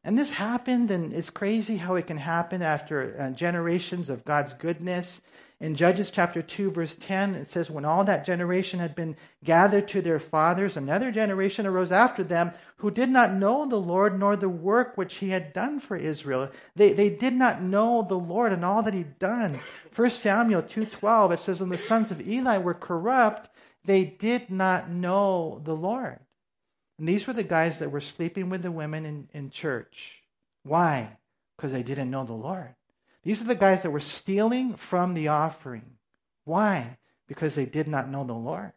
And 0.02 0.18
this 0.18 0.32
happened, 0.32 0.90
and 0.90 1.14
it's 1.14 1.30
crazy 1.30 1.76
how 1.76 1.94
it 1.94 2.06
can 2.06 2.18
happen 2.18 2.60
after 2.60 3.18
uh, 3.18 3.30
generations 3.30 4.10
of 4.10 4.24
God's 4.24 4.52
goodness 4.52 5.22
In 5.64 5.74
Judges 5.77 6.11
chapter 6.11 6.42
2, 6.42 6.72
verse 6.72 6.94
10, 6.94 7.37
it 7.37 7.48
says, 7.48 7.70
When 7.70 7.87
all 7.87 8.05
that 8.05 8.27
generation 8.27 8.81
had 8.81 8.94
been 8.94 9.16
gathered 9.42 9.88
to 9.88 10.03
their 10.03 10.18
fathers, 10.18 10.77
another 10.77 11.11
generation 11.11 11.66
arose 11.66 11.90
after 11.90 12.22
them 12.22 12.53
who 12.77 12.90
did 12.90 13.09
not 13.09 13.33
know 13.33 13.64
the 13.64 13.81
Lord 13.81 14.20
nor 14.20 14.37
the 14.37 14.50
work 14.50 14.98
which 14.98 15.14
he 15.14 15.31
had 15.31 15.55
done 15.55 15.81
for 15.81 15.96
Israel. 15.96 16.50
They, 16.77 16.92
they 16.92 17.09
did 17.09 17.33
not 17.33 17.62
know 17.62 18.05
the 18.07 18.18
Lord 18.18 18.53
and 18.53 18.62
all 18.62 18.83
that 18.83 18.92
he'd 18.92 19.18
done. 19.18 19.59
1 19.96 20.11
Samuel 20.11 20.61
2.12, 20.61 21.33
it 21.33 21.38
says, 21.38 21.62
And 21.62 21.72
the 21.72 21.79
sons 21.79 22.11
of 22.11 22.20
Eli 22.20 22.59
were 22.59 22.74
corrupt. 22.74 23.48
They 23.87 24.05
did 24.05 24.50
not 24.50 24.90
know 24.90 25.62
the 25.64 25.74
Lord. 25.74 26.18
And 26.98 27.09
these 27.09 27.27
were 27.27 27.33
the 27.33 27.42
guys 27.42 27.79
that 27.79 27.90
were 27.90 28.03
sleeping 28.03 28.50
with 28.50 28.61
the 28.61 28.70
women 28.70 29.07
in, 29.07 29.29
in 29.33 29.48
church. 29.48 30.24
Why? 30.62 31.16
Because 31.57 31.72
they 31.72 31.83
didn't 31.83 32.11
know 32.11 32.27
the 32.27 32.35
Lord. 32.35 32.74
These 33.24 33.40
are 33.40 33.46
the 33.46 33.54
guys 33.54 33.82
that 33.82 33.90
were 33.90 34.00
stealing 34.00 34.74
from 34.74 35.14
the 35.14 35.28
offering. 35.28 35.96
Why? 36.44 36.98
Because 37.26 37.54
they 37.54 37.64
did 37.64 37.88
not 37.88 38.08
know 38.08 38.24
the 38.24 38.34
Lord. 38.34 38.72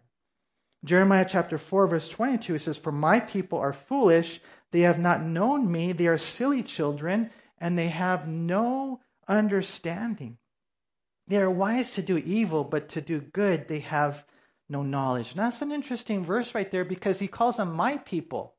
Jeremiah 0.86 1.26
chapter 1.28 1.58
4, 1.58 1.88
verse 1.88 2.08
22 2.08 2.56
it 2.56 2.60
says, 2.60 2.78
For 2.78 2.92
my 2.92 3.20
people 3.20 3.60
are 3.60 3.74
foolish. 3.74 4.40
They 4.72 4.82
have 4.82 5.00
not 5.00 5.24
known 5.24 5.70
me. 5.70 5.92
They 5.92 6.08
are 6.08 6.18
silly 6.18 6.64
children, 6.64 7.30
and 7.60 7.78
they 7.78 7.90
have 7.90 8.28
no 8.28 9.02
understanding. 9.28 10.38
They 11.28 11.38
are 11.38 11.52
wise 11.52 11.92
to 11.92 12.02
do 12.02 12.18
evil, 12.18 12.64
but 12.64 12.90
to 12.90 13.02
do 13.02 13.20
good 13.20 13.68
they 13.68 13.80
have 13.80 14.24
no 14.70 14.84
knowledge. 14.84 15.32
And 15.32 15.40
that's 15.40 15.62
an 15.62 15.72
interesting 15.72 16.24
verse 16.24 16.56
right 16.56 16.70
there 16.72 16.86
because 16.86 17.20
he 17.20 17.28
calls 17.28 17.58
them 17.58 17.76
my 17.76 17.98
people. 17.98 18.54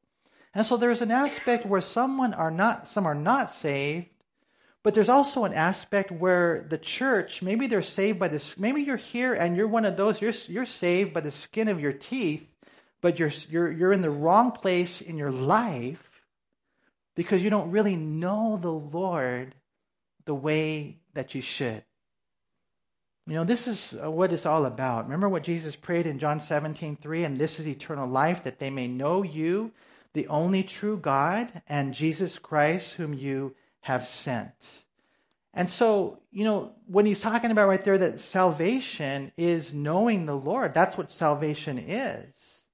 And 0.55 0.67
so 0.67 0.77
there's 0.77 1.03
an 1.03 1.11
aspect 1.11 1.67
where 1.67 1.81
someone 1.81 2.35
are 2.35 2.51
not, 2.51 2.89
some 2.89 3.07
are 3.07 3.15
not 3.15 3.51
saved, 3.51 4.09
but 4.83 4.95
there's 4.95 5.09
also 5.09 5.45
an 5.45 5.55
aspect 5.55 6.11
where 6.11 6.67
the 6.69 6.79
church, 6.79 7.43
maybe 7.43 7.67
they're 7.67 7.83
saved 7.83 8.19
by 8.19 8.29
this, 8.29 8.57
maybe 8.59 8.83
you're 8.83 8.97
here 8.97 9.35
and 9.35 9.57
you're 9.57 9.69
one 9.69 9.85
of 9.85 9.97
those, 9.97 10.21
you're, 10.21 10.35
you're 10.47 10.67
saved 10.67 11.13
by 11.13 11.21
the 11.21 11.31
skin 11.31 11.69
of 11.69 11.81
your 11.81 11.93
teeth, 11.93 12.49
but 13.01 13.19
you're, 13.19 13.33
you're, 13.51 13.71
you're 13.71 13.93
in 13.93 14.03
the 14.03 14.11
wrong 14.11 14.53
place 14.53 15.01
in 15.01 15.17
your 15.19 15.31
life 15.31 16.23
because 17.15 17.43
you 17.43 17.51
don't 17.51 17.73
really 17.73 17.97
know 17.97 18.59
the 18.61 18.71
Lord 18.71 19.55
the 20.25 20.35
way 20.35 20.99
that 21.15 21.35
you 21.35 21.41
should. 21.41 21.83
You 23.27 23.35
know, 23.35 23.45
this 23.45 23.69
is 23.69 23.95
uh, 24.03 24.11
what 24.11 24.33
it's 24.33 24.47
all 24.47 24.65
about. 24.65 25.05
Remember 25.05 25.29
what 25.29 25.43
Jesus 25.43 25.77
prayed 25.77 26.07
in 26.07 26.19
John 26.19 26.41
17, 26.41 26.97
3? 26.97 27.25
And 27.25 27.37
this 27.37 27.61
is 27.61 27.69
eternal 27.69 28.09
life, 28.09 28.45
that 28.45 28.59
they 28.59 28.71
may 28.71 28.87
know 28.87 29.23
you, 29.23 29.73
the 30.15 30.29
only 30.29 30.63
true 30.63 30.97
God, 30.97 31.61
and 31.69 31.93
Jesus 31.93 32.39
Christ, 32.39 32.95
whom 32.95 33.13
you 33.13 33.55
have 33.89 34.07
sent. 34.07 34.85
And 35.55 35.69
so, 35.71 36.21
you 36.31 36.45
know, 36.45 36.73
when 36.87 37.07
he's 37.07 37.21
talking 37.21 37.51
about 37.51 37.69
right 37.69 37.83
there 37.83 37.97
that 37.97 38.21
salvation 38.21 39.33
is 39.39 39.73
knowing 39.73 40.27
the 40.27 40.37
Lord, 40.37 40.75
that's 40.75 40.99
what 40.99 41.11
salvation 41.11 41.79
is. 41.79 42.65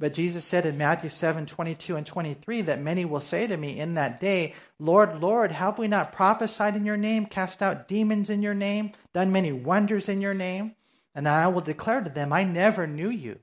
But 0.00 0.14
Jesus 0.14 0.44
said 0.44 0.66
in 0.66 0.76
Matthew 0.76 1.10
7 1.10 1.46
22 1.46 1.94
and 1.94 2.04
23 2.04 2.62
that 2.62 2.82
many 2.82 3.04
will 3.04 3.20
say 3.20 3.46
to 3.46 3.56
me 3.56 3.78
in 3.78 3.94
that 3.94 4.18
day, 4.18 4.54
Lord, 4.80 5.20
Lord, 5.20 5.52
have 5.52 5.78
we 5.78 5.86
not 5.86 6.12
prophesied 6.12 6.74
in 6.74 6.84
your 6.84 6.96
name, 6.96 7.26
cast 7.26 7.62
out 7.62 7.86
demons 7.86 8.28
in 8.28 8.42
your 8.42 8.54
name, 8.54 8.92
done 9.12 9.30
many 9.30 9.52
wonders 9.52 10.08
in 10.08 10.20
your 10.20 10.34
name? 10.34 10.74
And 11.14 11.24
then 11.24 11.34
I 11.34 11.46
will 11.46 11.60
declare 11.60 12.00
to 12.00 12.10
them, 12.10 12.32
I 12.32 12.42
never 12.42 12.88
knew 12.88 13.10
you. 13.10 13.38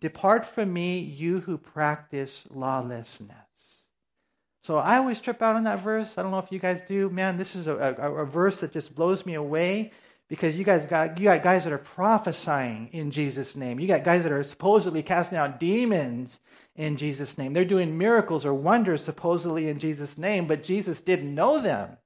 Depart 0.00 0.46
from 0.46 0.72
me, 0.72 1.00
you 1.00 1.40
who 1.40 1.58
practice 1.58 2.44
lawlessness. 2.48 3.43
So 4.64 4.78
I 4.78 4.96
always 4.96 5.20
trip 5.20 5.42
out 5.42 5.56
on 5.56 5.64
that 5.64 5.80
verse. 5.80 6.16
I 6.16 6.22
don't 6.22 6.30
know 6.30 6.38
if 6.38 6.50
you 6.50 6.58
guys 6.58 6.80
do. 6.80 7.10
Man, 7.10 7.36
this 7.36 7.54
is 7.54 7.66
a, 7.66 7.96
a, 7.98 8.22
a, 8.22 8.24
verse 8.24 8.60
that 8.60 8.72
just 8.72 8.94
blows 8.94 9.26
me 9.26 9.34
away 9.34 9.92
because 10.26 10.56
you 10.56 10.64
guys 10.64 10.86
got 10.86 11.18
you 11.18 11.24
got 11.24 11.42
guys 11.42 11.64
that 11.64 11.72
are 11.72 11.78
prophesying 11.78 12.88
in 12.92 13.10
Jesus' 13.10 13.56
name. 13.56 13.78
You 13.78 13.86
got 13.86 14.04
guys 14.04 14.22
that 14.22 14.32
are 14.32 14.42
supposedly 14.42 15.02
casting 15.02 15.36
out 15.36 15.60
demons 15.60 16.40
in 16.76 16.96
Jesus' 16.96 17.36
name. 17.36 17.52
They're 17.52 17.66
doing 17.66 17.98
miracles 17.98 18.46
or 18.46 18.54
wonders 18.54 19.04
supposedly 19.04 19.68
in 19.68 19.78
Jesus' 19.78 20.16
name, 20.16 20.46
but 20.46 20.62
Jesus 20.62 21.02
didn't 21.02 21.34
know 21.34 21.60
them. 21.60 21.98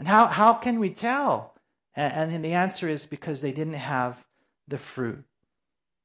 And 0.00 0.08
how, 0.08 0.26
how 0.26 0.54
can 0.54 0.80
we 0.80 0.90
tell? 0.90 1.54
And, 1.94 2.32
and 2.32 2.44
the 2.44 2.54
answer 2.54 2.88
is 2.88 3.06
because 3.06 3.40
they 3.40 3.52
didn't 3.52 3.74
have 3.74 4.18
the 4.66 4.78
fruit. 4.78 5.24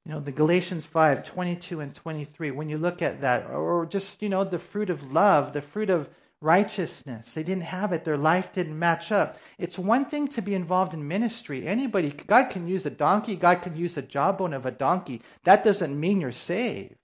You 0.06 0.14
know, 0.14 0.20
the 0.20 0.32
Galatians 0.32 0.84
5, 0.84 1.24
22 1.24 1.80
and 1.80 1.94
23, 1.94 2.52
when 2.52 2.70
you 2.70 2.78
look 2.78 3.02
at 3.02 3.22
that, 3.22 3.50
or 3.52 3.86
just, 3.86 4.22
you 4.24 4.30
know, 4.30 4.44
the 4.44 4.58
fruit 4.58 4.90
of 4.90 5.14
love, 5.14 5.54
the 5.54 5.62
fruit 5.62 5.92
of 5.92 6.10
righteousness, 6.42 7.36
they 7.36 7.44
didn't 7.44 7.66
have 7.66 7.94
it. 7.94 8.04
Their 8.04 8.18
life 8.18 8.52
didn't 8.52 8.78
match 8.78 9.12
up. 9.12 9.38
It's 9.60 9.78
one 9.78 10.06
thing 10.06 10.28
to 10.30 10.42
be 10.42 10.56
involved 10.56 10.96
in 10.96 11.08
ministry. 11.08 11.68
Anybody, 11.68 12.10
God 12.10 12.50
can 12.50 12.68
use 12.68 12.88
a 12.88 12.90
donkey, 12.90 13.36
God 13.36 13.62
can 13.62 13.76
use 13.76 13.96
a 13.96 14.02
jawbone 14.02 14.54
of 14.54 14.66
a 14.66 14.72
donkey. 14.72 15.22
That 15.44 15.64
doesn't 15.64 16.00
mean 16.00 16.20
you're 16.20 16.32
saved. 16.32 16.96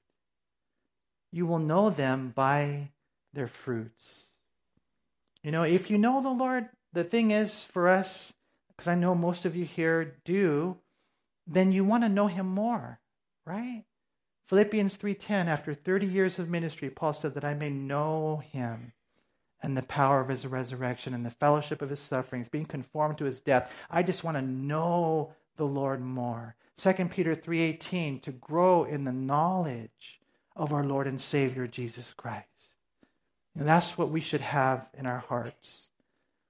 You 1.31 1.45
will 1.45 1.59
know 1.59 1.91
them 1.91 2.33
by 2.33 2.89
their 3.33 3.47
fruits. 3.47 4.25
You 5.43 5.51
know, 5.51 5.61
if 5.61 5.91
you 5.91 5.99
know 5.99 6.21
the 6.21 6.29
Lord, 6.29 6.69
the 6.93 7.03
thing 7.03 7.29
is 7.29 7.65
for 7.65 7.87
us, 7.87 8.33
because 8.69 8.87
I 8.87 8.95
know 8.95 9.13
most 9.13 9.45
of 9.45 9.55
you 9.55 9.65
here 9.65 10.15
do, 10.25 10.77
then 11.47 11.71
you 11.71 11.83
want 11.83 12.03
to 12.03 12.09
know 12.09 12.27
him 12.27 12.47
more, 12.47 12.99
right? 13.45 13.85
Philippians 14.47 14.97
3:10 14.97 15.47
after 15.47 15.73
30 15.73 16.05
years 16.05 16.39
of 16.39 16.49
ministry 16.49 16.89
Paul 16.89 17.13
said 17.13 17.33
that 17.33 17.45
I 17.45 17.53
may 17.53 17.69
know 17.69 18.37
him 18.37 18.93
and 19.61 19.75
the 19.75 19.83
power 19.83 20.21
of 20.21 20.29
his 20.29 20.45
resurrection 20.45 21.13
and 21.13 21.25
the 21.25 21.31
fellowship 21.31 21.81
of 21.81 21.89
his 21.89 21.99
sufferings 21.99 22.47
being 22.47 22.65
conformed 22.65 23.17
to 23.17 23.25
his 23.25 23.41
death. 23.41 23.71
I 23.89 24.03
just 24.03 24.23
want 24.23 24.37
to 24.37 24.41
know 24.41 25.33
the 25.55 25.65
Lord 25.65 26.01
more. 26.01 26.55
2 26.77 27.09
Peter 27.09 27.33
3:18 27.33 28.21
to 28.21 28.31
grow 28.31 28.83
in 28.83 29.03
the 29.03 29.11
knowledge 29.11 30.21
of 30.55 30.73
our 30.73 30.83
Lord 30.83 31.07
and 31.07 31.19
Savior 31.19 31.67
Jesus 31.67 32.13
Christ. 32.13 32.73
And 33.55 33.67
that's 33.67 33.97
what 33.97 34.11
we 34.11 34.21
should 34.21 34.41
have 34.41 34.87
in 34.93 35.05
our 35.07 35.19
hearts. 35.19 35.89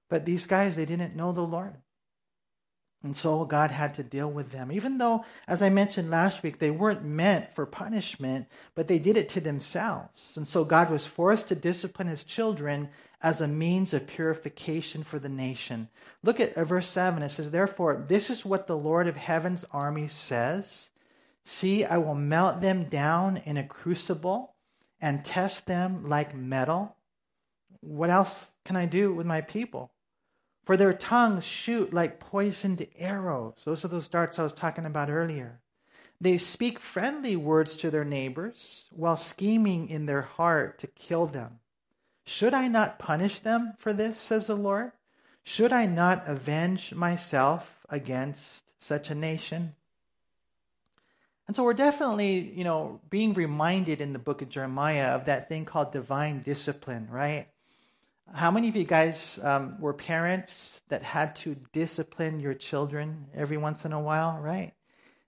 But 0.08 0.24
these 0.24 0.46
guys 0.46 0.76
they 0.76 0.84
didn't 0.84 1.16
know 1.16 1.32
the 1.32 1.42
Lord. 1.42 1.76
And 3.04 3.16
so 3.16 3.44
God 3.44 3.70
had 3.70 3.94
to 3.94 4.02
deal 4.02 4.28
with 4.28 4.50
them. 4.50 4.72
Even 4.72 4.98
though, 4.98 5.24
as 5.46 5.62
I 5.62 5.70
mentioned 5.70 6.10
last 6.10 6.42
week, 6.42 6.58
they 6.58 6.70
weren't 6.70 7.04
meant 7.04 7.52
for 7.54 7.64
punishment, 7.64 8.48
but 8.74 8.88
they 8.88 8.98
did 8.98 9.16
it 9.16 9.28
to 9.30 9.40
themselves. 9.40 10.36
And 10.36 10.48
so 10.48 10.64
God 10.64 10.90
was 10.90 11.06
forced 11.06 11.48
to 11.48 11.54
discipline 11.54 12.08
his 12.08 12.24
children 12.24 12.88
as 13.22 13.40
a 13.40 13.48
means 13.48 13.94
of 13.94 14.06
purification 14.06 15.04
for 15.04 15.18
the 15.20 15.28
nation. 15.28 15.88
Look 16.24 16.40
at 16.40 16.56
uh, 16.56 16.64
verse 16.64 16.88
7. 16.88 17.22
It 17.22 17.28
says, 17.28 17.50
Therefore, 17.50 18.04
this 18.08 18.30
is 18.30 18.44
what 18.44 18.66
the 18.66 18.76
Lord 18.76 19.06
of 19.06 19.16
heaven's 19.16 19.64
army 19.72 20.08
says 20.08 20.90
See, 21.48 21.82
I 21.82 21.96
will 21.96 22.14
melt 22.14 22.60
them 22.60 22.90
down 22.90 23.38
in 23.38 23.56
a 23.56 23.66
crucible 23.66 24.54
and 25.00 25.24
test 25.24 25.64
them 25.64 26.06
like 26.06 26.34
metal. 26.34 26.94
What 27.80 28.10
else 28.10 28.50
can 28.66 28.76
I 28.76 28.84
do 28.84 29.14
with 29.14 29.24
my 29.24 29.40
people? 29.40 29.90
For 30.68 30.76
their 30.76 30.92
tongues 30.92 31.46
shoot 31.46 31.94
like 31.94 32.20
poisoned 32.20 32.86
arrows. 32.98 33.62
Those 33.64 33.86
are 33.86 33.88
those 33.88 34.06
darts 34.06 34.38
I 34.38 34.42
was 34.42 34.52
talking 34.52 34.84
about 34.84 35.08
earlier. 35.08 35.60
They 36.20 36.36
speak 36.36 36.78
friendly 36.78 37.36
words 37.36 37.74
to 37.78 37.90
their 37.90 38.04
neighbors 38.04 38.84
while 38.90 39.16
scheming 39.16 39.88
in 39.88 40.04
their 40.04 40.20
heart 40.20 40.78
to 40.80 40.86
kill 40.86 41.24
them. 41.24 41.60
Should 42.26 42.52
I 42.52 42.68
not 42.68 42.98
punish 42.98 43.40
them 43.40 43.72
for 43.78 43.94
this, 43.94 44.18
says 44.18 44.48
the 44.48 44.56
Lord? 44.56 44.92
Should 45.42 45.72
I 45.72 45.86
not 45.86 46.28
avenge 46.28 46.92
myself 46.92 47.86
against 47.88 48.62
such 48.78 49.08
a 49.08 49.14
nation? 49.14 49.74
And 51.46 51.56
so 51.56 51.64
we're 51.64 51.72
definitely, 51.72 52.52
you 52.54 52.64
know, 52.64 53.00
being 53.08 53.32
reminded 53.32 54.02
in 54.02 54.12
the 54.12 54.18
book 54.18 54.42
of 54.42 54.50
Jeremiah 54.50 55.14
of 55.14 55.24
that 55.24 55.48
thing 55.48 55.64
called 55.64 55.92
divine 55.92 56.42
discipline, 56.42 57.08
right? 57.10 57.48
How 58.34 58.50
many 58.50 58.68
of 58.68 58.76
you 58.76 58.84
guys 58.84 59.38
um, 59.42 59.80
were 59.80 59.94
parents 59.94 60.82
that 60.88 61.02
had 61.02 61.34
to 61.36 61.56
discipline 61.72 62.40
your 62.40 62.54
children 62.54 63.26
every 63.34 63.56
once 63.56 63.84
in 63.84 63.92
a 63.92 64.00
while, 64.00 64.38
right? 64.40 64.74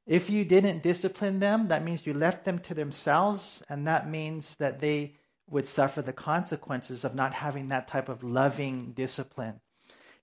If 0.07 0.29
you 0.29 0.45
didn't 0.45 0.83
discipline 0.83 1.41
them, 1.41 1.69
that 1.69 1.83
means 1.83 2.07
you 2.07 2.13
left 2.13 2.45
them 2.45 2.59
to 2.61 2.75
themselves, 2.75 3.63
and 3.69 3.87
that 3.87 4.11
means 4.11 4.57
that 4.57 4.81
they 4.81 5.15
would 5.49 5.67
suffer 5.67 6.03
the 6.03 6.13
consequences 6.13 7.05
of 7.05 7.15
not 7.15 7.33
having 7.33 7.69
that 7.69 7.89
type 7.89 8.09
of 8.09 8.23
loving 8.23 8.93
discipline. 8.93 9.61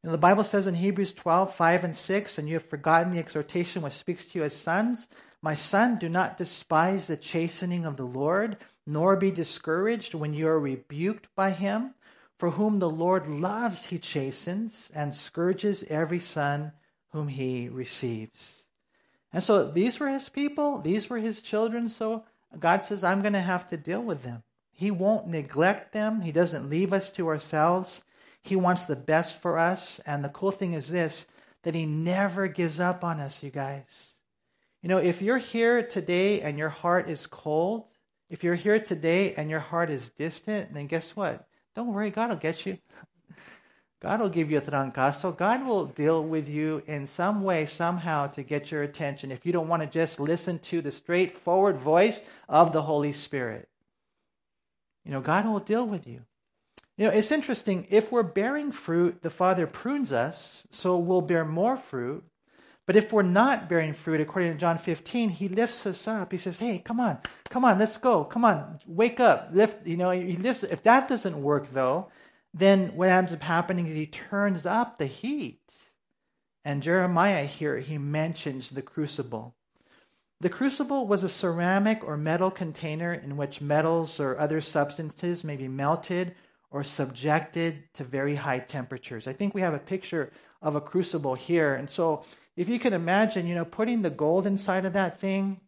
And 0.04 0.14
the 0.14 0.18
Bible 0.18 0.44
says 0.44 0.68
in 0.68 0.76
Hebrews 0.76 1.14
12, 1.14 1.56
5 1.56 1.84
and 1.84 1.96
6, 1.96 2.38
and 2.38 2.48
you 2.48 2.56
have 2.56 2.70
forgotten 2.70 3.12
the 3.12 3.20
exhortation 3.20 3.82
which 3.82 3.94
speaks 3.94 4.26
to 4.26 4.40
you 4.40 4.46
as 4.46 4.56
sons. 4.56 5.08
My 5.42 5.56
son, 5.56 5.98
do 5.98 6.10
not 6.10 6.38
despise 6.38 7.08
the 7.08 7.18
chastening 7.18 7.86
of 7.86 7.98
the 7.98 8.06
Lord, 8.06 8.58
nor 8.86 9.16
be 9.16 9.32
discouraged 9.32 10.14
when 10.14 10.34
you 10.34 10.48
are 10.48 10.60
rebuked 10.60 11.28
by 11.36 11.52
him. 11.52 11.94
For 12.38 12.52
whom 12.52 12.76
the 12.76 12.90
Lord 12.90 13.28
loves, 13.28 13.86
he 13.86 13.98
chastens 13.98 14.92
and 14.94 15.14
scourges 15.14 15.84
every 15.90 16.20
son 16.20 16.72
whom 17.10 17.28
he 17.28 17.68
receives. 17.68 18.64
And 19.34 19.44
so 19.44 19.70
these 19.70 20.00
were 20.00 20.10
his 20.10 20.30
people, 20.30 20.80
these 20.80 21.10
were 21.10 21.18
his 21.18 21.42
children. 21.42 21.90
So 21.90 22.26
God 22.60 22.84
says, 22.84 23.04
I'm 23.04 23.22
going 23.22 23.34
to 23.34 23.42
have 23.42 23.68
to 23.70 23.78
deal 23.78 24.02
with 24.02 24.24
them. 24.24 24.44
He 24.72 24.92
won't 24.92 25.28
neglect 25.28 25.92
them, 25.92 26.22
He 26.22 26.32
doesn't 26.32 26.70
leave 26.70 26.94
us 26.94 27.10
to 27.12 27.28
ourselves. 27.28 28.04
He 28.44 28.56
wants 28.56 28.86
the 28.86 28.96
best 28.96 29.42
for 29.42 29.58
us. 29.58 30.00
And 30.06 30.24
the 30.24 30.30
cool 30.30 30.52
thing 30.52 30.74
is 30.74 30.88
this 30.88 31.26
that 31.64 31.74
He 31.74 31.88
never 31.88 32.48
gives 32.48 32.80
up 32.80 33.04
on 33.04 33.20
us, 33.20 33.42
you 33.42 33.50
guys. 33.50 34.14
You 34.84 34.90
know, 34.90 35.00
if 35.00 35.22
you're 35.22 35.40
here 35.40 35.82
today 35.82 36.42
and 36.42 36.60
your 36.60 36.70
heart 36.70 37.10
is 37.10 37.26
cold, 37.26 37.88
if 38.30 38.44
you're 38.44 38.56
here 38.56 38.80
today 38.80 39.34
and 39.34 39.50
your 39.50 39.60
heart 39.60 39.90
is 39.90 40.12
distant, 40.12 40.74
then 40.74 40.86
guess 40.86 41.16
what? 41.16 41.48
Don't 41.78 41.94
worry, 41.94 42.10
God 42.10 42.30
will 42.30 42.38
get 42.38 42.66
you. 42.66 42.80
God 44.02 44.20
will 44.20 44.30
give 44.30 44.50
you 44.50 44.58
a 44.58 44.62
trancazo. 44.62 45.38
God 45.38 45.64
will 45.64 45.86
deal 45.86 46.24
with 46.24 46.50
you 46.50 46.82
in 46.88 47.06
some 47.06 47.44
way, 47.44 47.68
somehow, 47.68 48.26
to 48.30 48.42
get 48.42 48.72
your 48.72 48.82
attention 48.82 49.32
if 49.32 49.46
you 49.46 49.52
don't 49.52 49.68
want 49.68 49.84
to 49.84 49.88
just 49.88 50.20
listen 50.20 50.58
to 50.58 50.82
the 50.82 50.92
straightforward 50.92 51.78
voice 51.78 52.24
of 52.50 52.72
the 52.72 52.82
Holy 52.82 53.12
Spirit. 53.12 53.70
You 55.06 55.12
know, 55.12 55.22
God 55.22 55.46
will 55.46 55.60
deal 55.60 55.86
with 55.86 56.08
you. 56.08 56.22
You 56.98 57.06
know, 57.06 57.12
it's 57.12 57.32
interesting. 57.32 57.86
If 57.92 58.12
we're 58.12 58.24
bearing 58.24 58.72
fruit, 58.72 59.22
the 59.22 59.30
Father 59.30 59.68
prunes 59.68 60.12
us, 60.12 60.68
so 60.72 60.98
we'll 60.98 61.22
bear 61.22 61.46
more 61.46 61.78
fruit. 61.78 62.24
But 62.88 62.96
if 62.96 63.12
we're 63.12 63.22
not 63.22 63.68
bearing 63.68 63.94
fruit, 63.94 64.22
according 64.22 64.54
to 64.54 64.58
John 64.58 64.78
15, 64.78 65.30
he 65.30 65.50
lifts 65.50 65.86
us 65.86 66.08
up. 66.08 66.32
He 66.32 66.38
says, 66.38 66.58
Hey, 66.58 66.80
come 66.80 67.02
on, 67.02 67.20
come 67.50 67.66
on, 67.66 67.78
let's 67.78 67.98
go. 67.98 68.24
Come 68.24 68.46
on, 68.46 68.80
wake 68.88 69.20
up. 69.20 69.50
Lift, 69.54 69.86
you 69.86 69.98
know, 69.98 70.10
he 70.10 70.38
lifts. 70.38 70.64
If 70.64 70.84
that 70.84 71.10
doesn't 71.10 71.42
work, 71.42 71.74
though, 71.74 72.08
then 72.54 72.96
what 72.96 73.10
ends 73.10 73.34
up 73.34 73.44
happening 73.44 73.88
is 73.88 73.94
he 73.94 74.08
turns 74.08 74.66
up 74.66 74.98
the 74.98 75.06
heat. 75.06 75.60
And 76.64 76.82
Jeremiah 76.82 77.46
here, 77.46 77.78
he 77.78 77.98
mentions 77.98 78.70
the 78.70 78.82
crucible. 78.82 79.54
The 80.40 80.50
crucible 80.50 81.08
was 81.08 81.24
a 81.24 81.30
ceramic 81.30 82.04
or 82.04 82.16
metal 82.16 82.52
container 82.52 83.14
in 83.14 83.38
which 83.38 83.60
metals 83.60 84.20
or 84.20 84.40
other 84.40 84.62
substances 84.62 85.44
may 85.44 85.58
be 85.58 85.68
melted 85.68 86.36
or 86.70 86.84
subjected 86.84 87.84
to 87.94 88.04
very 88.04 88.36
high 88.36 88.60
temperatures. 88.60 89.28
I 89.28 89.34
think 89.34 89.54
we 89.54 89.62
have 89.62 89.74
a 89.74 89.80
picture 89.80 90.32
of 90.62 90.76
a 90.76 90.82
crucible 90.82 91.36
here. 91.36 91.76
And 91.76 91.90
so 91.90 92.24
if 92.58 92.68
you 92.68 92.80
can 92.80 92.94
imagine, 92.94 93.48
you 93.48 93.56
know, 93.56 93.64
putting 93.64 94.02
the 94.02 94.10
gold 94.10 94.48
inside 94.48 94.86
of 94.86 94.94
that 94.94 95.22
thing, 95.22 95.62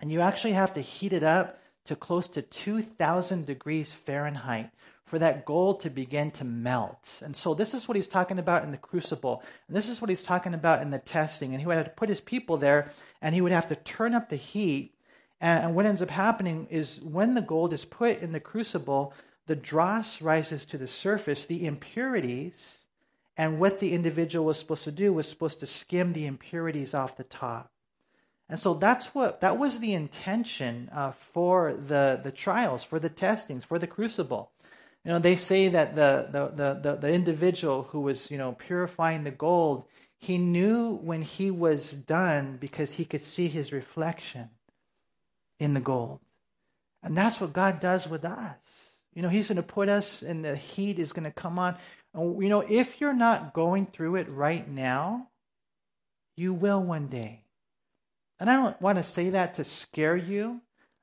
and 0.00 0.12
you 0.12 0.20
actually 0.20 0.52
have 0.52 0.74
to 0.74 0.80
heat 0.80 1.12
it 1.12 1.22
up 1.22 1.58
to 1.84 1.96
close 1.96 2.28
to 2.28 2.42
2,000 2.42 3.46
degrees 3.46 3.92
Fahrenheit 3.92 4.70
for 5.06 5.18
that 5.18 5.46
gold 5.46 5.80
to 5.80 5.90
begin 5.90 6.30
to 6.32 6.44
melt. 6.44 7.22
And 7.24 7.34
so 7.34 7.54
this 7.54 7.72
is 7.72 7.88
what 7.88 7.96
he's 7.96 8.06
talking 8.06 8.38
about 8.38 8.64
in 8.64 8.72
the 8.72 8.76
crucible. 8.76 9.42
And 9.66 9.76
this 9.76 9.88
is 9.88 10.02
what 10.02 10.10
he's 10.10 10.22
talking 10.22 10.52
about 10.52 10.82
in 10.82 10.90
the 10.90 10.98
testing. 10.98 11.52
And 11.52 11.60
he 11.60 11.66
would 11.66 11.76
have 11.76 11.86
to 11.86 11.92
put 11.92 12.10
his 12.10 12.20
people 12.20 12.58
there, 12.58 12.92
and 13.22 13.34
he 13.34 13.40
would 13.40 13.52
have 13.52 13.68
to 13.68 13.76
turn 13.76 14.12
up 14.14 14.28
the 14.28 14.36
heat. 14.36 14.94
And 15.40 15.74
what 15.74 15.86
ends 15.86 16.02
up 16.02 16.10
happening 16.10 16.66
is 16.68 17.00
when 17.00 17.34
the 17.34 17.42
gold 17.42 17.72
is 17.72 17.84
put 17.84 18.20
in 18.20 18.32
the 18.32 18.40
crucible, 18.40 19.14
the 19.46 19.56
dross 19.56 20.20
rises 20.20 20.66
to 20.66 20.78
the 20.78 20.88
surface, 20.88 21.46
the 21.46 21.64
impurities 21.64 22.78
and 23.38 23.60
what 23.60 23.78
the 23.78 23.92
individual 23.92 24.44
was 24.44 24.58
supposed 24.58 24.82
to 24.84 24.92
do 24.92 25.12
was 25.12 25.28
supposed 25.28 25.60
to 25.60 25.66
skim 25.66 26.12
the 26.12 26.26
impurities 26.26 26.92
off 26.92 27.16
the 27.16 27.24
top. 27.24 27.70
And 28.48 28.58
so 28.58 28.74
that's 28.74 29.14
what 29.14 29.42
that 29.42 29.58
was 29.58 29.78
the 29.78 29.94
intention 29.94 30.90
uh, 30.92 31.12
for 31.12 31.74
the, 31.74 32.20
the 32.22 32.32
trials, 32.32 32.82
for 32.82 32.98
the 32.98 33.08
testings, 33.08 33.64
for 33.64 33.78
the 33.78 33.86
crucible. 33.86 34.50
You 35.04 35.12
know, 35.12 35.20
they 35.20 35.36
say 35.36 35.68
that 35.68 35.94
the, 35.94 36.28
the, 36.32 36.80
the, 36.82 36.96
the, 36.96 37.12
individual 37.12 37.84
who 37.84 38.00
was, 38.00 38.30
you 38.30 38.36
know, 38.36 38.52
purifying 38.52 39.22
the 39.22 39.30
gold, 39.30 39.84
he 40.18 40.36
knew 40.36 40.96
when 40.96 41.22
he 41.22 41.50
was 41.50 41.92
done 41.92 42.56
because 42.60 42.92
he 42.92 43.04
could 43.04 43.22
see 43.22 43.48
his 43.48 43.72
reflection 43.72 44.50
in 45.60 45.74
the 45.74 45.80
gold. 45.80 46.18
And 47.02 47.16
that's 47.16 47.40
what 47.40 47.52
God 47.52 47.78
does 47.78 48.08
with 48.08 48.24
us. 48.24 48.88
You 49.18 49.22
know, 49.22 49.28
He's 49.28 49.48
going 49.48 49.56
to 49.56 49.62
put 49.64 49.88
us, 49.88 50.22
and 50.22 50.44
the 50.44 50.54
heat 50.54 51.00
is 51.00 51.12
going 51.12 51.24
to 51.24 51.32
come 51.32 51.58
on. 51.58 51.76
And, 52.14 52.42
you 52.42 52.48
know, 52.48 52.64
if 52.66 53.00
you're 53.00 53.12
not 53.12 53.54
going 53.54 53.86
through 53.86 54.16
it 54.16 54.28
right 54.28 54.68
now, 54.68 55.28
you 56.36 56.52
will 56.52 56.82
one 56.82 57.08
day. 57.08 57.44
And 58.40 58.48
I 58.48 58.54
don't 58.54 58.80
want 58.80 58.98
to 58.98 59.04
say 59.04 59.30
that 59.30 59.54
to 59.54 59.64
scare 59.64 60.16
you. 60.16 60.60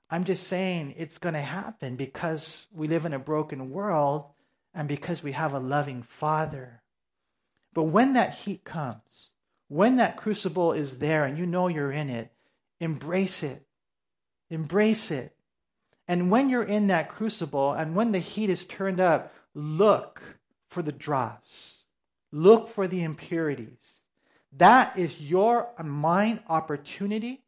I'm 0.09 0.23
just 0.23 0.47
saying 0.47 0.95
it's 0.97 1.17
going 1.17 1.33
to 1.33 1.41
happen 1.41 1.95
because 1.95 2.67
we 2.71 2.87
live 2.87 3.05
in 3.05 3.13
a 3.13 3.19
broken 3.19 3.71
world 3.71 4.25
and 4.73 4.87
because 4.87 5.23
we 5.23 5.33
have 5.33 5.53
a 5.53 5.59
loving 5.59 6.03
Father. 6.03 6.81
But 7.73 7.83
when 7.83 8.13
that 8.13 8.33
heat 8.35 8.63
comes, 8.63 9.31
when 9.67 9.97
that 9.97 10.17
crucible 10.17 10.73
is 10.73 10.99
there 10.99 11.25
and 11.25 11.37
you 11.37 11.45
know 11.45 11.67
you're 11.67 11.91
in 11.91 12.09
it, 12.09 12.31
embrace 12.79 13.43
it. 13.43 13.65
Embrace 14.49 15.11
it. 15.11 15.35
And 16.07 16.29
when 16.29 16.49
you're 16.49 16.63
in 16.63 16.87
that 16.87 17.09
crucible 17.09 17.73
and 17.73 17.95
when 17.95 18.11
the 18.11 18.19
heat 18.19 18.49
is 18.49 18.63
turned 18.63 19.01
up, 19.01 19.33
look 19.55 20.21
for 20.75 20.83
the 20.83 20.91
dross. 20.91 21.77
Look 22.31 22.67
for 22.67 22.85
the 22.85 23.01
impurities. 23.01 24.01
That 24.57 24.99
is 24.99 25.19
your 25.19 25.69
and 25.77 25.89
mine 25.89 26.41
opportunity 26.49 27.43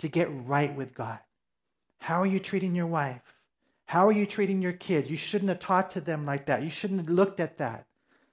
to 0.00 0.08
get 0.08 0.28
right 0.48 0.74
with 0.74 0.94
God. 0.94 1.20
How 2.00 2.20
are 2.20 2.26
you 2.26 2.40
treating 2.40 2.74
your 2.74 2.88
wife? 2.88 3.22
How 3.84 4.08
are 4.08 4.12
you 4.12 4.26
treating 4.26 4.60
your 4.60 4.72
kids? 4.72 5.08
You 5.08 5.16
shouldn't 5.16 5.48
have 5.48 5.60
talked 5.60 5.92
to 5.92 6.00
them 6.00 6.26
like 6.26 6.46
that. 6.46 6.64
You 6.64 6.70
shouldn't 6.70 7.00
have 7.00 7.08
looked 7.08 7.38
at 7.38 7.58
that. 7.58 7.86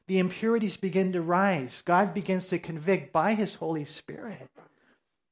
The 0.07 0.17
impurities 0.17 0.77
begin 0.77 1.11
to 1.11 1.21
rise. 1.21 1.83
God 1.83 2.15
begins 2.15 2.47
to 2.47 2.57
convict 2.57 3.13
by 3.13 3.35
his 3.35 3.53
Holy 3.53 3.85
Spirit. 3.85 4.49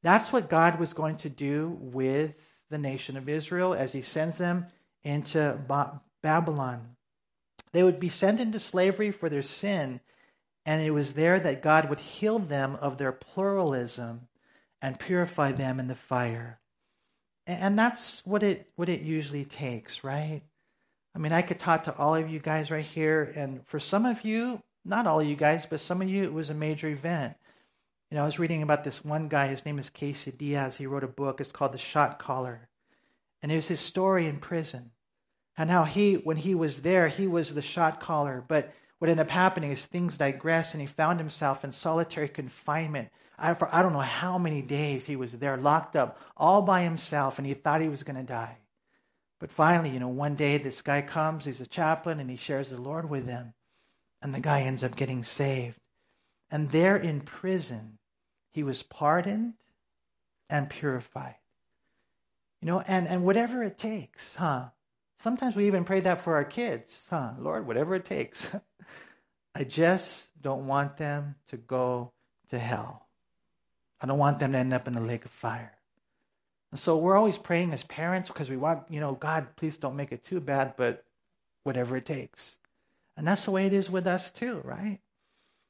That's 0.03 0.31
what 0.31 0.49
God 0.49 0.79
was 0.79 0.93
going 0.93 1.17
to 1.17 1.29
do 1.29 1.75
with 1.79 2.35
the 2.69 2.77
nation 2.77 3.17
of 3.17 3.27
Israel 3.27 3.73
as 3.73 3.91
he 3.93 4.03
sends 4.03 4.37
them 4.37 4.67
into 5.03 5.57
Babylon. 6.21 6.96
They 7.71 7.83
would 7.83 7.99
be 7.99 8.09
sent 8.09 8.39
into 8.39 8.59
slavery 8.59 9.11
for 9.11 9.29
their 9.29 9.43
sin, 9.43 9.99
and 10.65 10.81
it 10.81 10.91
was 10.91 11.13
there 11.13 11.39
that 11.39 11.61
God 11.61 11.89
would 11.89 11.99
heal 11.99 12.39
them 12.39 12.75
of 12.75 12.97
their 12.97 13.11
pluralism 13.11 14.27
and 14.81 14.99
purify 14.99 15.51
them 15.51 15.79
in 15.79 15.87
the 15.87 15.95
fire. 15.95 16.59
And 17.45 17.79
that's 17.79 18.21
what 18.25 18.43
it 18.43 18.69
what 18.75 18.89
it 18.89 19.01
usually 19.01 19.45
takes, 19.45 20.03
right? 20.03 20.41
I 21.15 21.19
mean, 21.19 21.31
I 21.31 21.41
could 21.41 21.59
talk 21.59 21.83
to 21.83 21.95
all 21.95 22.15
of 22.15 22.29
you 22.29 22.39
guys 22.39 22.69
right 22.69 22.85
here, 22.85 23.23
and 23.35 23.65
for 23.67 23.79
some 23.79 24.05
of 24.05 24.23
you, 24.23 24.61
not 24.85 25.07
all 25.07 25.19
of 25.19 25.27
you 25.27 25.35
guys, 25.35 25.65
but 25.65 25.79
some 25.79 26.01
of 26.01 26.09
you, 26.09 26.23
it 26.23 26.33
was 26.33 26.49
a 26.49 26.53
major 26.53 26.89
event. 26.89 27.35
You 28.11 28.15
know, 28.15 28.23
I 28.23 28.25
was 28.25 28.39
reading 28.39 28.63
about 28.63 28.83
this 28.83 29.03
one 29.03 29.27
guy. 29.27 29.47
His 29.47 29.65
name 29.65 29.79
is 29.79 29.89
Casey 29.89 30.31
Diaz. 30.31 30.77
He 30.77 30.87
wrote 30.87 31.03
a 31.03 31.07
book. 31.07 31.41
It's 31.41 31.51
called 31.51 31.71
The 31.73 31.77
Shot 31.77 32.19
Caller, 32.19 32.67
and 33.41 33.51
it 33.51 33.55
was 33.55 33.67
his 33.67 33.79
story 33.79 34.27
in 34.27 34.39
prison 34.39 34.91
and 35.57 35.69
how 35.69 35.83
he, 35.83 36.15
when 36.15 36.37
he 36.37 36.53
was 36.53 36.81
there, 36.81 37.07
he 37.07 37.27
was 37.27 37.53
the 37.53 37.61
shot 37.61 37.99
caller. 37.99 38.43
But 38.47 38.71
what 38.99 39.09
ended 39.09 39.25
up 39.25 39.31
happening 39.31 39.71
is 39.71 39.85
things 39.85 40.17
digressed, 40.17 40.73
and 40.73 40.81
he 40.81 40.87
found 40.87 41.19
himself 41.19 41.63
in 41.63 41.71
solitary 41.71 42.29
confinement. 42.29 43.09
I, 43.37 43.53
for 43.53 43.73
I 43.73 43.81
don't 43.81 43.93
know 43.93 43.99
how 43.99 44.37
many 44.37 44.61
days 44.61 45.05
he 45.05 45.15
was 45.15 45.31
there, 45.33 45.57
locked 45.57 45.95
up, 45.95 46.19
all 46.35 46.61
by 46.61 46.81
himself, 46.81 47.37
and 47.37 47.47
he 47.47 47.53
thought 47.53 47.81
he 47.81 47.89
was 47.89 48.03
going 48.03 48.17
to 48.17 48.23
die. 48.23 48.57
But 49.39 49.51
finally, 49.51 49.91
you 49.91 49.99
know, 49.99 50.07
one 50.07 50.35
day 50.35 50.57
this 50.57 50.81
guy 50.81 51.01
comes, 51.01 51.45
he's 51.45 51.61
a 51.61 51.67
chaplain, 51.67 52.19
and 52.19 52.29
he 52.29 52.37
shares 52.37 52.71
the 52.71 52.81
Lord 52.81 53.09
with 53.09 53.25
them. 53.25 53.53
And 54.21 54.33
the 54.33 54.39
guy 54.39 54.61
ends 54.61 54.83
up 54.83 54.95
getting 54.95 55.23
saved. 55.23 55.77
And 56.49 56.71
there 56.71 56.97
in 56.97 57.21
prison, 57.21 57.99
he 58.51 58.63
was 58.63 58.81
pardoned 58.81 59.53
and 60.49 60.69
purified. 60.69 61.35
You 62.61 62.67
know, 62.67 62.79
and, 62.79 63.07
and 63.07 63.23
whatever 63.23 63.63
it 63.63 63.77
takes, 63.77 64.35
huh? 64.35 64.69
Sometimes 65.19 65.55
we 65.55 65.67
even 65.67 65.83
pray 65.83 65.99
that 66.01 66.21
for 66.21 66.35
our 66.35 66.43
kids, 66.43 67.07
huh? 67.09 67.31
Lord, 67.39 67.65
whatever 67.65 67.95
it 67.95 68.05
takes. 68.05 68.47
I 69.55 69.63
just 69.63 70.25
don't 70.39 70.67
want 70.67 70.97
them 70.97 71.35
to 71.47 71.57
go 71.57 72.11
to 72.49 72.59
hell. 72.59 73.07
I 73.99 74.05
don't 74.05 74.19
want 74.19 74.37
them 74.37 74.51
to 74.51 74.57
end 74.57 74.73
up 74.73 74.87
in 74.87 74.93
the 74.93 75.01
lake 75.01 75.25
of 75.25 75.31
fire. 75.31 75.73
And 76.71 76.79
so 76.79 76.97
we're 76.97 77.17
always 77.17 77.37
praying 77.37 77.73
as 77.73 77.83
parents 77.83 78.27
because 78.27 78.49
we 78.49 78.57
want, 78.57 78.83
you 78.89 78.99
know, 78.99 79.13
God, 79.13 79.55
please 79.55 79.77
don't 79.77 79.95
make 79.95 80.11
it 80.11 80.23
too 80.23 80.39
bad, 80.39 80.75
but 80.77 81.03
whatever 81.63 81.97
it 81.97 82.05
takes. 82.05 82.57
And 83.15 83.27
that's 83.27 83.45
the 83.45 83.51
way 83.51 83.65
it 83.65 83.73
is 83.73 83.89
with 83.89 84.05
us 84.05 84.29
too, 84.29 84.61
right? 84.63 84.99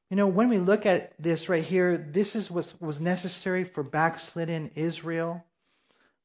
You 0.10 0.18
know, 0.18 0.28
when 0.28 0.50
we 0.50 0.58
look 0.58 0.86
at 0.86 1.14
this 1.22 1.48
right 1.48 1.64
here, 1.64 1.98
this 1.98 2.36
is 2.36 2.52
what 2.52 2.74
was 2.80 3.00
necessary 3.00 3.64
for 3.64 3.84
backslidden 3.84 4.72
Israel. 4.76 5.46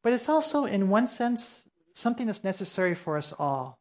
But 0.02 0.12
it's 0.12 0.28
also, 0.28 0.64
in 0.64 0.88
one 0.88 1.06
sense, 1.06 1.64
something 1.94 2.26
that's 2.26 2.44
necessary 2.44 2.94
for 2.94 3.16
us 3.16 3.32
all. 3.38 3.78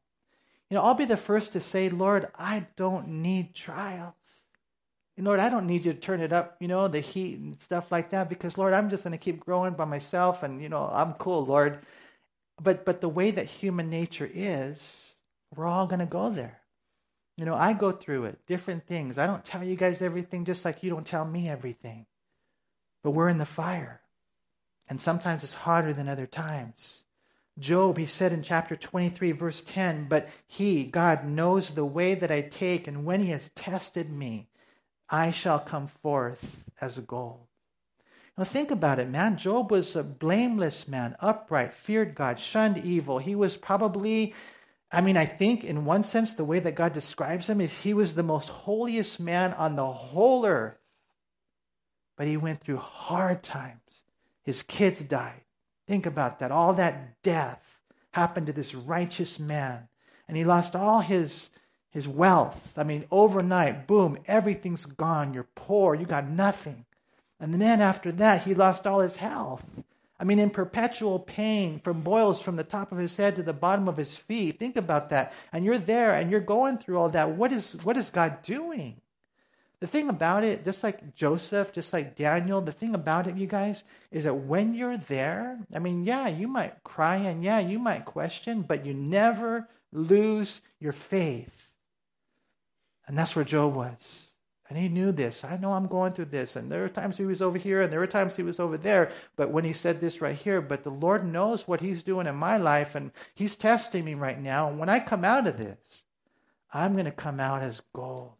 You 0.69 0.75
know, 0.75 0.83
I'll 0.83 0.93
be 0.93 1.05
the 1.05 1.17
first 1.17 1.53
to 1.53 1.59
say, 1.59 1.89
Lord, 1.89 2.29
I 2.35 2.67
don't 2.77 3.07
need 3.07 3.53
trials. 3.53 4.15
And 5.17 5.25
Lord, 5.25 5.39
I 5.39 5.49
don't 5.49 5.67
need 5.67 5.85
you 5.85 5.93
to 5.93 5.99
turn 5.99 6.21
it 6.21 6.31
up, 6.31 6.55
you 6.59 6.67
know, 6.67 6.87
the 6.87 7.01
heat 7.01 7.37
and 7.37 7.61
stuff 7.61 7.91
like 7.91 8.11
that, 8.11 8.29
because 8.29 8.57
Lord, 8.57 8.73
I'm 8.73 8.89
just 8.89 9.03
going 9.03 9.11
to 9.11 9.17
keep 9.17 9.39
growing 9.39 9.73
by 9.73 9.85
myself, 9.85 10.41
and 10.43 10.61
you 10.61 10.69
know, 10.69 10.89
I'm 10.91 11.13
cool, 11.13 11.45
Lord. 11.45 11.85
But 12.61 12.85
but 12.85 13.01
the 13.01 13.09
way 13.09 13.31
that 13.31 13.45
human 13.45 13.89
nature 13.89 14.29
is, 14.33 15.13
we're 15.53 15.67
all 15.67 15.87
going 15.87 15.99
to 15.99 16.05
go 16.05 16.29
there. 16.29 16.61
You 17.37 17.45
know, 17.45 17.55
I 17.55 17.73
go 17.73 17.91
through 17.91 18.25
it, 18.25 18.39
different 18.47 18.87
things. 18.87 19.17
I 19.17 19.27
don't 19.27 19.43
tell 19.43 19.63
you 19.63 19.75
guys 19.75 20.01
everything, 20.01 20.45
just 20.45 20.63
like 20.63 20.83
you 20.83 20.89
don't 20.89 21.05
tell 21.05 21.25
me 21.25 21.49
everything. 21.49 22.05
But 23.03 23.11
we're 23.11 23.29
in 23.29 23.37
the 23.37 23.45
fire, 23.45 23.99
and 24.87 25.01
sometimes 25.01 25.43
it's 25.43 25.53
hotter 25.53 25.93
than 25.93 26.07
other 26.07 26.27
times. 26.27 27.03
Job, 27.61 27.97
he 27.97 28.07
said 28.07 28.33
in 28.33 28.41
chapter 28.41 28.75
23, 28.75 29.31
verse 29.31 29.61
10, 29.61 30.07
But 30.09 30.27
he, 30.47 30.83
God, 30.83 31.25
knows 31.25 31.71
the 31.71 31.85
way 31.85 32.15
that 32.15 32.31
I 32.31 32.41
take, 32.41 32.87
and 32.87 33.05
when 33.05 33.21
he 33.21 33.27
has 33.27 33.49
tested 33.49 34.11
me, 34.11 34.49
I 35.09 35.31
shall 35.31 35.59
come 35.59 35.87
forth 35.87 36.65
as 36.81 36.97
gold. 36.99 37.45
Now 38.37 38.45
think 38.45 38.71
about 38.71 38.99
it, 38.99 39.09
man. 39.09 39.37
Job 39.37 39.69
was 39.69 39.95
a 39.95 40.03
blameless 40.03 40.87
man, 40.87 41.15
upright, 41.19 41.73
feared 41.73 42.15
God, 42.15 42.39
shunned 42.39 42.79
evil. 42.79 43.19
He 43.19 43.35
was 43.35 43.57
probably, 43.57 44.33
I 44.91 45.01
mean, 45.01 45.15
I 45.15 45.25
think 45.25 45.63
in 45.63 45.85
one 45.85 46.01
sense, 46.03 46.33
the 46.33 46.45
way 46.45 46.59
that 46.59 46.75
God 46.75 46.93
describes 46.93 47.47
him 47.47 47.61
is 47.61 47.77
he 47.77 47.93
was 47.93 48.13
the 48.15 48.23
most 48.23 48.49
holiest 48.49 49.19
man 49.19 49.53
on 49.53 49.75
the 49.75 49.91
whole 49.91 50.45
earth. 50.45 50.77
But 52.17 52.27
he 52.27 52.37
went 52.37 52.61
through 52.61 52.77
hard 52.77 53.43
times. 53.43 53.79
His 54.41 54.63
kids 54.63 55.03
died. 55.03 55.43
Think 55.87 56.05
about 56.05 56.39
that. 56.39 56.51
All 56.51 56.73
that 56.73 57.21
death 57.23 57.79
happened 58.11 58.47
to 58.47 58.53
this 58.53 58.75
righteous 58.75 59.39
man. 59.39 59.87
And 60.27 60.37
he 60.37 60.43
lost 60.43 60.75
all 60.75 61.01
his, 61.01 61.49
his 61.89 62.07
wealth. 62.07 62.73
I 62.77 62.83
mean, 62.83 63.05
overnight, 63.11 63.87
boom, 63.87 64.17
everything's 64.27 64.85
gone. 64.85 65.33
You're 65.33 65.47
poor. 65.55 65.95
You 65.95 66.05
got 66.05 66.29
nothing. 66.29 66.85
And 67.39 67.61
then 67.61 67.81
after 67.81 68.11
that, 68.13 68.43
he 68.43 68.53
lost 68.53 68.85
all 68.85 68.99
his 68.99 69.15
health. 69.15 69.63
I 70.19 70.23
mean, 70.23 70.37
in 70.37 70.51
perpetual 70.51 71.17
pain 71.17 71.79
from 71.79 72.01
boils 72.01 72.39
from 72.39 72.55
the 72.55 72.63
top 72.63 72.91
of 72.91 72.99
his 72.99 73.17
head 73.17 73.35
to 73.37 73.43
the 73.43 73.53
bottom 73.53 73.87
of 73.87 73.97
his 73.97 74.15
feet. 74.15 74.59
Think 74.59 74.75
about 74.75 75.09
that. 75.09 75.33
And 75.51 75.65
you're 75.65 75.79
there 75.79 76.11
and 76.11 76.29
you're 76.29 76.39
going 76.39 76.77
through 76.77 76.99
all 76.99 77.09
that. 77.09 77.31
What 77.31 77.51
is, 77.51 77.73
what 77.83 77.97
is 77.97 78.11
God 78.11 78.43
doing? 78.43 79.01
The 79.81 79.87
thing 79.87 80.09
about 80.09 80.43
it, 80.43 80.63
just 80.63 80.83
like 80.83 81.15
Joseph, 81.15 81.73
just 81.73 81.91
like 81.91 82.15
Daniel, 82.15 82.61
the 82.61 82.71
thing 82.71 82.93
about 82.93 83.25
it, 83.25 83.35
you 83.35 83.47
guys, 83.47 83.83
is 84.11 84.25
that 84.25 84.35
when 84.35 84.75
you're 84.75 84.97
there, 84.97 85.59
I 85.73 85.79
mean, 85.79 86.05
yeah, 86.05 86.27
you 86.27 86.47
might 86.47 86.83
cry 86.83 87.15
and 87.15 87.43
yeah, 87.43 87.59
you 87.59 87.79
might 87.79 88.05
question, 88.05 88.61
but 88.61 88.85
you 88.85 88.93
never 88.93 89.67
lose 89.91 90.61
your 90.79 90.93
faith. 90.93 91.49
And 93.07 93.17
that's 93.17 93.35
where 93.35 93.43
Job 93.43 93.73
was. 93.73 94.29
And 94.69 94.77
he 94.77 94.87
knew 94.87 95.11
this. 95.11 95.43
I 95.43 95.57
know 95.57 95.73
I'm 95.73 95.87
going 95.87 96.13
through 96.13 96.25
this. 96.25 96.55
And 96.55 96.71
there 96.71 96.81
were 96.81 96.87
times 96.87 97.17
he 97.17 97.25
was 97.25 97.41
over 97.41 97.57
here 97.57 97.81
and 97.81 97.91
there 97.91 97.99
were 97.99 98.07
times 98.07 98.35
he 98.35 98.43
was 98.43 98.59
over 98.59 98.77
there. 98.77 99.11
But 99.35 99.49
when 99.49 99.65
he 99.65 99.73
said 99.73 99.99
this 99.99 100.21
right 100.21 100.37
here, 100.37 100.61
but 100.61 100.83
the 100.83 100.91
Lord 100.91 101.27
knows 101.27 101.67
what 101.67 101.81
he's 101.81 102.03
doing 102.03 102.27
in 102.27 102.35
my 102.35 102.57
life 102.57 102.93
and 102.93 103.11
he's 103.33 103.55
testing 103.55 104.05
me 104.05 104.13
right 104.13 104.39
now. 104.39 104.69
And 104.69 104.79
when 104.79 104.89
I 104.89 104.99
come 104.99 105.25
out 105.25 105.47
of 105.47 105.57
this, 105.57 106.03
I'm 106.71 106.93
going 106.93 107.05
to 107.05 107.11
come 107.11 107.39
out 107.39 107.63
as 107.63 107.81
gold. 107.93 108.31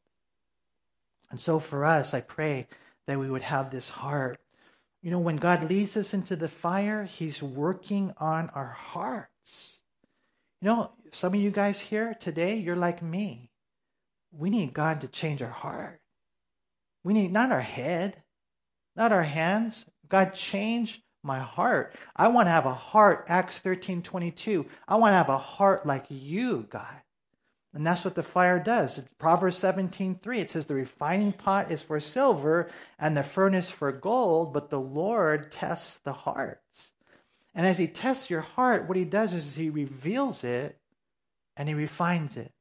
And 1.31 1.39
so 1.39 1.59
for 1.59 1.85
us, 1.85 2.13
I 2.13 2.21
pray 2.21 2.67
that 3.07 3.17
we 3.17 3.29
would 3.29 3.41
have 3.41 3.71
this 3.71 3.89
heart. 3.89 4.39
You 5.01 5.09
know, 5.09 5.19
when 5.19 5.37
God 5.37 5.63
leads 5.63 5.97
us 5.97 6.13
into 6.13 6.35
the 6.35 6.47
fire, 6.47 7.05
he's 7.05 7.41
working 7.41 8.13
on 8.17 8.49
our 8.53 8.67
hearts. 8.67 9.79
You 10.61 10.67
know, 10.67 10.91
some 11.11 11.33
of 11.33 11.39
you 11.39 11.49
guys 11.49 11.79
here 11.79 12.13
today, 12.19 12.57
you're 12.57 12.75
like 12.75 13.01
me. 13.01 13.49
We 14.31 14.49
need 14.49 14.73
God 14.73 15.01
to 15.01 15.07
change 15.07 15.41
our 15.41 15.49
heart. 15.49 16.01
We 17.03 17.13
need 17.13 17.31
not 17.31 17.51
our 17.51 17.61
head, 17.61 18.21
not 18.95 19.11
our 19.11 19.23
hands. 19.23 19.85
God, 20.07 20.33
change 20.33 21.01
my 21.23 21.39
heart. 21.39 21.95
I 22.15 22.27
want 22.27 22.47
to 22.47 22.51
have 22.51 22.65
a 22.65 22.73
heart, 22.73 23.25
Acts 23.27 23.59
13 23.59 24.03
22. 24.03 24.65
I 24.87 24.97
want 24.97 25.13
to 25.13 25.17
have 25.17 25.29
a 25.29 25.37
heart 25.37 25.85
like 25.85 26.05
you, 26.09 26.67
God. 26.69 27.01
And 27.73 27.87
that's 27.87 28.03
what 28.03 28.15
the 28.15 28.23
fire 28.23 28.59
does. 28.59 28.99
Proverbs 29.17 29.57
17:3 29.57 30.39
it 30.39 30.51
says, 30.51 30.65
The 30.65 30.75
refining 30.75 31.31
pot 31.31 31.71
is 31.71 31.81
for 31.81 31.99
silver 31.99 32.69
and 32.99 33.15
the 33.15 33.23
furnace 33.23 33.69
for 33.69 33.91
gold, 33.91 34.53
but 34.53 34.69
the 34.69 34.79
Lord 34.79 35.51
tests 35.51 35.97
the 35.99 36.13
hearts. 36.13 36.91
And 37.55 37.65
as 37.65 37.77
he 37.77 37.87
tests 37.87 38.29
your 38.29 38.41
heart, 38.41 38.87
what 38.87 38.97
he 38.97 39.05
does 39.05 39.33
is 39.33 39.55
he 39.55 39.69
reveals 39.69 40.43
it 40.43 40.77
and 41.55 41.69
he 41.69 41.75
refines 41.75 42.37
it. 42.37 42.51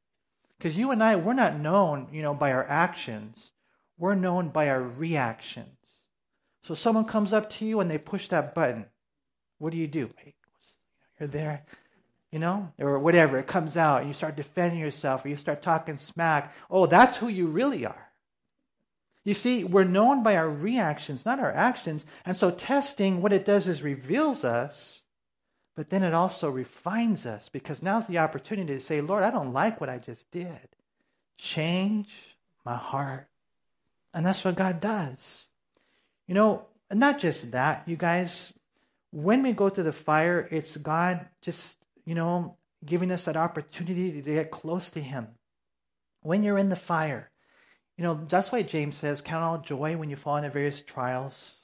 Because 0.59 0.77
you 0.77 0.91
and 0.91 1.03
I, 1.03 1.17
we're 1.17 1.33
not 1.33 1.59
known, 1.59 2.09
you 2.13 2.23
know, 2.23 2.35
by 2.35 2.53
our 2.53 2.69
actions. 2.69 3.51
We're 3.99 4.15
known 4.15 4.51
by 4.51 4.69
our 4.69 4.83
reactions. 4.83 6.07
So 6.63 6.75
someone 6.75 7.07
comes 7.07 7.33
up 7.33 7.51
to 7.51 7.65
you 7.65 7.81
and 7.81 7.91
they 7.91 7.99
push 7.99 8.29
that 8.29 8.55
button. 8.55 8.87
What 9.59 9.73
do 9.73 9.79
you 9.79 9.87
do? 9.87 10.11
Hey, 10.17 10.35
you're 11.19 11.29
there, 11.29 11.65
you 12.33 12.39
know, 12.39 12.73
or 12.79 12.99
whatever. 12.99 13.39
It 13.39 13.47
comes 13.47 13.77
out 13.77 14.01
and 14.01 14.09
you 14.09 14.15
start 14.15 14.37
defending 14.37 14.79
yourself 14.79 15.25
or 15.25 15.29
you 15.29 15.37
start 15.37 15.63
talking 15.63 15.97
smack. 15.97 16.55
Oh, 16.71 16.87
that's 16.87 17.17
who 17.17 17.29
you 17.29 17.47
really 17.47 17.85
are. 17.85 18.09
You 19.25 19.35
see, 19.35 19.65
we're 19.65 19.85
known 19.85 20.23
by 20.23 20.37
our 20.37 20.49
reactions, 20.49 21.27
not 21.27 21.41
our 21.41 21.53
actions. 21.53 22.07
And 22.25 22.37
so 22.37 22.51
testing, 22.51 23.21
what 23.21 23.33
it 23.33 23.45
does 23.45 23.69
is 23.69 23.83
reveals 23.83 24.45
us, 24.45 25.03
but 25.77 25.91
then 25.91 26.03
it 26.03 26.15
also 26.15 26.51
refines 26.51 27.27
us 27.27 27.49
because 27.49 27.83
now's 27.83 28.07
the 28.07 28.19
opportunity 28.19 28.75
to 28.75 28.81
say, 28.81 29.01
Lord, 29.01 29.23
I 29.23 29.31
don't 29.31 29.53
like 29.53 29.81
what 29.81 29.91
I 29.91 29.99
just 29.99 30.31
did. 30.31 30.69
Change 31.37 32.09
my 32.65 32.77
heart. 32.77 33.29
And 34.15 34.25
that's 34.25 34.45
what 34.45 34.57
God 34.57 34.81
does. 34.81 35.47
You 36.27 36.35
know, 36.35 36.67
and 36.91 36.99
not 36.99 37.19
just 37.19 37.51
that, 37.53 37.83
you 37.87 37.97
guys, 37.97 38.53
when 39.13 39.43
we 39.43 39.53
go 39.53 39.69
to 39.69 39.83
the 39.83 39.93
fire, 39.93 40.49
it's 40.51 40.77
God 40.77 41.27
just, 41.43 41.80
you 42.11 42.17
know, 42.17 42.57
giving 42.85 43.13
us 43.13 43.27
that 43.27 43.37
opportunity 43.37 44.11
to 44.11 44.35
get 44.35 44.51
close 44.51 44.91
to 44.91 45.01
Him. 45.01 45.29
When 46.23 46.43
you're 46.43 46.59
in 46.59 46.69
the 46.69 46.75
fire, 46.75 47.31
you 47.97 48.03
know, 48.03 48.27
that's 48.29 48.51
why 48.51 48.63
James 48.63 48.97
says, 48.97 49.23
Count 49.23 49.45
all 49.45 49.59
joy 49.59 49.97
when 49.97 50.11
you 50.11 50.17
fall 50.17 50.37
into 50.37 50.51
various 50.51 50.81
trials, 50.81 51.55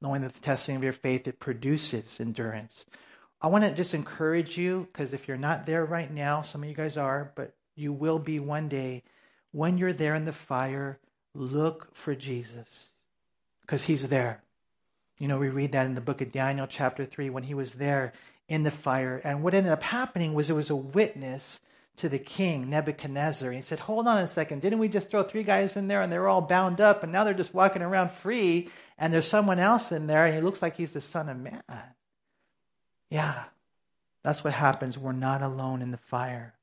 knowing 0.00 0.22
that 0.22 0.32
the 0.32 0.40
testing 0.40 0.76
of 0.76 0.82
your 0.82 0.94
faith, 0.94 1.28
it 1.28 1.38
produces 1.38 2.20
endurance. 2.20 2.86
I 3.42 3.48
want 3.48 3.64
to 3.64 3.70
just 3.70 3.92
encourage 3.92 4.56
you, 4.56 4.88
because 4.90 5.12
if 5.12 5.28
you're 5.28 5.36
not 5.36 5.66
there 5.66 5.84
right 5.84 6.10
now, 6.10 6.40
some 6.40 6.62
of 6.62 6.70
you 6.70 6.74
guys 6.74 6.96
are, 6.96 7.30
but 7.36 7.54
you 7.76 7.92
will 7.92 8.18
be 8.18 8.40
one 8.40 8.70
day. 8.70 9.02
When 9.50 9.76
you're 9.76 9.92
there 9.92 10.14
in 10.14 10.24
the 10.24 10.32
fire, 10.32 10.98
Look 11.34 11.94
for 11.94 12.14
Jesus 12.14 12.90
because 13.62 13.84
he's 13.84 14.08
there. 14.08 14.42
You 15.18 15.28
know, 15.28 15.38
we 15.38 15.48
read 15.48 15.72
that 15.72 15.86
in 15.86 15.94
the 15.94 16.00
book 16.00 16.20
of 16.20 16.32
Daniel, 16.32 16.66
chapter 16.66 17.04
3, 17.04 17.30
when 17.30 17.44
he 17.44 17.54
was 17.54 17.74
there 17.74 18.12
in 18.48 18.62
the 18.62 18.70
fire. 18.70 19.20
And 19.24 19.42
what 19.42 19.54
ended 19.54 19.72
up 19.72 19.82
happening 19.82 20.34
was 20.34 20.50
it 20.50 20.54
was 20.54 20.70
a 20.70 20.76
witness 20.76 21.60
to 21.96 22.08
the 22.08 22.18
king, 22.18 22.70
Nebuchadnezzar. 22.70 23.48
And 23.48 23.56
he 23.56 23.62
said, 23.62 23.80
Hold 23.80 24.08
on 24.08 24.18
a 24.18 24.28
second. 24.28 24.62
Didn't 24.62 24.78
we 24.78 24.88
just 24.88 25.10
throw 25.10 25.22
three 25.22 25.42
guys 25.42 25.76
in 25.76 25.88
there 25.88 26.02
and 26.02 26.12
they 26.12 26.18
were 26.18 26.28
all 26.28 26.40
bound 26.40 26.80
up 26.80 27.02
and 27.02 27.12
now 27.12 27.24
they're 27.24 27.34
just 27.34 27.54
walking 27.54 27.82
around 27.82 28.10
free 28.10 28.70
and 28.98 29.12
there's 29.12 29.26
someone 29.26 29.58
else 29.58 29.92
in 29.92 30.06
there 30.06 30.26
and 30.26 30.34
he 30.34 30.40
looks 30.40 30.62
like 30.62 30.76
he's 30.76 30.92
the 30.92 31.00
Son 31.00 31.28
of 31.28 31.36
Man? 31.36 31.62
Yeah, 33.10 33.44
that's 34.22 34.42
what 34.42 34.54
happens. 34.54 34.96
We're 34.96 35.12
not 35.12 35.42
alone 35.42 35.82
in 35.82 35.90
the 35.90 35.98
fire. 35.98 36.54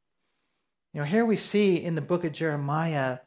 You 0.93 1.01
know, 1.01 1.05
here 1.05 1.25
we 1.25 1.35
see 1.35 1.75
in 1.75 1.93
the 1.95 2.01
book 2.01 2.23
of 2.23 2.31
Jeremiah 2.31 3.19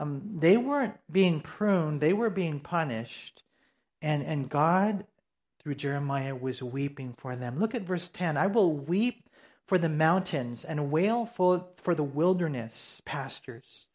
um, 0.00 0.38
they 0.38 0.56
weren't 0.56 0.98
being 1.12 1.42
pruned, 1.42 2.00
they 2.00 2.14
were 2.14 2.30
being 2.30 2.58
punished. 2.58 3.42
And, 4.00 4.22
and 4.24 4.48
God, 4.48 5.04
through 5.60 5.76
Jeremiah, 5.76 6.34
was 6.34 6.62
weeping 6.62 7.12
for 7.12 7.36
them. 7.36 7.58
Look 7.58 7.74
at 7.74 7.82
verse 7.82 8.08
10 8.08 8.36
I 8.36 8.46
will 8.46 8.72
weep 8.72 9.28
for 9.66 9.78
the 9.78 9.88
mountains 9.88 10.64
and 10.64 10.90
wail 10.90 11.26
for, 11.26 11.68
for 11.76 11.94
the 11.94 12.02
wilderness 12.02 13.00
pastures, 13.04 13.86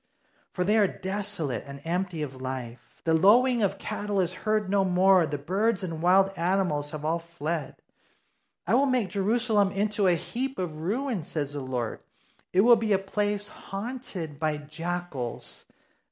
for 0.53 0.63
they 0.63 0.77
are 0.77 0.87
desolate 0.87 1.63
and 1.67 1.81
empty 1.83 2.21
of 2.21 2.41
life. 2.41 3.01
The 3.03 3.13
lowing 3.13 3.61
of 3.61 3.77
cattle 3.77 4.19
is 4.19 4.33
heard 4.33 4.69
no 4.69 4.85
more, 4.85 5.25
the 5.25 5.37
birds 5.37 5.83
and 5.83 6.01
wild 6.01 6.31
animals 6.37 6.91
have 6.91 7.03
all 7.03 7.19
fled. 7.19 7.75
I 8.65 8.73
will 8.73 8.87
make 8.87 9.09
Jerusalem 9.09 9.71
into 9.71 10.07
a 10.07 10.15
heap 10.15 10.57
of 10.57 10.77
ruins, 10.77 11.27
says 11.27 11.53
the 11.53 11.59
Lord. 11.59 11.99
It 12.53 12.61
will 12.61 12.77
be 12.77 12.93
a 12.93 12.97
place 12.99 13.47
haunted 13.47 14.39
by 14.39 14.57
jackals 14.57 15.65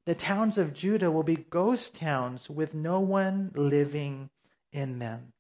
the 0.06 0.16
towns 0.16 0.58
of 0.58 0.74
Judah 0.74 1.10
will 1.12 1.24
be 1.24 1.36
ghost 1.36 1.96
towns 1.96 2.50
with 2.50 2.74
no 2.74 3.00
one 3.00 3.52
living 3.56 4.30
in 4.72 5.00
them. 5.00 5.33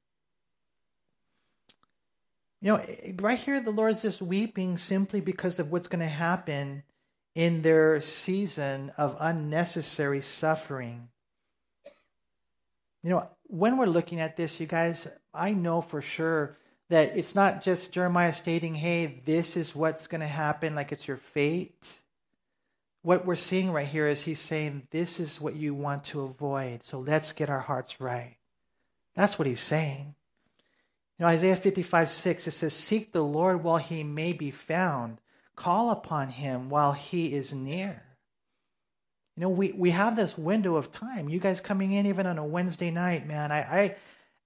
You 2.63 2.71
know, 2.71 2.85
right 3.19 3.37
here, 3.37 3.59
the 3.59 3.71
Lord's 3.71 4.01
just 4.01 4.21
weeping 4.21 4.77
simply 4.77 5.21
because 5.21 5.59
of 5.59 5.71
what's 5.71 5.87
going 5.87 5.99
to 5.99 6.07
happen 6.07 6.83
in 7.35 7.61
their 7.61 8.01
season 8.01 8.91
of 8.97 9.17
unnecessary 9.19 10.21
suffering. 10.21 11.09
You 13.03 13.09
know, 13.09 13.29
when 13.43 13.77
we're 13.77 13.85
looking 13.85 14.19
at 14.19 14.37
this, 14.37 14.59
you 14.59 14.65
guys, 14.65 15.07
I 15.33 15.53
know 15.53 15.81
for 15.81 16.01
sure 16.01 16.57
that 16.89 17.17
it's 17.17 17.35
not 17.35 17.61
just 17.61 17.91
Jeremiah 17.91 18.33
stating, 18.33 18.75
hey, 18.75 19.21
this 19.25 19.57
is 19.57 19.75
what's 19.75 20.07
going 20.07 20.21
to 20.21 20.27
happen, 20.27 20.73
like 20.73 20.91
it's 20.91 21.07
your 21.07 21.17
fate 21.17 21.99
what 23.03 23.25
we're 23.25 23.35
seeing 23.35 23.71
right 23.71 23.85
here 23.85 24.07
is 24.07 24.23
he's 24.23 24.39
saying, 24.39 24.87
This 24.89 25.19
is 25.19 25.39
what 25.39 25.55
you 25.55 25.75
want 25.75 26.05
to 26.05 26.21
avoid. 26.21 26.83
So 26.83 26.99
let's 26.99 27.33
get 27.33 27.49
our 27.49 27.59
hearts 27.59 28.01
right. 28.01 28.37
That's 29.13 29.37
what 29.37 29.45
he's 29.45 29.59
saying. 29.59 30.15
Know, 31.23 31.29
Isaiah 31.29 31.55
55 31.55 32.09
6, 32.09 32.47
it 32.47 32.51
says, 32.51 32.73
Seek 32.73 33.13
the 33.13 33.23
Lord 33.23 33.63
while 33.63 33.77
he 33.77 34.03
may 34.03 34.33
be 34.33 34.51
found, 34.51 35.21
call 35.55 35.89
upon 35.89 36.27
him 36.27 36.69
while 36.69 36.91
he 36.91 37.33
is 37.33 37.53
near. 37.53 38.03
You 39.37 39.41
know, 39.43 39.49
we, 39.49 39.71
we 39.71 39.91
have 39.91 40.17
this 40.17 40.37
window 40.37 40.75
of 40.75 40.91
time. 40.91 41.29
You 41.29 41.39
guys 41.39 41.61
coming 41.61 41.93
in 41.93 42.07
even 42.07 42.27
on 42.27 42.39
a 42.39 42.45
Wednesday 42.45 42.91
night, 42.91 43.25
man. 43.25 43.53
I, 43.53 43.59
I 43.61 43.95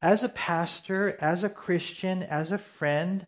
as 0.04 0.24
a 0.24 0.30
pastor, 0.30 1.18
as 1.20 1.44
a 1.44 1.50
Christian, 1.50 2.22
as 2.22 2.52
a 2.52 2.60
friend, 2.60 3.26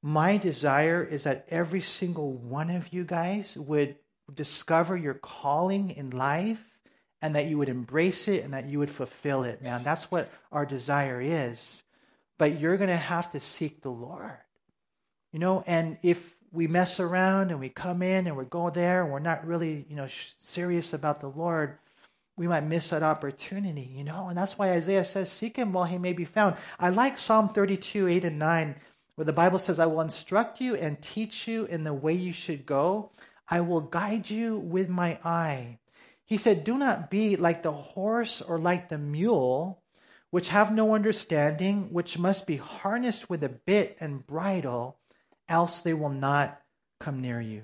my 0.00 0.36
desire 0.36 1.02
is 1.02 1.24
that 1.24 1.46
every 1.50 1.80
single 1.80 2.32
one 2.32 2.70
of 2.70 2.92
you 2.92 3.02
guys 3.02 3.56
would 3.56 3.96
discover 4.32 4.96
your 4.96 5.14
calling 5.14 5.90
in 5.90 6.10
life 6.10 6.64
and 7.20 7.34
that 7.34 7.46
you 7.46 7.58
would 7.58 7.68
embrace 7.68 8.28
it 8.28 8.44
and 8.44 8.54
that 8.54 8.68
you 8.68 8.78
would 8.78 8.90
fulfill 8.90 9.42
it, 9.42 9.60
man. 9.60 9.82
That's 9.82 10.08
what 10.08 10.30
our 10.52 10.64
desire 10.64 11.20
is. 11.20 11.82
But 12.42 12.58
you're 12.58 12.76
going 12.76 12.90
to 12.90 12.96
have 12.96 13.30
to 13.30 13.38
seek 13.38 13.82
the 13.82 13.90
Lord. 13.92 14.36
You 15.32 15.38
know, 15.38 15.62
and 15.64 15.96
if 16.02 16.34
we 16.50 16.66
mess 16.66 16.98
around 16.98 17.52
and 17.52 17.60
we 17.60 17.68
come 17.68 18.02
in 18.02 18.26
and 18.26 18.36
we 18.36 18.46
go 18.46 18.68
there 18.68 19.04
and 19.04 19.12
we're 19.12 19.20
not 19.20 19.46
really, 19.46 19.86
you 19.88 19.94
know, 19.94 20.08
serious 20.40 20.92
about 20.92 21.20
the 21.20 21.28
Lord, 21.28 21.78
we 22.36 22.48
might 22.48 22.64
miss 22.64 22.90
that 22.90 23.04
opportunity, 23.04 23.88
you 23.94 24.02
know? 24.02 24.26
And 24.26 24.36
that's 24.36 24.58
why 24.58 24.72
Isaiah 24.72 25.04
says, 25.04 25.30
Seek 25.30 25.56
him 25.56 25.72
while 25.72 25.84
he 25.84 25.98
may 25.98 26.12
be 26.12 26.24
found. 26.24 26.56
I 26.80 26.90
like 26.90 27.16
Psalm 27.16 27.48
32, 27.50 28.08
8 28.08 28.24
and 28.24 28.40
9, 28.40 28.74
where 29.14 29.24
the 29.24 29.32
Bible 29.32 29.60
says, 29.60 29.78
I 29.78 29.86
will 29.86 30.00
instruct 30.00 30.60
you 30.60 30.74
and 30.74 31.00
teach 31.00 31.46
you 31.46 31.66
in 31.66 31.84
the 31.84 31.94
way 31.94 32.14
you 32.14 32.32
should 32.32 32.66
go. 32.66 33.12
I 33.48 33.60
will 33.60 33.82
guide 33.82 34.28
you 34.28 34.58
with 34.58 34.88
my 34.88 35.16
eye. 35.22 35.78
He 36.24 36.38
said, 36.38 36.64
Do 36.64 36.76
not 36.76 37.08
be 37.08 37.36
like 37.36 37.62
the 37.62 37.70
horse 37.70 38.42
or 38.42 38.58
like 38.58 38.88
the 38.88 38.98
mule, 38.98 39.81
which 40.32 40.48
have 40.48 40.72
no 40.72 40.94
understanding, 40.94 41.92
which 41.92 42.16
must 42.16 42.46
be 42.46 42.56
harnessed 42.56 43.28
with 43.28 43.44
a 43.44 43.50
bit 43.50 43.98
and 44.00 44.26
bridle, 44.26 44.96
else 45.46 45.82
they 45.82 45.92
will 45.92 46.08
not 46.08 46.58
come 46.98 47.20
near 47.20 47.38
you. 47.38 47.62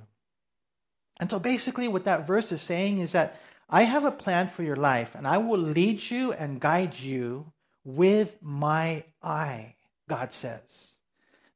And 1.18 1.30
so 1.30 1.38
basically, 1.38 1.88
what 1.88 2.04
that 2.04 2.26
verse 2.26 2.52
is 2.52 2.60
saying 2.60 2.98
is 2.98 3.12
that 3.12 3.40
I 3.70 3.84
have 3.84 4.04
a 4.04 4.10
plan 4.10 4.48
for 4.48 4.62
your 4.62 4.76
life, 4.76 5.14
and 5.14 5.26
I 5.26 5.38
will 5.38 5.58
lead 5.58 6.10
you 6.10 6.34
and 6.34 6.60
guide 6.60 6.98
you 6.98 7.50
with 7.84 8.36
my 8.42 9.02
eye, 9.22 9.76
God 10.06 10.34
says. 10.34 10.60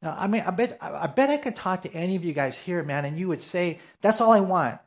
Now, 0.01 0.17
I 0.19 0.29
mean, 0.29 0.45
I 0.47 0.51
bet, 0.51 0.79
I 0.81 1.09
bet 1.09 1.29
I 1.29 1.37
could 1.37 1.57
talk 1.57 1.83
to 1.83 1.93
any 1.93 2.17
of 2.17 2.25
you 2.25 2.33
guys 2.33 2.59
here, 2.59 2.83
man, 2.83 3.05
and 3.05 3.19
you 3.19 3.29
would 3.29 3.43
say, 3.43 3.81
That's 4.01 4.23
all 4.23 4.33
I 4.33 4.41
want. 4.41 4.81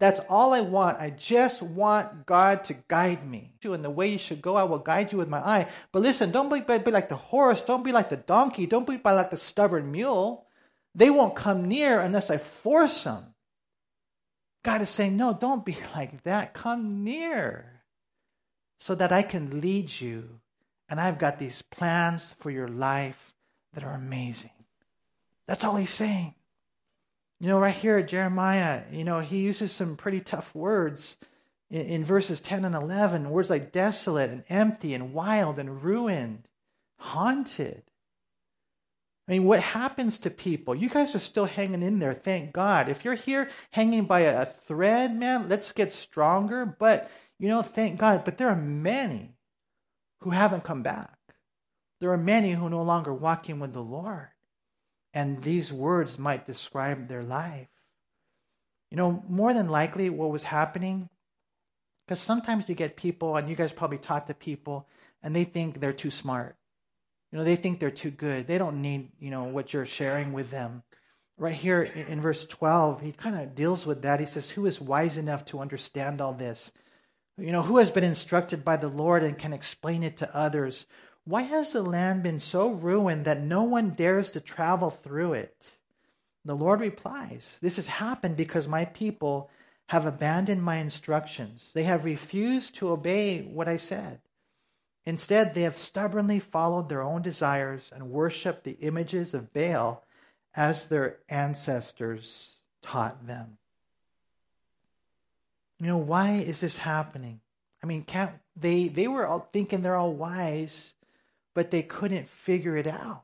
That's 0.00 0.20
all 0.28 0.52
I 0.52 0.60
want. 0.60 0.98
I 1.00 1.10
just 1.10 1.62
want 1.62 2.26
God 2.26 2.64
to 2.64 2.74
guide 2.88 3.28
me. 3.28 3.52
And 3.62 3.84
the 3.84 3.90
way 3.90 4.08
you 4.08 4.18
should 4.18 4.42
go, 4.42 4.56
I 4.56 4.64
will 4.64 4.78
guide 4.78 5.12
you 5.12 5.18
with 5.18 5.28
my 5.28 5.38
eye. 5.38 5.68
But 5.92 6.02
listen, 6.02 6.32
don't 6.32 6.52
be, 6.52 6.60
be 6.60 6.90
like 6.90 7.08
the 7.08 7.16
horse. 7.16 7.62
Don't 7.62 7.84
be 7.84 7.92
like 7.92 8.10
the 8.10 8.16
donkey. 8.16 8.66
Don't 8.66 8.86
be 8.86 9.00
like 9.02 9.30
the 9.30 9.36
stubborn 9.36 9.92
mule. 9.92 10.46
They 10.94 11.10
won't 11.10 11.36
come 11.36 11.68
near 11.68 12.00
unless 12.00 12.28
I 12.30 12.38
force 12.38 13.04
them. 13.04 13.34
God 14.64 14.82
is 14.82 14.90
saying, 14.90 15.16
no, 15.16 15.32
don't 15.32 15.64
be 15.64 15.76
like 15.94 16.24
that. 16.24 16.54
Come 16.54 17.04
near 17.04 17.82
so 18.78 18.94
that 18.94 19.12
I 19.12 19.22
can 19.22 19.60
lead 19.60 20.00
you. 20.00 20.40
And 20.88 21.00
I've 21.00 21.18
got 21.18 21.38
these 21.38 21.62
plans 21.62 22.34
for 22.40 22.50
your 22.50 22.68
life 22.68 23.34
that 23.72 23.84
are 23.84 23.94
amazing. 23.94 24.50
That's 25.46 25.64
all 25.64 25.76
he's 25.76 25.90
saying. 25.90 26.34
You 27.40 27.48
know, 27.48 27.58
right 27.58 27.74
here 27.74 27.98
at 27.98 28.08
Jeremiah, 28.08 28.82
you 28.90 29.04
know, 29.04 29.20
he 29.20 29.38
uses 29.38 29.72
some 29.72 29.96
pretty 29.96 30.20
tough 30.20 30.54
words 30.54 31.16
in, 31.70 31.82
in 31.82 32.04
verses 32.04 32.40
10 32.40 32.64
and 32.64 32.74
11. 32.74 33.28
Words 33.30 33.50
like 33.50 33.72
desolate 33.72 34.30
and 34.30 34.44
empty 34.48 34.94
and 34.94 35.12
wild 35.12 35.58
and 35.58 35.82
ruined, 35.82 36.48
haunted. 36.98 37.82
I 39.26 39.32
mean, 39.32 39.44
what 39.44 39.60
happens 39.60 40.18
to 40.18 40.30
people? 40.30 40.74
You 40.74 40.90
guys 40.90 41.14
are 41.14 41.20
still 41.20 41.46
hanging 41.46 41.82
in 41.82 41.98
there, 41.98 42.12
thank 42.12 42.52
God. 42.52 42.88
If 42.88 43.04
you're 43.04 43.14
here 43.14 43.48
hanging 43.70 44.04
by 44.04 44.20
a 44.20 44.44
thread, 44.44 45.16
man, 45.16 45.48
let's 45.48 45.72
get 45.72 45.92
stronger. 45.92 46.66
But, 46.66 47.10
you 47.38 47.48
know, 47.48 47.62
thank 47.62 47.98
God. 47.98 48.24
But 48.24 48.36
there 48.36 48.48
are 48.48 48.56
many 48.56 49.34
who 50.20 50.30
haven't 50.30 50.64
come 50.64 50.82
back. 50.82 51.16
There 52.00 52.12
are 52.12 52.18
many 52.18 52.52
who 52.52 52.66
are 52.66 52.70
no 52.70 52.82
longer 52.82 53.14
walking 53.14 53.60
with 53.60 53.72
the 53.72 53.82
Lord. 53.82 54.28
And 55.14 55.42
these 55.42 55.72
words 55.72 56.18
might 56.18 56.44
describe 56.46 57.08
their 57.08 57.22
life. 57.22 57.68
You 58.90 58.96
know, 58.96 59.24
more 59.28 59.54
than 59.54 59.68
likely, 59.68 60.10
what 60.10 60.30
was 60.30 60.42
happening, 60.42 61.08
because 62.06 62.20
sometimes 62.20 62.68
you 62.68 62.74
get 62.74 62.96
people, 62.96 63.36
and 63.36 63.48
you 63.48 63.54
guys 63.54 63.72
probably 63.72 63.98
talk 63.98 64.26
to 64.26 64.34
people, 64.34 64.88
and 65.22 65.34
they 65.34 65.44
think 65.44 65.80
they're 65.80 65.92
too 65.92 66.10
smart. 66.10 66.56
You 67.30 67.38
know, 67.38 67.44
they 67.44 67.56
think 67.56 67.80
they're 67.80 67.90
too 67.90 68.10
good. 68.10 68.46
They 68.46 68.58
don't 68.58 68.82
need, 68.82 69.12
you 69.18 69.30
know, 69.30 69.44
what 69.44 69.72
you're 69.72 69.86
sharing 69.86 70.32
with 70.32 70.50
them. 70.50 70.82
Right 71.36 71.54
here 71.54 71.82
in 71.82 72.20
verse 72.20 72.44
12, 72.46 73.00
he 73.00 73.12
kind 73.12 73.34
of 73.36 73.54
deals 73.56 73.86
with 73.86 74.02
that. 74.02 74.20
He 74.20 74.26
says, 74.26 74.50
Who 74.50 74.66
is 74.66 74.80
wise 74.80 75.16
enough 75.16 75.44
to 75.46 75.60
understand 75.60 76.20
all 76.20 76.32
this? 76.32 76.72
You 77.36 77.50
know, 77.50 77.62
who 77.62 77.78
has 77.78 77.90
been 77.90 78.04
instructed 78.04 78.64
by 78.64 78.76
the 78.76 78.88
Lord 78.88 79.24
and 79.24 79.36
can 79.36 79.52
explain 79.52 80.04
it 80.04 80.18
to 80.18 80.36
others? 80.36 80.86
Why 81.24 81.42
has 81.42 81.72
the 81.72 81.82
land 81.82 82.22
been 82.22 82.38
so 82.38 82.70
ruined 82.70 83.24
that 83.24 83.40
no 83.40 83.62
one 83.62 83.94
dares 83.94 84.30
to 84.30 84.40
travel 84.40 84.90
through 84.90 85.34
it? 85.34 85.78
The 86.44 86.54
Lord 86.54 86.80
replies, 86.80 87.58
This 87.62 87.76
has 87.76 87.86
happened 87.86 88.36
because 88.36 88.68
my 88.68 88.84
people 88.84 89.50
have 89.86 90.06
abandoned 90.06 90.62
my 90.62 90.76
instructions. 90.76 91.72
They 91.72 91.84
have 91.84 92.04
refused 92.04 92.74
to 92.76 92.90
obey 92.90 93.42
what 93.42 93.68
I 93.68 93.78
said. 93.78 94.20
Instead, 95.06 95.54
they 95.54 95.62
have 95.62 95.76
stubbornly 95.76 96.40
followed 96.40 96.88
their 96.88 97.02
own 97.02 97.22
desires 97.22 97.90
and 97.94 98.10
worshiped 98.10 98.64
the 98.64 98.78
images 98.80 99.34
of 99.34 99.52
Baal 99.52 100.04
as 100.54 100.86
their 100.86 101.18
ancestors 101.28 102.56
taught 102.82 103.26
them. 103.26 103.58
You 105.80 105.86
know, 105.86 105.98
why 105.98 106.36
is 106.36 106.60
this 106.60 106.78
happening? 106.78 107.40
I 107.82 107.86
mean, 107.86 108.04
can't 108.04 108.32
they 108.56 108.88
they 108.88 109.08
were 109.08 109.26
all 109.26 109.48
thinking 109.52 109.82
they're 109.82 109.96
all 109.96 110.14
wise, 110.14 110.94
but 111.54 111.70
they 111.70 111.82
couldn't 111.82 112.28
figure 112.28 112.76
it 112.76 112.86
out. 112.86 113.22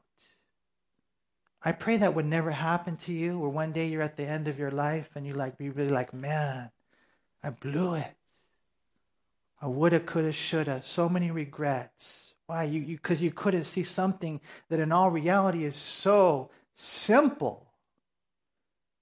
I 1.62 1.72
pray 1.72 1.98
that 1.98 2.14
would 2.14 2.24
never 2.24 2.50
happen 2.50 2.96
to 2.98 3.12
you, 3.12 3.38
where 3.38 3.50
one 3.50 3.72
day 3.72 3.88
you're 3.88 4.02
at 4.02 4.16
the 4.16 4.24
end 4.24 4.48
of 4.48 4.58
your 4.58 4.70
life 4.70 5.10
and 5.14 5.26
you 5.26 5.34
like 5.34 5.58
be 5.58 5.68
really 5.68 5.90
like, 5.90 6.14
man, 6.14 6.70
I 7.42 7.50
blew 7.50 7.94
it. 7.94 8.14
I 9.60 9.66
woulda, 9.66 10.00
coulda, 10.00 10.32
shoulda. 10.32 10.80
So 10.82 11.08
many 11.08 11.30
regrets. 11.30 12.32
Why? 12.46 12.64
You 12.64 12.96
because 12.96 13.20
you, 13.20 13.26
you 13.26 13.34
couldn't 13.34 13.64
see 13.64 13.82
something 13.82 14.40
that 14.70 14.80
in 14.80 14.90
all 14.90 15.10
reality 15.10 15.64
is 15.64 15.76
so 15.76 16.50
simple. 16.76 17.66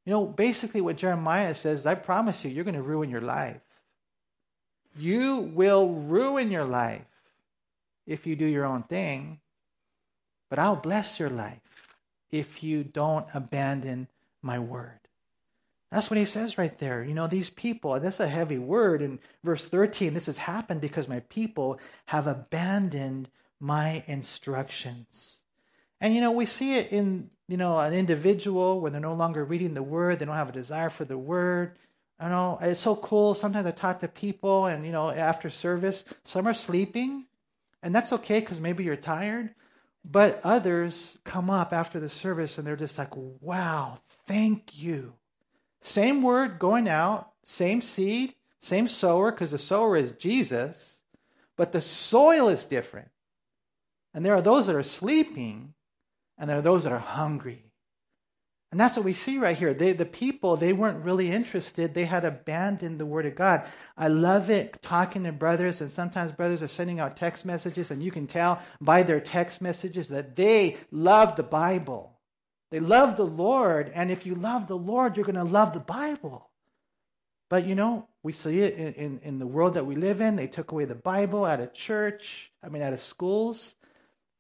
You 0.05 0.13
know, 0.13 0.27
basically 0.27 0.81
what 0.81 0.97
Jeremiah 0.97 1.55
says, 1.55 1.87
I 1.87 1.95
promise 1.95 2.43
you, 2.43 2.51
you're 2.51 2.65
going 2.65 2.75
to 2.75 2.83
ruin 2.83 3.11
your 3.11 3.21
life. 3.21 3.61
You 4.97 5.51
will 5.55 5.91
ruin 5.91 6.51
your 6.51 6.65
life 6.65 7.05
if 8.09 8.27
you 8.27 8.35
do 8.35 8.47
your 8.47 8.65
own 8.65 8.83
thing, 8.83 9.39
but 10.51 10.59
I'll 10.59 10.77
bless 10.77 11.21
your 11.21 11.31
life 11.31 11.61
if 12.31 12.63
you 12.63 12.83
don't 12.83 13.27
abandon 13.35 14.09
my 14.43 14.59
word. 14.59 14.99
That's 15.93 16.11
what 16.11 16.19
he 16.19 16.25
says 16.25 16.59
right 16.59 16.77
there. 16.79 17.03
You 17.03 17.15
know, 17.15 17.27
these 17.27 17.51
people, 17.51 17.99
that's 18.01 18.21
a 18.21 18.29
heavy 18.29 18.59
word. 18.59 19.01
In 19.01 19.19
verse 19.45 19.65
13, 19.67 20.13
this 20.13 20.27
has 20.27 20.39
happened 20.39 20.81
because 20.81 21.09
my 21.09 21.21
people 21.21 21.79
have 22.07 22.27
abandoned 22.27 23.29
my 23.61 24.03
instructions. 24.07 25.39
And, 26.01 26.15
you 26.15 26.21
know, 26.21 26.33
we 26.33 26.45
see 26.45 26.75
it 26.77 26.93
in, 26.93 27.31
you 27.49 27.57
know, 27.57 27.79
an 27.79 27.93
individual 27.93 28.81
when 28.81 28.93
they're 28.93 29.01
no 29.01 29.15
longer 29.15 29.45
reading 29.45 29.75
the 29.75 29.83
word, 29.83 30.19
they 30.19 30.27
don't 30.27 30.35
have 30.35 30.51
a 30.51 30.53
desire 30.53 30.91
for 30.91 31.05
the 31.05 31.19
word. 31.19 31.79
I 32.21 32.29
know 32.29 32.59
it's 32.61 32.81
so 32.81 32.97
cool. 32.97 33.35
Sometimes 33.35 33.67
I 33.67 33.71
talk 33.71 34.01
to 34.01 34.09
people, 34.09 34.67
and, 34.67 34.85
you 34.85 34.93
know, 34.93 35.11
after 35.11 35.49
service, 35.51 36.05
some 36.25 36.47
are 36.47 36.55
sleeping, 36.55 37.25
and 37.83 37.95
that's 37.95 38.13
okay 38.13 38.41
because 38.41 38.61
maybe 38.61 38.85
you're 38.85 38.97
tired. 38.97 39.55
But 40.05 40.41
others 40.45 41.19
come 41.25 41.51
up 41.51 41.73
after 41.73 42.01
the 42.01 42.09
service 42.09 42.57
and 42.57 42.67
they're 42.67 42.77
just 42.77 42.99
like, 42.99 43.15
wow, 43.15 43.99
thank 44.27 44.79
you 44.79 45.15
same 45.81 46.23
word 46.23 46.59
going 46.59 46.89
out, 46.89 47.31
same 47.43 47.81
seed, 47.81 48.35
same 48.61 48.89
sower, 48.89 49.31
because 49.31 49.53
the 49.53 49.59
sower 49.59 49.97
is 49.97 50.13
Jesus, 50.13 51.01
but 51.57 51.73
the 51.73 51.81
soil 51.81 52.49
is 52.49 52.65
different. 52.65 53.09
And 54.15 54.25
there 54.25 54.35
are 54.35 54.43
those 54.43 54.67
that 54.67 54.77
are 54.77 54.83
sleeping, 54.83 55.75
and 56.37 56.49
there 56.49 56.59
are 56.59 56.63
those 56.63 56.85
that 56.85 56.93
are 56.93 56.99
hungry. 56.99 57.68
And 58.71 58.79
that's 58.79 58.97
what 58.97 59.05
we 59.05 59.15
see 59.15 59.39
right 59.39 59.57
here. 59.57 59.73
They, 59.73 59.95
the 59.95 60.05
people, 60.05 60.57
they 60.57 60.75
weren't 60.75 61.03
really 61.03 61.31
interested. 61.31 61.95
They 61.95 62.05
had 62.05 62.27
abandoned 62.27 63.01
the 63.01 63.07
Word 63.07 63.25
of 63.25 63.35
God. 63.35 63.65
I 63.97 64.09
love 64.09 64.51
it 64.51 64.83
talking 64.83 65.25
to 65.25 65.33
brothers, 65.33 65.81
and 65.81 65.91
sometimes 65.91 66.33
brothers 66.33 66.63
are 66.63 66.69
sending 66.69 67.01
out 67.01 67.17
text 67.17 67.47
messages, 67.47 67.91
and 67.91 68.03
you 68.03 68.11
can 68.11 68.27
tell 68.27 68.61
by 68.81 69.03
their 69.03 69.21
text 69.21 69.63
messages 69.63 70.09
that 70.09 70.37
they 70.37 70.77
love 70.91 71.35
the 71.37 71.43
Bible. 71.43 72.19
They 72.71 72.81
love 72.81 73.17
the 73.17 73.27
Lord, 73.27 73.91
and 73.95 74.11
if 74.11 74.27
you 74.27 74.35
love 74.35 74.69
the 74.69 74.77
Lord, 74.77 75.17
you're 75.17 75.25
going 75.25 75.37
to 75.37 75.45
love 75.45 75.73
the 75.73 75.81
Bible. 75.81 76.51
But 77.49 77.67
you 77.67 77.75
know, 77.75 78.07
we 78.23 78.33
see 78.33 78.61
it 78.61 78.75
in, 78.75 78.93
in, 78.95 79.21
in, 79.23 79.39
the 79.39 79.47
world 79.47 79.75
that 79.75 79.87
we 79.87 79.97
live 79.97 80.21
in. 80.21 80.37
They 80.37 80.47
took 80.47 80.73
away 80.73 80.85
the 80.85 80.95
Bible 80.95 81.47
out 81.47 81.61
of 81.61 81.73
church, 81.73 82.53
I 82.63 82.69
mean, 82.69 82.83
out 82.83 82.93
of 82.93 83.01
schools. 83.01 83.75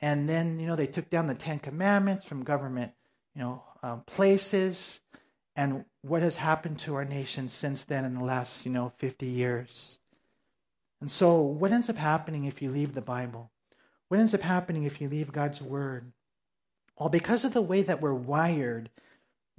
And 0.00 0.28
then, 0.28 0.60
you 0.60 0.66
know, 0.66 0.76
they 0.76 0.86
took 0.86 1.08
down 1.08 1.26
the 1.26 1.34
Ten 1.34 1.58
Commandments 1.58 2.22
from 2.22 2.44
government, 2.44 2.92
you 3.34 3.40
know, 3.40 3.64
um, 3.82 4.02
places. 4.06 5.00
And 5.56 5.84
what 6.02 6.22
has 6.22 6.36
happened 6.36 6.78
to 6.80 6.94
our 6.94 7.04
nation 7.04 7.48
since 7.48 7.84
then 7.84 8.04
in 8.04 8.14
the 8.14 8.24
last, 8.24 8.64
you 8.64 8.72
know, 8.72 8.92
50 8.96 9.26
years? 9.26 9.98
And 11.00 11.10
so, 11.10 11.40
what 11.40 11.72
ends 11.72 11.88
up 11.88 11.96
happening 11.96 12.44
if 12.44 12.60
you 12.60 12.70
leave 12.70 12.94
the 12.94 13.00
Bible? 13.00 13.50
What 14.08 14.20
ends 14.20 14.34
up 14.34 14.40
happening 14.40 14.84
if 14.84 15.00
you 15.00 15.08
leave 15.08 15.32
God's 15.32 15.60
Word? 15.60 16.12
Well, 16.98 17.08
because 17.08 17.44
of 17.44 17.52
the 17.52 17.62
way 17.62 17.82
that 17.82 18.00
we're 18.00 18.14
wired, 18.14 18.90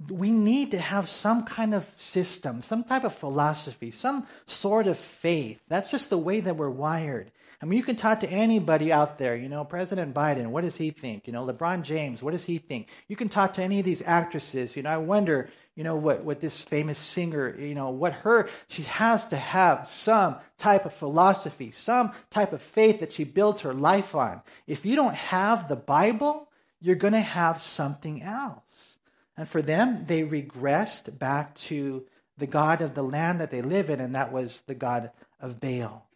we 0.08 0.30
need 0.30 0.70
to 0.70 0.78
have 0.78 1.08
some 1.08 1.44
kind 1.44 1.74
of 1.74 1.86
system, 1.96 2.62
some 2.62 2.84
type 2.84 3.04
of 3.04 3.14
philosophy, 3.14 3.90
some 3.90 4.26
sort 4.46 4.86
of 4.86 4.98
faith. 4.98 5.60
That's 5.68 5.90
just 5.90 6.10
the 6.10 6.18
way 6.18 6.40
that 6.40 6.56
we're 6.56 6.70
wired. 6.70 7.30
I 7.62 7.66
mean, 7.66 7.76
you 7.76 7.82
can 7.82 7.96
talk 7.96 8.20
to 8.20 8.30
anybody 8.30 8.90
out 8.90 9.18
there, 9.18 9.36
you 9.36 9.50
know, 9.50 9.64
President 9.64 10.14
Biden, 10.14 10.46
what 10.46 10.64
does 10.64 10.76
he 10.76 10.90
think? 10.90 11.26
You 11.26 11.34
know, 11.34 11.46
LeBron 11.46 11.82
James, 11.82 12.22
what 12.22 12.30
does 12.30 12.44
he 12.44 12.56
think? 12.56 12.88
You 13.06 13.16
can 13.16 13.28
talk 13.28 13.52
to 13.54 13.62
any 13.62 13.78
of 13.78 13.84
these 13.84 14.00
actresses. 14.00 14.76
You 14.76 14.82
know, 14.82 14.88
I 14.88 14.96
wonder, 14.96 15.50
you 15.76 15.84
know, 15.84 15.94
what, 15.94 16.24
what 16.24 16.40
this 16.40 16.62
famous 16.62 16.98
singer, 16.98 17.54
you 17.58 17.74
know, 17.74 17.90
what 17.90 18.14
her, 18.14 18.48
she 18.68 18.84
has 18.84 19.26
to 19.26 19.36
have 19.36 19.86
some 19.86 20.36
type 20.56 20.86
of 20.86 20.94
philosophy, 20.94 21.70
some 21.70 22.12
type 22.30 22.54
of 22.54 22.62
faith 22.62 23.00
that 23.00 23.12
she 23.12 23.24
builds 23.24 23.60
her 23.60 23.74
life 23.74 24.14
on. 24.14 24.40
If 24.66 24.86
you 24.86 24.96
don't 24.96 25.14
have 25.14 25.68
the 25.68 25.76
Bible, 25.76 26.48
you're 26.80 26.96
going 26.96 27.12
to 27.12 27.20
have 27.20 27.60
something 27.60 28.22
else. 28.22 28.96
And 29.36 29.46
for 29.46 29.60
them, 29.60 30.06
they 30.06 30.22
regressed 30.22 31.18
back 31.18 31.54
to 31.56 32.06
the 32.38 32.46
God 32.46 32.80
of 32.80 32.94
the 32.94 33.02
land 33.02 33.42
that 33.42 33.50
they 33.50 33.60
live 33.60 33.90
in, 33.90 34.00
and 34.00 34.14
that 34.14 34.32
was 34.32 34.62
the 34.62 34.74
God 34.74 35.10
of 35.40 35.60
Baal. 35.60 36.06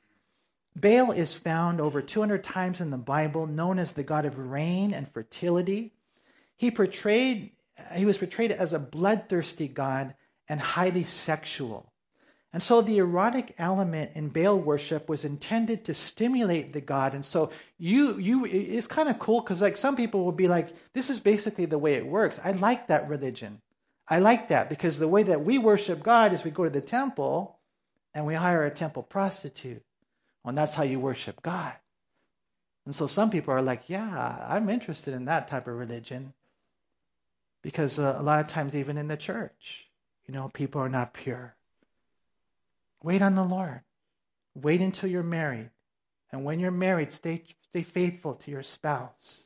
Baal 0.76 1.12
is 1.12 1.34
found 1.34 1.80
over 1.80 2.02
200 2.02 2.42
times 2.42 2.80
in 2.80 2.90
the 2.90 2.98
Bible, 2.98 3.46
known 3.46 3.78
as 3.78 3.92
the 3.92 4.02
god 4.02 4.24
of 4.24 4.38
rain 4.38 4.92
and 4.92 5.10
fertility. 5.12 5.92
He 6.56 6.70
portrayed 6.70 7.52
he 7.94 8.04
was 8.04 8.18
portrayed 8.18 8.52
as 8.52 8.72
a 8.72 8.78
bloodthirsty 8.78 9.68
god 9.68 10.14
and 10.48 10.60
highly 10.60 11.04
sexual. 11.04 11.92
And 12.52 12.62
so 12.62 12.82
the 12.82 12.98
erotic 12.98 13.54
element 13.58 14.12
in 14.14 14.28
Baal 14.28 14.56
worship 14.56 15.08
was 15.08 15.24
intended 15.24 15.84
to 15.84 15.94
stimulate 15.94 16.72
the 16.72 16.80
god. 16.80 17.14
And 17.14 17.24
so 17.24 17.50
you 17.78 18.18
you 18.18 18.44
it's 18.44 18.86
kind 18.86 19.08
of 19.08 19.18
cool 19.18 19.42
cuz 19.42 19.60
like 19.60 19.76
some 19.76 19.96
people 19.96 20.24
will 20.24 20.32
be 20.32 20.48
like 20.48 20.68
this 20.92 21.10
is 21.10 21.20
basically 21.20 21.66
the 21.66 21.78
way 21.78 21.94
it 21.94 22.06
works. 22.06 22.40
I 22.42 22.52
like 22.52 22.88
that 22.88 23.08
religion. 23.08 23.60
I 24.06 24.18
like 24.18 24.48
that 24.48 24.68
because 24.68 24.98
the 24.98 25.08
way 25.08 25.22
that 25.24 25.44
we 25.44 25.58
worship 25.58 26.02
God 26.02 26.32
is 26.32 26.44
we 26.44 26.50
go 26.50 26.64
to 26.64 26.70
the 26.70 26.80
temple 26.80 27.58
and 28.12 28.26
we 28.26 28.34
hire 28.34 28.64
a 28.64 28.70
temple 28.70 29.02
prostitute. 29.02 29.82
And 30.44 30.56
that's 30.56 30.74
how 30.74 30.82
you 30.82 31.00
worship 31.00 31.42
God. 31.42 31.72
And 32.84 32.94
so 32.94 33.06
some 33.06 33.30
people 33.30 33.54
are 33.54 33.62
like, 33.62 33.88
yeah, 33.88 34.44
I'm 34.46 34.68
interested 34.68 35.14
in 35.14 35.24
that 35.24 35.48
type 35.48 35.66
of 35.66 35.74
religion. 35.74 36.34
Because 37.62 37.98
uh, 37.98 38.16
a 38.18 38.22
lot 38.22 38.40
of 38.40 38.46
times, 38.46 38.76
even 38.76 38.98
in 38.98 39.08
the 39.08 39.16
church, 39.16 39.88
you 40.26 40.34
know, 40.34 40.50
people 40.52 40.82
are 40.82 40.88
not 40.90 41.14
pure. 41.14 41.54
Wait 43.02 43.22
on 43.22 43.34
the 43.34 43.44
Lord. 43.44 43.80
Wait 44.54 44.82
until 44.82 45.08
you're 45.08 45.22
married. 45.22 45.70
And 46.30 46.44
when 46.44 46.60
you're 46.60 46.70
married, 46.70 47.10
stay, 47.10 47.44
stay 47.70 47.82
faithful 47.82 48.34
to 48.34 48.50
your 48.50 48.62
spouse. 48.62 49.44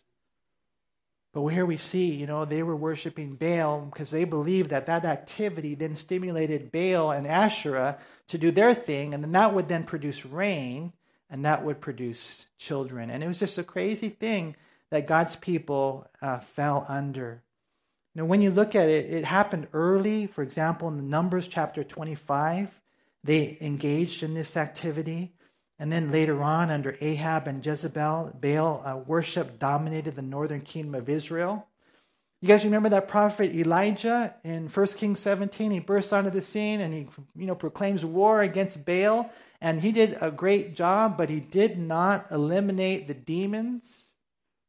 But 1.32 1.46
here 1.48 1.66
we 1.66 1.76
see, 1.76 2.06
you 2.14 2.26
know, 2.26 2.44
they 2.44 2.62
were 2.62 2.74
worshiping 2.74 3.34
Baal 3.34 3.82
because 3.82 4.10
they 4.10 4.24
believed 4.24 4.70
that 4.70 4.86
that 4.86 5.04
activity 5.04 5.74
then 5.74 5.94
stimulated 5.94 6.72
Baal 6.72 7.12
and 7.12 7.26
Asherah 7.26 7.98
to 8.28 8.38
do 8.38 8.50
their 8.50 8.74
thing, 8.74 9.14
and 9.14 9.22
then 9.22 9.32
that 9.32 9.54
would 9.54 9.68
then 9.68 9.84
produce 9.84 10.24
rain, 10.24 10.92
and 11.30 11.44
that 11.44 11.64
would 11.64 11.80
produce 11.80 12.46
children. 12.58 13.10
And 13.10 13.22
it 13.22 13.26
was 13.26 13.38
just 13.40 13.58
a 13.58 13.64
crazy 13.64 14.08
thing 14.08 14.56
that 14.90 15.06
God's 15.06 15.36
people 15.36 16.06
uh, 16.22 16.38
fell 16.38 16.86
under. 16.88 17.42
Now, 18.14 18.24
when 18.24 18.42
you 18.42 18.50
look 18.50 18.74
at 18.74 18.88
it, 18.88 19.12
it 19.12 19.24
happened 19.24 19.68
early. 19.72 20.26
For 20.26 20.42
example, 20.42 20.88
in 20.88 20.96
the 20.96 21.02
Numbers 21.02 21.46
chapter 21.46 21.84
25, 21.84 22.68
they 23.22 23.58
engaged 23.60 24.22
in 24.22 24.34
this 24.34 24.56
activity. 24.56 25.32
And 25.78 25.92
then 25.92 26.10
later 26.10 26.42
on, 26.42 26.70
under 26.70 26.96
Ahab 27.00 27.46
and 27.46 27.64
Jezebel, 27.64 28.36
Baal 28.40 28.82
uh, 28.84 28.96
worship 28.96 29.60
dominated 29.60 30.16
the 30.16 30.22
northern 30.22 30.62
kingdom 30.62 30.96
of 30.96 31.08
Israel. 31.08 31.67
You 32.40 32.46
guys 32.46 32.64
remember 32.64 32.88
that 32.90 33.08
prophet 33.08 33.52
Elijah 33.52 34.34
in 34.44 34.68
1 34.68 34.86
Kings 34.88 35.18
17? 35.20 35.72
He 35.72 35.80
bursts 35.80 36.12
onto 36.12 36.30
the 36.30 36.42
scene 36.42 36.80
and 36.80 36.94
he 36.94 37.08
you 37.34 37.46
know, 37.46 37.56
proclaims 37.56 38.04
war 38.04 38.42
against 38.42 38.84
Baal. 38.84 39.30
And 39.60 39.80
he 39.80 39.90
did 39.90 40.16
a 40.20 40.30
great 40.30 40.76
job, 40.76 41.16
but 41.16 41.28
he 41.28 41.40
did 41.40 41.78
not 41.78 42.26
eliminate 42.30 43.08
the 43.08 43.14
demons 43.14 44.12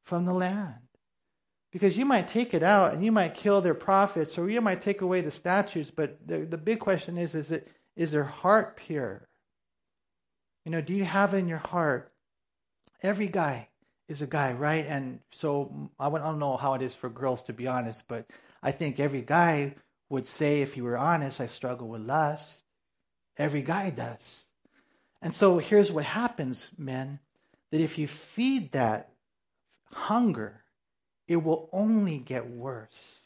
from 0.04 0.26
the 0.26 0.34
land. 0.34 0.76
Because 1.72 1.96
you 1.96 2.06
might 2.06 2.28
take 2.28 2.56
it 2.56 2.64
out 2.64 2.94
and 2.94 3.06
you 3.06 3.12
might 3.12 3.36
kill 3.36 3.62
their 3.62 3.76
prophets 3.76 4.40
or 4.40 4.50
you 4.50 4.62
might 4.62 4.82
take 4.82 5.02
away 5.02 5.22
the 5.22 5.30
statues, 5.30 5.92
but 5.92 6.18
the, 6.28 6.40
the 6.40 6.58
big 6.58 6.80
question 6.80 7.20
is 7.20 7.36
is, 7.36 7.52
it, 7.52 7.68
is 7.96 8.12
their 8.12 8.24
heart 8.24 8.78
pure? 8.78 9.28
You 10.66 10.72
know, 10.72 10.82
do 10.82 10.96
you 10.96 11.06
have 11.06 11.36
it 11.36 11.38
in 11.38 11.48
your 11.48 11.60
heart? 11.60 12.12
Every 13.04 13.28
guy 13.28 13.69
is 14.10 14.22
a 14.22 14.28
guy, 14.28 14.52
right? 14.52 14.86
And 14.88 15.20
so 15.32 15.92
I 16.00 16.10
don't 16.10 16.40
know 16.40 16.58
how 16.58 16.74
it 16.74 16.82
is 16.82 16.96
for 16.96 17.10
girls, 17.10 17.44
to 17.44 17.54
be 17.54 17.68
honest, 17.68 18.08
but 18.08 18.26
I 18.62 18.72
think 18.72 19.00
every 19.00 19.22
guy 19.22 19.76
would 20.10 20.28
say, 20.28 20.62
if 20.62 20.74
he 20.74 20.82
were 20.82 20.98
honest, 20.98 21.40
I 21.40 21.46
struggle 21.46 21.88
with 21.88 22.02
lust. 22.02 22.64
Every 23.38 23.62
guy 23.62 23.92
does. 23.92 24.44
And 25.22 25.34
so 25.34 25.60
here's 25.60 25.92
what 25.92 26.06
happens, 26.06 26.72
men 26.78 27.20
that 27.72 27.82
if 27.82 27.98
you 27.98 28.08
feed 28.08 28.72
that 28.72 29.12
hunger, 29.92 30.64
it 31.28 31.38
will 31.38 31.70
only 31.72 32.18
get 32.18 32.50
worse. 32.50 33.20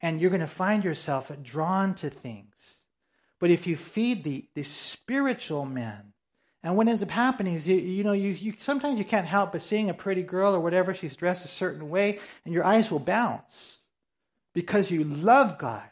And 0.00 0.20
you're 0.20 0.30
going 0.30 0.40
to 0.40 0.46
find 0.46 0.84
yourself 0.84 1.32
drawn 1.42 1.94
to 1.96 2.08
things. 2.08 2.84
But 3.40 3.50
if 3.50 3.66
you 3.66 3.76
feed 3.76 4.22
the, 4.22 4.48
the 4.54 4.62
spiritual 4.62 5.64
man, 5.64 6.12
and 6.62 6.76
what 6.76 6.88
ends 6.88 7.02
up 7.02 7.10
happening 7.10 7.54
is, 7.54 7.68
you, 7.68 7.76
you 7.76 8.02
know, 8.02 8.12
you, 8.12 8.30
you, 8.30 8.54
sometimes 8.58 8.98
you 8.98 9.04
can't 9.04 9.26
help 9.26 9.52
but 9.52 9.62
seeing 9.62 9.90
a 9.90 9.94
pretty 9.94 10.22
girl 10.22 10.54
or 10.54 10.60
whatever, 10.60 10.92
she's 10.92 11.16
dressed 11.16 11.44
a 11.44 11.48
certain 11.48 11.88
way, 11.88 12.18
and 12.44 12.52
your 12.52 12.64
eyes 12.64 12.90
will 12.90 12.98
bounce 12.98 13.78
because 14.54 14.90
you 14.90 15.04
love 15.04 15.58
God. 15.58 15.88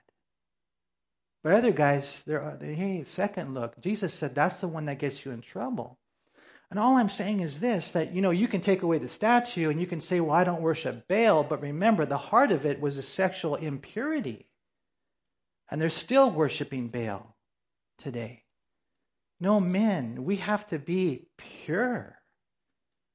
But 1.45 1.55
other 1.55 1.71
guys, 1.71 2.25
they're, 2.27 2.57
they 2.61 2.75
hey, 2.75 3.05
second 3.05 3.55
look. 3.55 3.79
Jesus 3.81 4.13
said 4.13 4.35
that's 4.35 4.61
the 4.61 4.67
one 4.67 4.87
that 4.87 4.99
gets 4.99 5.25
you 5.25 5.31
in 5.31 5.41
trouble. 5.41 5.97
And 6.69 6.81
all 6.81 6.97
I'm 6.97 7.09
saying 7.09 7.39
is 7.39 7.61
this 7.61 7.93
that, 7.93 8.13
you 8.13 8.21
know, 8.21 8.33
you 8.33 8.49
can 8.49 8.61
take 8.61 8.83
away 8.83 8.99
the 8.99 9.09
statue 9.09 9.71
and 9.71 9.81
you 9.81 9.87
can 9.87 10.01
say, 10.01 10.19
well, 10.19 10.35
I 10.35 10.43
don't 10.43 10.63
worship 10.63 11.07
Baal, 11.07 11.45
but 11.45 11.63
remember, 11.63 12.05
the 12.05 12.19
heart 12.19 12.51
of 12.51 12.67
it 12.67 12.81
was 12.81 12.99
a 12.99 13.03
sexual 13.03 13.55
impurity. 13.55 14.47
And 15.71 15.81
they're 15.81 15.91
still 15.91 16.29
worshiping 16.29 16.89
Baal 16.89 17.37
today. 17.99 18.43
No, 19.39 19.61
men, 19.61 20.25
we 20.25 20.37
have 20.37 20.67
to 20.69 20.79
be 20.79 21.27
pure. 21.37 22.17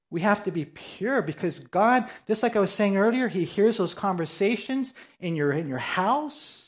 We 0.09 0.22
have 0.22 0.43
to 0.43 0.51
be 0.51 0.65
pure 0.65 1.22
because 1.22 1.59
God, 1.59 2.09
just 2.28 2.43
like 2.43 2.55
I 2.55 2.59
was 2.59 2.72
saying 2.72 2.97
earlier, 2.97 3.28
He 3.28 3.45
hears 3.45 3.78
those 3.78 3.93
conversations 3.93 4.93
in 5.19 5.36
your, 5.36 5.51
in 5.51 5.67
your 5.67 5.78
house. 5.78 6.67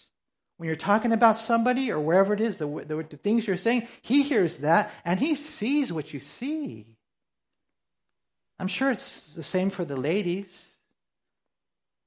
When 0.57 0.67
you're 0.67 0.75
talking 0.75 1.11
about 1.11 1.35
somebody 1.35 1.91
or 1.91 1.99
wherever 1.99 2.33
it 2.33 2.39
is, 2.39 2.57
the, 2.57 2.67
the, 2.67 3.05
the 3.09 3.17
things 3.17 3.45
you're 3.45 3.57
saying, 3.57 3.87
He 4.01 4.23
hears 4.23 4.57
that 4.57 4.91
and 5.03 5.19
He 5.19 5.35
sees 5.35 5.91
what 5.91 6.13
you 6.13 6.19
see. 6.19 6.97
I'm 8.59 8.67
sure 8.67 8.91
it's 8.91 9.33
the 9.35 9.43
same 9.43 9.69
for 9.69 9.83
the 9.83 9.97
ladies. 9.97 10.69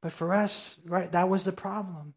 But 0.00 0.12
for 0.12 0.32
us, 0.32 0.76
right, 0.86 1.10
that 1.12 1.28
was 1.28 1.44
the 1.44 1.52
problem. 1.52 2.14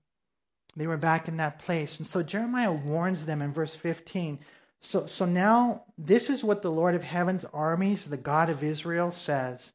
They 0.75 0.87
were 0.87 0.97
back 0.97 1.27
in 1.27 1.37
that 1.37 1.59
place. 1.59 1.97
And 1.97 2.07
so 2.07 2.23
Jeremiah 2.23 2.71
warns 2.71 3.25
them 3.25 3.41
in 3.41 3.51
verse 3.51 3.75
15 3.75 4.39
so, 4.81 5.07
so 5.07 5.25
now 5.25 5.83
this 5.97 6.29
is 6.29 6.43
what 6.43 6.61
the 6.61 6.71
Lord 6.71 6.95
of 6.95 7.03
heaven's 7.03 7.45
armies, 7.45 8.05
the 8.05 8.17
God 8.17 8.49
of 8.49 8.63
Israel, 8.63 9.11
says 9.11 9.73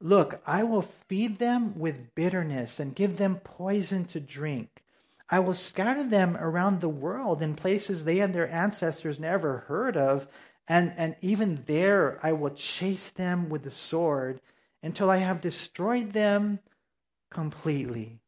Look, 0.00 0.40
I 0.46 0.62
will 0.62 0.82
feed 0.82 1.38
them 1.38 1.78
with 1.78 2.14
bitterness 2.14 2.80
and 2.80 2.94
give 2.94 3.16
them 3.16 3.36
poison 3.36 4.04
to 4.06 4.20
drink. 4.20 4.82
I 5.28 5.40
will 5.40 5.54
scatter 5.54 6.04
them 6.04 6.36
around 6.36 6.80
the 6.80 6.88
world 6.88 7.42
in 7.42 7.54
places 7.54 8.04
they 8.04 8.20
and 8.20 8.34
their 8.34 8.50
ancestors 8.50 9.18
never 9.18 9.58
heard 9.58 9.96
of, 9.96 10.28
and, 10.68 10.92
and 10.96 11.16
even 11.20 11.64
there 11.66 12.20
I 12.22 12.32
will 12.32 12.50
chase 12.50 13.10
them 13.10 13.48
with 13.48 13.64
the 13.64 13.70
sword 13.70 14.40
until 14.82 15.10
I 15.10 15.16
have 15.18 15.40
destroyed 15.40 16.12
them 16.12 16.60
completely. 17.30 18.20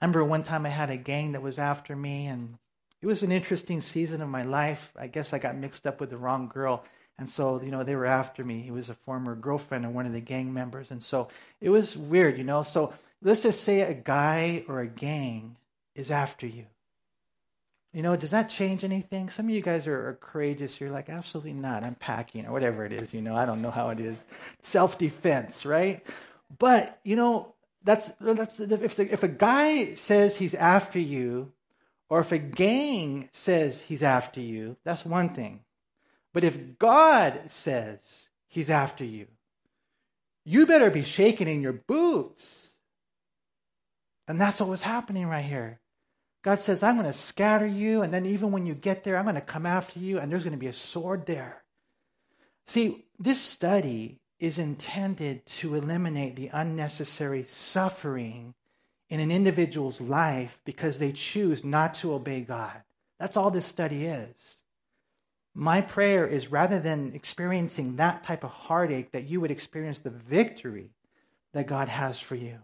I 0.00 0.04
remember 0.04 0.24
one 0.24 0.42
time 0.42 0.66
I 0.66 0.70
had 0.70 0.90
a 0.90 0.96
gang 0.96 1.32
that 1.32 1.42
was 1.42 1.58
after 1.58 1.96
me, 1.96 2.26
and 2.26 2.58
it 3.02 3.06
was 3.06 3.24
an 3.24 3.32
interesting 3.32 3.80
season 3.80 4.22
of 4.22 4.28
my 4.28 4.44
life. 4.44 4.92
I 4.96 5.08
guess 5.08 5.32
I 5.32 5.38
got 5.38 5.56
mixed 5.56 5.86
up 5.86 6.00
with 6.00 6.10
the 6.10 6.16
wrong 6.16 6.46
girl. 6.46 6.84
And 7.18 7.28
so, 7.28 7.60
you 7.60 7.72
know, 7.72 7.82
they 7.82 7.96
were 7.96 8.06
after 8.06 8.44
me. 8.44 8.60
He 8.62 8.70
was 8.70 8.88
a 8.88 8.94
former 8.94 9.34
girlfriend 9.34 9.84
of 9.84 9.92
one 9.92 10.06
of 10.06 10.12
the 10.12 10.20
gang 10.20 10.54
members. 10.54 10.92
And 10.92 11.02
so 11.02 11.28
it 11.60 11.68
was 11.68 11.96
weird, 11.96 12.38
you 12.38 12.44
know. 12.44 12.62
So 12.62 12.94
let's 13.20 13.42
just 13.42 13.64
say 13.64 13.80
a 13.80 13.92
guy 13.92 14.64
or 14.68 14.80
a 14.80 14.86
gang 14.86 15.56
is 15.96 16.12
after 16.12 16.46
you. 16.46 16.64
You 17.92 18.02
know, 18.02 18.16
does 18.16 18.30
that 18.30 18.48
change 18.48 18.84
anything? 18.84 19.28
Some 19.28 19.46
of 19.46 19.50
you 19.54 19.60
guys 19.60 19.86
are, 19.86 20.08
are 20.08 20.18
courageous. 20.20 20.80
You're 20.80 20.90
like, 20.90 21.10
absolutely 21.10 21.52
not. 21.52 21.84
I'm 21.84 21.96
packing 21.96 22.46
or 22.46 22.52
whatever 22.52 22.86
it 22.86 22.92
is. 22.92 23.12
You 23.12 23.20
know, 23.20 23.36
I 23.36 23.44
don't 23.44 23.60
know 23.60 23.70
how 23.70 23.90
it 23.90 24.00
is. 24.00 24.24
Self 24.62 24.96
defense, 24.96 25.66
right? 25.66 26.06
But, 26.58 26.98
you 27.02 27.16
know, 27.16 27.52
that's, 27.84 28.12
that's 28.20 28.60
if, 28.60 28.96
the, 28.96 29.12
if 29.12 29.22
a 29.24 29.28
guy 29.28 29.94
says 29.94 30.36
he's 30.36 30.54
after 30.54 30.98
you, 30.98 31.52
or 32.12 32.20
if 32.20 32.30
a 32.30 32.36
gang 32.36 33.30
says 33.32 33.80
he's 33.80 34.02
after 34.02 34.38
you, 34.38 34.76
that's 34.84 35.02
one 35.02 35.30
thing. 35.30 35.60
But 36.34 36.44
if 36.44 36.78
God 36.78 37.44
says 37.46 38.28
he's 38.48 38.68
after 38.68 39.02
you, 39.02 39.28
you 40.44 40.66
better 40.66 40.90
be 40.90 41.04
shaking 41.04 41.48
in 41.48 41.62
your 41.62 41.72
boots. 41.72 42.72
And 44.28 44.38
that's 44.38 44.60
what 44.60 44.68
was 44.68 44.82
happening 44.82 45.26
right 45.26 45.42
here. 45.42 45.80
God 46.44 46.58
says, 46.58 46.82
I'm 46.82 46.96
going 46.96 47.06
to 47.06 47.14
scatter 47.14 47.66
you, 47.66 48.02
and 48.02 48.12
then 48.12 48.26
even 48.26 48.52
when 48.52 48.66
you 48.66 48.74
get 48.74 49.04
there, 49.04 49.16
I'm 49.16 49.24
going 49.24 49.36
to 49.36 49.40
come 49.40 49.64
after 49.64 49.98
you, 49.98 50.18
and 50.18 50.30
there's 50.30 50.44
going 50.44 50.52
to 50.52 50.58
be 50.58 50.66
a 50.66 50.72
sword 50.74 51.24
there. 51.24 51.64
See, 52.66 53.06
this 53.18 53.40
study 53.40 54.20
is 54.38 54.58
intended 54.58 55.46
to 55.46 55.76
eliminate 55.76 56.36
the 56.36 56.50
unnecessary 56.52 57.44
suffering 57.44 58.52
in 59.12 59.20
an 59.20 59.30
individual's 59.30 60.00
life 60.00 60.58
because 60.64 60.98
they 60.98 61.12
choose 61.12 61.62
not 61.62 61.92
to 61.92 62.14
obey 62.14 62.40
God. 62.40 62.80
That's 63.20 63.36
all 63.36 63.50
this 63.50 63.66
study 63.66 64.06
is. 64.06 64.34
My 65.54 65.82
prayer 65.82 66.26
is 66.26 66.50
rather 66.50 66.78
than 66.78 67.12
experiencing 67.14 67.96
that 67.96 68.24
type 68.24 68.42
of 68.42 68.48
heartache, 68.48 69.12
that 69.12 69.28
you 69.28 69.38
would 69.42 69.50
experience 69.50 69.98
the 69.98 70.08
victory 70.08 70.94
that 71.52 71.66
God 71.66 71.90
has 71.90 72.18
for 72.18 72.36
you. 72.36 72.56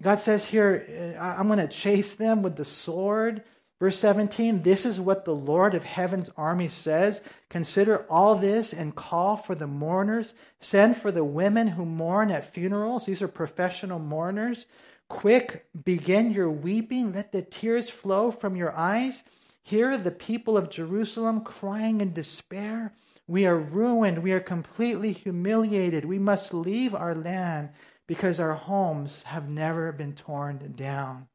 God 0.00 0.20
says 0.20 0.44
here, 0.44 1.16
uh, 1.18 1.20
I'm 1.20 1.48
going 1.48 1.58
to 1.58 1.66
chase 1.66 2.14
them 2.14 2.40
with 2.40 2.54
the 2.54 2.64
sword. 2.64 3.42
Verse 3.80 3.98
17, 3.98 4.62
this 4.62 4.86
is 4.86 5.00
what 5.00 5.24
the 5.24 5.34
Lord 5.34 5.74
of 5.74 5.82
heaven's 5.82 6.30
army 6.36 6.68
says. 6.68 7.20
Consider 7.50 8.06
all 8.08 8.36
this 8.36 8.72
and 8.72 8.94
call 8.94 9.36
for 9.36 9.56
the 9.56 9.66
mourners. 9.66 10.34
Send 10.60 10.96
for 10.96 11.10
the 11.10 11.24
women 11.24 11.66
who 11.66 11.84
mourn 11.84 12.30
at 12.30 12.54
funerals. 12.54 13.06
These 13.06 13.22
are 13.22 13.28
professional 13.28 13.98
mourners. 13.98 14.66
Quick, 15.08 15.66
begin 15.84 16.32
your 16.32 16.50
weeping. 16.50 17.12
Let 17.12 17.32
the 17.32 17.42
tears 17.42 17.88
flow 17.88 18.30
from 18.30 18.56
your 18.56 18.76
eyes. 18.76 19.24
Hear 19.62 19.96
the 19.96 20.10
people 20.10 20.56
of 20.56 20.70
Jerusalem 20.70 21.40
crying 21.42 22.00
in 22.00 22.12
despair. 22.12 22.92
We 23.26 23.46
are 23.46 23.58
ruined. 23.58 24.22
We 24.22 24.32
are 24.32 24.40
completely 24.40 25.12
humiliated. 25.12 26.04
We 26.04 26.18
must 26.18 26.54
leave 26.54 26.94
our 26.94 27.14
land 27.14 27.70
because 28.06 28.38
our 28.38 28.54
homes 28.54 29.22
have 29.24 29.48
never 29.48 29.92
been 29.92 30.14
torn 30.14 30.72
down. 30.76 31.28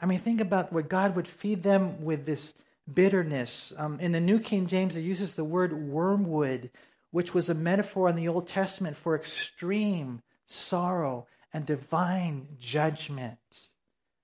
I 0.00 0.06
mean, 0.06 0.18
think 0.18 0.40
about 0.40 0.72
what 0.72 0.88
God 0.88 1.16
would 1.16 1.28
feed 1.28 1.62
them 1.62 2.04
with 2.04 2.26
this 2.26 2.52
bitterness. 2.92 3.72
Um, 3.76 3.98
in 4.00 4.12
the 4.12 4.20
New 4.20 4.38
King 4.38 4.66
James, 4.66 4.96
it 4.96 5.00
uses 5.00 5.34
the 5.34 5.44
word 5.44 5.72
wormwood, 5.72 6.70
which 7.10 7.34
was 7.34 7.48
a 7.48 7.54
metaphor 7.54 8.08
in 8.08 8.16
the 8.16 8.28
Old 8.28 8.48
Testament 8.48 8.96
for 8.96 9.14
extreme 9.14 10.22
sorrow 10.46 11.26
and 11.56 11.64
divine 11.64 12.46
judgment. 12.60 13.38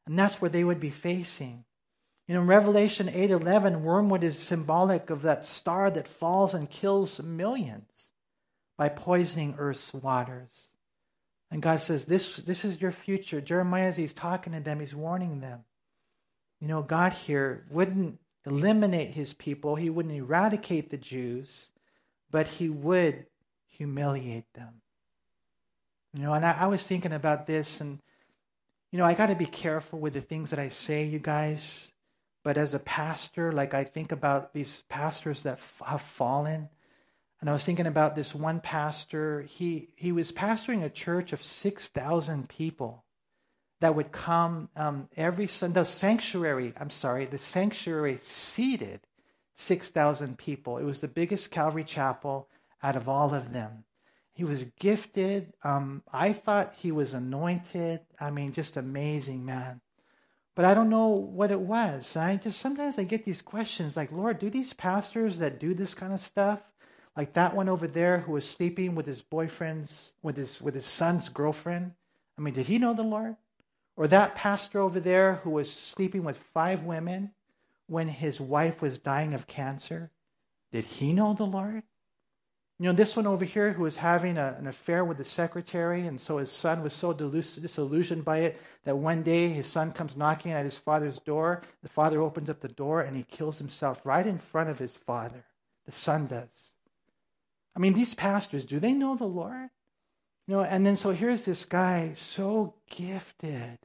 And 0.04 0.18
that's 0.18 0.42
what 0.42 0.52
they 0.52 0.64
would 0.64 0.80
be 0.80 0.90
facing. 0.90 1.64
You 2.28 2.34
know, 2.34 2.42
in 2.42 2.46
Revelation 2.46 3.08
8:11, 3.08 3.80
wormwood 3.80 4.22
is 4.22 4.38
symbolic 4.38 5.08
of 5.08 5.22
that 5.22 5.46
star 5.46 5.90
that 5.92 6.06
falls 6.06 6.52
and 6.52 6.68
kills 6.68 7.22
millions 7.22 8.12
by 8.76 8.90
poisoning 8.90 9.54
earth's 9.56 9.94
waters. 9.94 10.68
And 11.50 11.62
God 11.62 11.80
says, 11.80 12.04
this, 12.04 12.36
this 12.36 12.66
is 12.66 12.82
your 12.82 12.92
future. 12.92 13.40
Jeremiah, 13.40 13.88
as 13.88 13.96
he's 13.96 14.12
talking 14.12 14.52
to 14.52 14.60
them, 14.60 14.80
he's 14.80 14.94
warning 14.94 15.40
them. 15.40 15.64
You 16.60 16.68
know, 16.68 16.82
God 16.82 17.14
here 17.14 17.64
wouldn't 17.70 18.18
eliminate 18.44 19.14
his 19.14 19.32
people, 19.32 19.76
he 19.76 19.88
wouldn't 19.88 20.14
eradicate 20.14 20.90
the 20.90 20.98
Jews, 20.98 21.70
but 22.30 22.46
he 22.46 22.68
would 22.68 23.24
humiliate 23.68 24.52
them. 24.52 24.81
You 26.14 26.22
know, 26.22 26.32
and 26.32 26.44
I, 26.44 26.52
I 26.52 26.66
was 26.66 26.86
thinking 26.86 27.12
about 27.12 27.46
this, 27.46 27.80
and, 27.80 27.98
you 28.90 28.98
know, 28.98 29.04
I 29.04 29.14
got 29.14 29.26
to 29.26 29.34
be 29.34 29.46
careful 29.46 29.98
with 29.98 30.12
the 30.12 30.20
things 30.20 30.50
that 30.50 30.58
I 30.58 30.68
say, 30.68 31.04
you 31.04 31.18
guys. 31.18 31.92
But 32.44 32.58
as 32.58 32.74
a 32.74 32.78
pastor, 32.78 33.52
like 33.52 33.72
I 33.72 33.84
think 33.84 34.12
about 34.12 34.52
these 34.52 34.82
pastors 34.88 35.44
that 35.44 35.54
f- 35.54 35.82
have 35.86 36.02
fallen 36.02 36.68
and 37.42 37.50
I 37.50 37.54
was 37.54 37.64
thinking 37.64 37.88
about 37.88 38.14
this 38.14 38.36
one 38.36 38.60
pastor. 38.60 39.42
He, 39.42 39.88
he 39.96 40.12
was 40.12 40.30
pastoring 40.30 40.84
a 40.84 40.88
church 40.88 41.32
of 41.32 41.42
6,000 41.42 42.48
people 42.48 43.02
that 43.80 43.96
would 43.96 44.12
come 44.12 44.68
um, 44.76 45.08
every 45.16 45.48
Sunday. 45.48 45.80
The 45.80 45.84
sanctuary, 45.84 46.72
I'm 46.78 46.88
sorry, 46.88 47.24
the 47.24 47.40
sanctuary 47.40 48.16
seated 48.18 49.00
6,000 49.56 50.38
people. 50.38 50.78
It 50.78 50.84
was 50.84 51.00
the 51.00 51.08
biggest 51.08 51.50
Calvary 51.50 51.82
chapel 51.82 52.48
out 52.80 52.94
of 52.94 53.08
all 53.08 53.34
of 53.34 53.52
them. 53.52 53.82
He 54.34 54.44
was 54.44 54.64
gifted. 54.78 55.52
Um, 55.62 56.02
I 56.12 56.32
thought 56.32 56.74
he 56.76 56.90
was 56.90 57.14
anointed. 57.14 58.00
I 58.18 58.30
mean, 58.30 58.52
just 58.52 58.76
amazing, 58.76 59.44
man. 59.44 59.80
But 60.54 60.64
I 60.64 60.74
don't 60.74 60.90
know 60.90 61.08
what 61.08 61.50
it 61.50 61.60
was. 61.60 62.16
I 62.16 62.36
just 62.36 62.60
sometimes 62.60 62.98
I 62.98 63.04
get 63.04 63.24
these 63.24 63.42
questions 63.42 63.96
like, 63.96 64.12
Lord, 64.12 64.38
do 64.38 64.50
these 64.50 64.72
pastors 64.72 65.38
that 65.38 65.60
do 65.60 65.74
this 65.74 65.94
kind 65.94 66.12
of 66.12 66.20
stuff, 66.20 66.60
like 67.16 67.34
that 67.34 67.54
one 67.54 67.68
over 67.68 67.86
there 67.86 68.20
who 68.20 68.32
was 68.32 68.48
sleeping 68.48 68.94
with 68.94 69.06
his 69.06 69.22
boyfriend's, 69.22 70.14
with 70.22 70.36
his, 70.36 70.60
with 70.60 70.74
his 70.74 70.84
son's 70.84 71.28
girlfriend. 71.28 71.92
I 72.36 72.42
mean, 72.42 72.54
did 72.54 72.66
he 72.66 72.78
know 72.78 72.94
the 72.94 73.02
Lord? 73.02 73.36
Or 73.96 74.08
that 74.08 74.34
pastor 74.34 74.80
over 74.80 75.00
there 75.00 75.36
who 75.36 75.50
was 75.50 75.70
sleeping 75.70 76.24
with 76.24 76.38
five 76.54 76.82
women 76.84 77.32
when 77.86 78.08
his 78.08 78.40
wife 78.40 78.80
was 78.80 78.98
dying 78.98 79.34
of 79.34 79.46
cancer. 79.46 80.10
Did 80.70 80.84
he 80.84 81.12
know 81.12 81.34
the 81.34 81.44
Lord? 81.44 81.82
You 82.82 82.88
know, 82.88 82.94
this 82.94 83.14
one 83.14 83.28
over 83.28 83.44
here 83.44 83.72
who 83.72 83.84
was 83.84 83.94
having 83.94 84.36
a, 84.36 84.56
an 84.58 84.66
affair 84.66 85.04
with 85.04 85.16
the 85.16 85.22
secretary, 85.22 86.08
and 86.08 86.20
so 86.20 86.38
his 86.38 86.50
son 86.50 86.82
was 86.82 86.92
so 86.92 87.12
disillusioned 87.12 88.24
by 88.24 88.38
it 88.38 88.60
that 88.82 88.98
one 88.98 89.22
day 89.22 89.50
his 89.50 89.68
son 89.68 89.92
comes 89.92 90.16
knocking 90.16 90.50
at 90.50 90.64
his 90.64 90.78
father's 90.78 91.20
door. 91.20 91.62
The 91.84 91.88
father 91.88 92.20
opens 92.20 92.50
up 92.50 92.58
the 92.58 92.66
door 92.66 93.02
and 93.02 93.16
he 93.16 93.22
kills 93.22 93.56
himself 93.56 94.00
right 94.02 94.26
in 94.26 94.36
front 94.36 94.68
of 94.68 94.80
his 94.80 94.96
father. 94.96 95.44
The 95.86 95.92
son 95.92 96.26
does. 96.26 96.74
I 97.76 97.78
mean, 97.78 97.92
these 97.92 98.14
pastors, 98.14 98.64
do 98.64 98.80
they 98.80 98.94
know 98.94 99.14
the 99.14 99.26
Lord? 99.26 99.70
You 100.48 100.56
know, 100.56 100.62
and 100.62 100.84
then 100.84 100.96
so 100.96 101.12
here's 101.12 101.44
this 101.44 101.64
guy 101.64 102.14
so 102.14 102.74
gifted. 102.90 103.78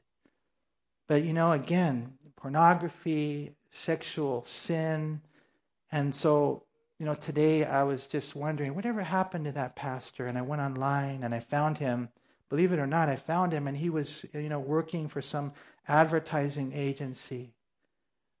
But, 1.06 1.22
you 1.22 1.34
know, 1.34 1.52
again, 1.52 2.14
pornography, 2.34 3.54
sexual 3.70 4.42
sin. 4.42 5.20
And 5.92 6.12
so, 6.16 6.64
you 6.98 7.06
know, 7.06 7.14
today 7.14 7.64
I 7.64 7.84
was 7.84 8.06
just 8.06 8.34
wondering, 8.34 8.74
whatever 8.74 9.02
happened 9.02 9.44
to 9.44 9.52
that 9.52 9.76
pastor? 9.76 10.26
And 10.26 10.36
I 10.36 10.42
went 10.42 10.62
online 10.62 11.22
and 11.22 11.34
I 11.34 11.40
found 11.40 11.78
him. 11.78 12.08
Believe 12.48 12.72
it 12.72 12.78
or 12.78 12.86
not, 12.86 13.08
I 13.08 13.16
found 13.16 13.52
him 13.52 13.68
and 13.68 13.76
he 13.76 13.90
was, 13.90 14.24
you 14.32 14.48
know, 14.48 14.58
working 14.58 15.06
for 15.08 15.22
some 15.22 15.52
advertising 15.86 16.72
agency. 16.72 17.52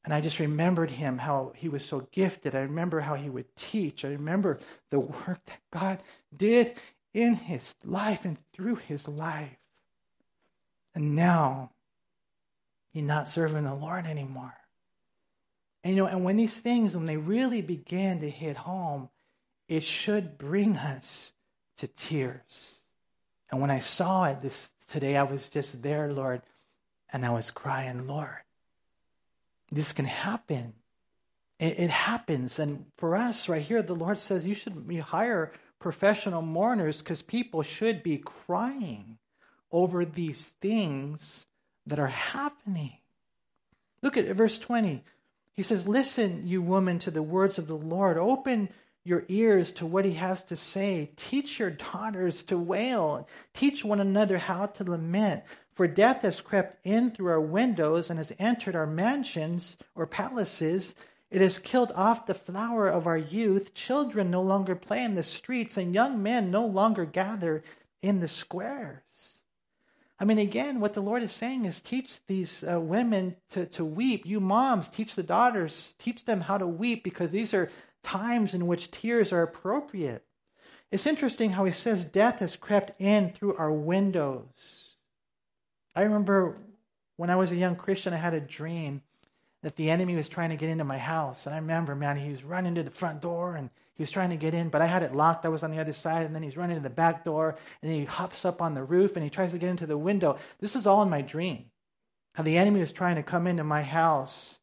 And 0.04 0.14
I 0.14 0.20
just 0.20 0.38
remembered 0.40 0.90
him, 0.90 1.18
how 1.18 1.52
he 1.54 1.68
was 1.68 1.84
so 1.84 2.08
gifted. 2.12 2.54
I 2.54 2.60
remember 2.60 3.00
how 3.00 3.14
he 3.14 3.28
would 3.28 3.54
teach. 3.56 4.04
I 4.04 4.08
remember 4.08 4.58
the 4.90 5.00
work 5.00 5.44
that 5.46 5.60
God 5.70 6.02
did 6.36 6.78
in 7.12 7.34
his 7.34 7.74
life 7.84 8.24
and 8.24 8.38
through 8.52 8.76
his 8.76 9.06
life. 9.06 9.56
And 10.94 11.14
now 11.14 11.70
he's 12.92 13.04
not 13.04 13.28
serving 13.28 13.64
the 13.64 13.74
Lord 13.74 14.06
anymore. 14.06 14.54
And 15.88 15.96
you 15.96 16.02
know, 16.02 16.08
and 16.10 16.22
when 16.22 16.36
these 16.36 16.58
things, 16.58 16.94
when 16.94 17.06
they 17.06 17.16
really 17.16 17.62
begin 17.62 18.20
to 18.20 18.28
hit 18.28 18.58
home, 18.58 19.08
it 19.68 19.82
should 19.82 20.36
bring 20.36 20.76
us 20.76 21.32
to 21.78 21.86
tears. 21.86 22.80
And 23.50 23.62
when 23.62 23.70
I 23.70 23.78
saw 23.78 24.24
it 24.24 24.42
this 24.42 24.68
today, 24.90 25.16
I 25.16 25.22
was 25.22 25.48
just 25.48 25.82
there, 25.82 26.12
Lord, 26.12 26.42
and 27.10 27.24
I 27.24 27.30
was 27.30 27.50
crying, 27.50 28.06
Lord, 28.06 28.36
this 29.72 29.94
can 29.94 30.04
happen. 30.04 30.74
It, 31.58 31.80
it, 31.80 31.88
happens. 31.88 32.58
And 32.58 32.84
for 32.98 33.16
us 33.16 33.48
right 33.48 33.62
here, 33.62 33.80
the 33.80 33.94
Lord 33.94 34.18
says 34.18 34.46
you 34.46 34.54
should 34.54 34.86
hire 35.06 35.52
professional 35.78 36.42
mourners 36.42 36.98
because 36.98 37.22
people 37.22 37.62
should 37.62 38.02
be 38.02 38.18
crying 38.18 39.16
over 39.72 40.04
these 40.04 40.48
things 40.60 41.46
that 41.86 41.98
are 41.98 42.08
happening. 42.08 42.98
Look 44.02 44.18
at 44.18 44.26
verse 44.36 44.58
20. 44.58 45.02
He 45.58 45.64
says, 45.64 45.88
Listen, 45.88 46.46
you 46.46 46.62
woman, 46.62 47.00
to 47.00 47.10
the 47.10 47.20
words 47.20 47.58
of 47.58 47.66
the 47.66 47.74
Lord. 47.74 48.16
Open 48.16 48.68
your 49.02 49.24
ears 49.26 49.72
to 49.72 49.86
what 49.86 50.04
he 50.04 50.12
has 50.12 50.44
to 50.44 50.54
say. 50.54 51.10
Teach 51.16 51.58
your 51.58 51.70
daughters 51.70 52.44
to 52.44 52.56
wail. 52.56 53.26
Teach 53.54 53.84
one 53.84 54.00
another 54.00 54.38
how 54.38 54.66
to 54.66 54.84
lament. 54.84 55.42
For 55.74 55.88
death 55.88 56.22
has 56.22 56.40
crept 56.40 56.76
in 56.86 57.10
through 57.10 57.30
our 57.30 57.40
windows 57.40 58.08
and 58.08 58.20
has 58.20 58.32
entered 58.38 58.76
our 58.76 58.86
mansions 58.86 59.76
or 59.96 60.06
palaces. 60.06 60.94
It 61.28 61.40
has 61.40 61.58
killed 61.58 61.90
off 61.90 62.26
the 62.26 62.34
flower 62.34 62.86
of 62.86 63.08
our 63.08 63.18
youth. 63.18 63.74
Children 63.74 64.30
no 64.30 64.42
longer 64.42 64.76
play 64.76 65.02
in 65.02 65.16
the 65.16 65.24
streets, 65.24 65.76
and 65.76 65.92
young 65.92 66.22
men 66.22 66.52
no 66.52 66.64
longer 66.66 67.04
gather 67.04 67.64
in 68.00 68.20
the 68.20 68.28
squares. 68.28 69.02
I 70.20 70.24
mean, 70.24 70.38
again, 70.38 70.80
what 70.80 70.94
the 70.94 71.02
Lord 71.02 71.22
is 71.22 71.30
saying 71.30 71.64
is 71.64 71.80
teach 71.80 72.18
these 72.26 72.64
uh, 72.64 72.80
women 72.80 73.36
to, 73.50 73.66
to 73.66 73.84
weep. 73.84 74.26
You 74.26 74.40
moms, 74.40 74.88
teach 74.88 75.14
the 75.14 75.22
daughters, 75.22 75.94
teach 75.98 76.24
them 76.24 76.40
how 76.40 76.58
to 76.58 76.66
weep 76.66 77.04
because 77.04 77.30
these 77.30 77.54
are 77.54 77.70
times 78.02 78.54
in 78.54 78.66
which 78.66 78.90
tears 78.90 79.32
are 79.32 79.42
appropriate. 79.42 80.24
It's 80.90 81.06
interesting 81.06 81.50
how 81.50 81.64
he 81.64 81.72
says 81.72 82.04
death 82.04 82.40
has 82.40 82.56
crept 82.56 83.00
in 83.00 83.32
through 83.32 83.56
our 83.56 83.70
windows. 83.70 84.94
I 85.94 86.02
remember 86.02 86.58
when 87.16 87.30
I 87.30 87.36
was 87.36 87.52
a 87.52 87.56
young 87.56 87.76
Christian, 87.76 88.12
I 88.12 88.16
had 88.16 88.34
a 88.34 88.40
dream 88.40 89.02
that 89.62 89.76
the 89.76 89.90
enemy 89.90 90.14
was 90.14 90.28
trying 90.28 90.50
to 90.50 90.56
get 90.56 90.70
into 90.70 90.84
my 90.84 90.98
house. 90.98 91.46
And 91.46 91.54
I 91.54 91.58
remember, 91.58 91.94
man, 91.94 92.16
he 92.16 92.30
was 92.30 92.44
running 92.44 92.76
to 92.76 92.82
the 92.82 92.90
front 92.90 93.20
door 93.20 93.56
and 93.56 93.70
he 93.94 94.02
was 94.02 94.10
trying 94.12 94.30
to 94.30 94.36
get 94.36 94.54
in, 94.54 94.68
but 94.68 94.80
I 94.80 94.86
had 94.86 95.02
it 95.02 95.14
locked. 95.14 95.44
I 95.44 95.48
was 95.48 95.64
on 95.64 95.72
the 95.72 95.80
other 95.80 95.92
side, 95.92 96.24
and 96.24 96.32
then 96.32 96.44
he's 96.44 96.56
running 96.56 96.76
to 96.76 96.82
the 96.82 96.88
back 96.88 97.24
door, 97.24 97.56
and 97.82 97.90
he 97.90 98.04
hops 98.04 98.44
up 98.44 98.62
on 98.62 98.74
the 98.74 98.84
roof 98.84 99.16
and 99.16 99.24
he 99.24 99.30
tries 99.30 99.50
to 99.50 99.58
get 99.58 99.70
into 99.70 99.86
the 99.86 99.98
window. 99.98 100.38
This 100.60 100.76
is 100.76 100.86
all 100.86 101.02
in 101.02 101.10
my 101.10 101.20
dream. 101.20 101.64
How 102.34 102.44
the 102.44 102.58
enemy 102.58 102.78
was 102.78 102.92
trying 102.92 103.16
to 103.16 103.24
come 103.24 103.48
into 103.48 103.64
my 103.64 103.82
house. 103.82 104.60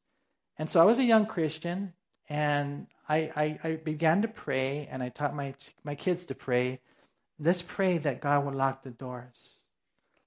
And 0.57 0.69
so 0.69 0.79
I 0.79 0.85
was 0.85 0.99
a 0.99 1.03
young 1.03 1.25
Christian, 1.25 1.91
and 2.29 2.87
I, 3.09 3.29
I, 3.35 3.59
I 3.61 3.75
began 3.75 4.21
to 4.21 4.29
pray, 4.29 4.87
and 4.89 5.03
I 5.03 5.09
taught 5.09 5.35
my, 5.35 5.53
my 5.83 5.95
kids 5.95 6.23
to 6.25 6.35
pray. 6.35 6.79
Let's 7.37 7.61
pray 7.61 7.97
that 7.97 8.21
God 8.21 8.45
would 8.45 8.55
lock 8.55 8.83
the 8.83 8.91
doors. 8.91 9.57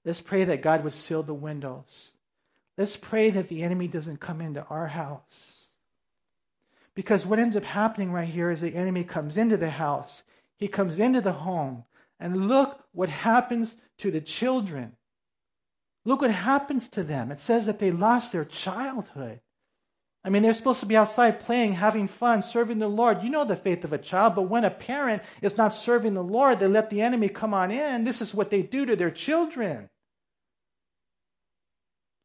Let's 0.05 0.21
pray 0.21 0.43
that 0.43 0.61
God 0.61 0.83
would 0.83 0.93
seal 0.93 1.23
the 1.23 1.33
windows. 1.33 2.11
Let's 2.79 2.95
pray 2.95 3.29
that 3.31 3.49
the 3.49 3.61
enemy 3.61 3.89
doesn't 3.89 4.21
come 4.21 4.39
into 4.39 4.63
our 4.67 4.87
house. 4.87 5.67
Because 6.95 7.25
what 7.25 7.37
ends 7.37 7.57
up 7.57 7.65
happening 7.65 8.13
right 8.13 8.27
here 8.27 8.49
is 8.49 8.61
the 8.61 8.73
enemy 8.73 9.03
comes 9.03 9.35
into 9.35 9.57
the 9.57 9.69
house, 9.69 10.23
he 10.55 10.69
comes 10.69 10.97
into 10.97 11.19
the 11.19 11.33
home, 11.33 11.83
and 12.21 12.47
look 12.47 12.85
what 12.93 13.09
happens 13.09 13.75
to 13.97 14.11
the 14.11 14.21
children. 14.21 14.93
Look 16.05 16.21
what 16.21 16.31
happens 16.31 16.87
to 16.89 17.03
them. 17.03 17.33
It 17.33 17.41
says 17.41 17.65
that 17.65 17.79
they 17.79 17.91
lost 17.91 18.31
their 18.31 18.45
childhood. 18.45 19.41
I 20.23 20.29
mean, 20.29 20.41
they're 20.41 20.53
supposed 20.53 20.79
to 20.79 20.85
be 20.85 20.95
outside 20.95 21.41
playing, 21.41 21.73
having 21.73 22.07
fun, 22.07 22.41
serving 22.41 22.79
the 22.79 22.87
Lord. 22.87 23.23
You 23.23 23.29
know 23.29 23.43
the 23.43 23.57
faith 23.57 23.83
of 23.83 23.91
a 23.91 23.97
child, 23.97 24.35
but 24.35 24.43
when 24.43 24.63
a 24.63 24.71
parent 24.71 25.21
is 25.41 25.57
not 25.57 25.73
serving 25.73 26.13
the 26.13 26.23
Lord, 26.23 26.59
they 26.59 26.67
let 26.67 26.89
the 26.89 27.01
enemy 27.01 27.27
come 27.27 27.53
on 27.53 27.71
in. 27.71 28.05
This 28.05 28.21
is 28.21 28.33
what 28.33 28.49
they 28.49 28.61
do 28.61 28.85
to 28.85 28.95
their 28.95 29.11
children. 29.11 29.89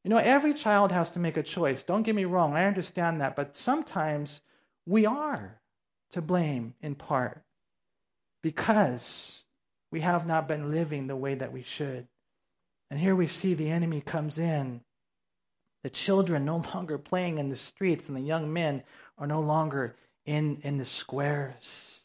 You 0.04 0.10
know, 0.10 0.18
every 0.18 0.52
child 0.52 0.92
has 0.92 1.08
to 1.10 1.18
make 1.18 1.38
a 1.38 1.42
choice. 1.42 1.82
Don't 1.82 2.02
get 2.02 2.14
me 2.14 2.26
wrong, 2.26 2.54
I 2.54 2.66
understand 2.66 3.20
that. 3.20 3.34
But 3.34 3.56
sometimes 3.56 4.42
we 4.86 5.06
are 5.06 5.58
to 6.12 6.20
blame 6.20 6.74
in 6.82 6.94
part 6.94 7.42
because 8.42 9.44
we 9.90 10.00
have 10.00 10.26
not 10.26 10.46
been 10.46 10.70
living 10.70 11.06
the 11.06 11.16
way 11.16 11.34
that 11.34 11.52
we 11.52 11.62
should. 11.62 12.06
And 12.90 13.00
here 13.00 13.16
we 13.16 13.26
see 13.26 13.54
the 13.54 13.70
enemy 13.70 14.02
comes 14.02 14.38
in. 14.38 14.82
The 15.82 15.90
children 15.90 16.44
no 16.44 16.62
longer 16.74 16.98
playing 16.98 17.38
in 17.38 17.48
the 17.48 17.56
streets, 17.56 18.08
and 18.08 18.16
the 18.16 18.20
young 18.20 18.52
men 18.52 18.82
are 19.16 19.26
no 19.26 19.40
longer 19.40 19.96
in, 20.26 20.58
in 20.62 20.76
the 20.76 20.84
squares. 20.84 22.02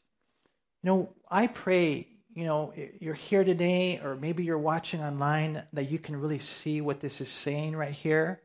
You 0.83 0.89
know, 0.89 1.09
I 1.29 1.47
pray 1.47 2.07
you 2.39 2.45
know, 2.45 2.73
you're 3.01 3.13
here 3.13 3.43
today, 3.43 3.99
or 4.01 4.15
maybe 4.15 4.45
you're 4.45 4.57
watching 4.57 5.01
online, 5.01 5.61
that 5.73 5.91
you 5.91 5.99
can 5.99 6.15
really 6.15 6.39
see 6.39 6.79
what 6.79 7.01
this 7.01 7.19
is 7.19 7.27
saying 7.27 7.75
right 7.75 7.91
here. 7.91 8.39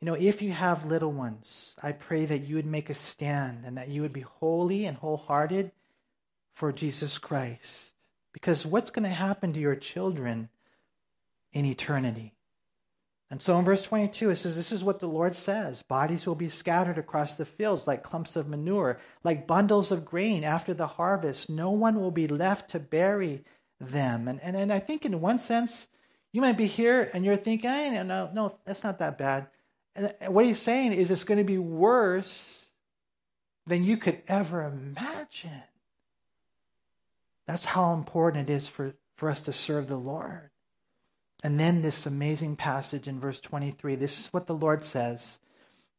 You 0.00 0.06
know, 0.06 0.14
if 0.14 0.40
you 0.40 0.52
have 0.52 0.86
little 0.86 1.10
ones, 1.10 1.74
I 1.82 1.90
pray 1.90 2.24
that 2.24 2.46
you 2.46 2.54
would 2.54 2.66
make 2.66 2.90
a 2.90 2.94
stand 2.94 3.64
and 3.64 3.76
that 3.78 3.88
you 3.88 4.02
would 4.02 4.12
be 4.12 4.20
holy 4.20 4.86
and 4.86 4.96
wholehearted 4.96 5.72
for 6.52 6.70
Jesus 6.70 7.18
Christ. 7.18 7.94
Because 8.32 8.64
what's 8.64 8.90
going 8.90 9.08
to 9.08 9.08
happen 9.08 9.52
to 9.54 9.60
your 9.60 9.74
children 9.74 10.48
in 11.52 11.64
eternity? 11.64 12.34
And 13.34 13.42
so 13.42 13.58
in 13.58 13.64
verse 13.64 13.82
22, 13.82 14.30
it 14.30 14.36
says, 14.36 14.54
This 14.54 14.70
is 14.70 14.84
what 14.84 15.00
the 15.00 15.08
Lord 15.08 15.34
says 15.34 15.82
Bodies 15.82 16.24
will 16.24 16.36
be 16.36 16.48
scattered 16.48 16.98
across 16.98 17.34
the 17.34 17.44
fields 17.44 17.84
like 17.84 18.04
clumps 18.04 18.36
of 18.36 18.46
manure, 18.46 19.00
like 19.24 19.48
bundles 19.48 19.90
of 19.90 20.04
grain 20.04 20.44
after 20.44 20.72
the 20.72 20.86
harvest. 20.86 21.50
No 21.50 21.72
one 21.72 22.00
will 22.00 22.12
be 22.12 22.28
left 22.28 22.70
to 22.70 22.78
bury 22.78 23.42
them. 23.80 24.28
And, 24.28 24.40
and, 24.40 24.54
and 24.54 24.72
I 24.72 24.78
think, 24.78 25.04
in 25.04 25.20
one 25.20 25.40
sense, 25.40 25.88
you 26.30 26.42
might 26.42 26.56
be 26.56 26.68
here 26.68 27.10
and 27.12 27.24
you're 27.24 27.34
thinking, 27.34 27.94
no, 28.06 28.30
no, 28.32 28.56
that's 28.64 28.84
not 28.84 29.00
that 29.00 29.18
bad. 29.18 29.48
And 29.96 30.14
what 30.28 30.46
he's 30.46 30.62
saying 30.62 30.92
is 30.92 31.10
it's 31.10 31.24
going 31.24 31.38
to 31.38 31.44
be 31.44 31.58
worse 31.58 32.64
than 33.66 33.82
you 33.82 33.96
could 33.96 34.22
ever 34.28 34.62
imagine. 34.62 35.64
That's 37.48 37.64
how 37.64 37.94
important 37.94 38.48
it 38.48 38.52
is 38.52 38.68
for, 38.68 38.94
for 39.16 39.28
us 39.28 39.40
to 39.40 39.52
serve 39.52 39.88
the 39.88 39.96
Lord. 39.96 40.50
And 41.44 41.60
then 41.60 41.82
this 41.82 42.06
amazing 42.06 42.56
passage 42.56 43.06
in 43.06 43.20
verse 43.20 43.38
23 43.38 43.96
this 43.96 44.18
is 44.18 44.32
what 44.32 44.46
the 44.46 44.54
Lord 44.54 44.82
says 44.82 45.40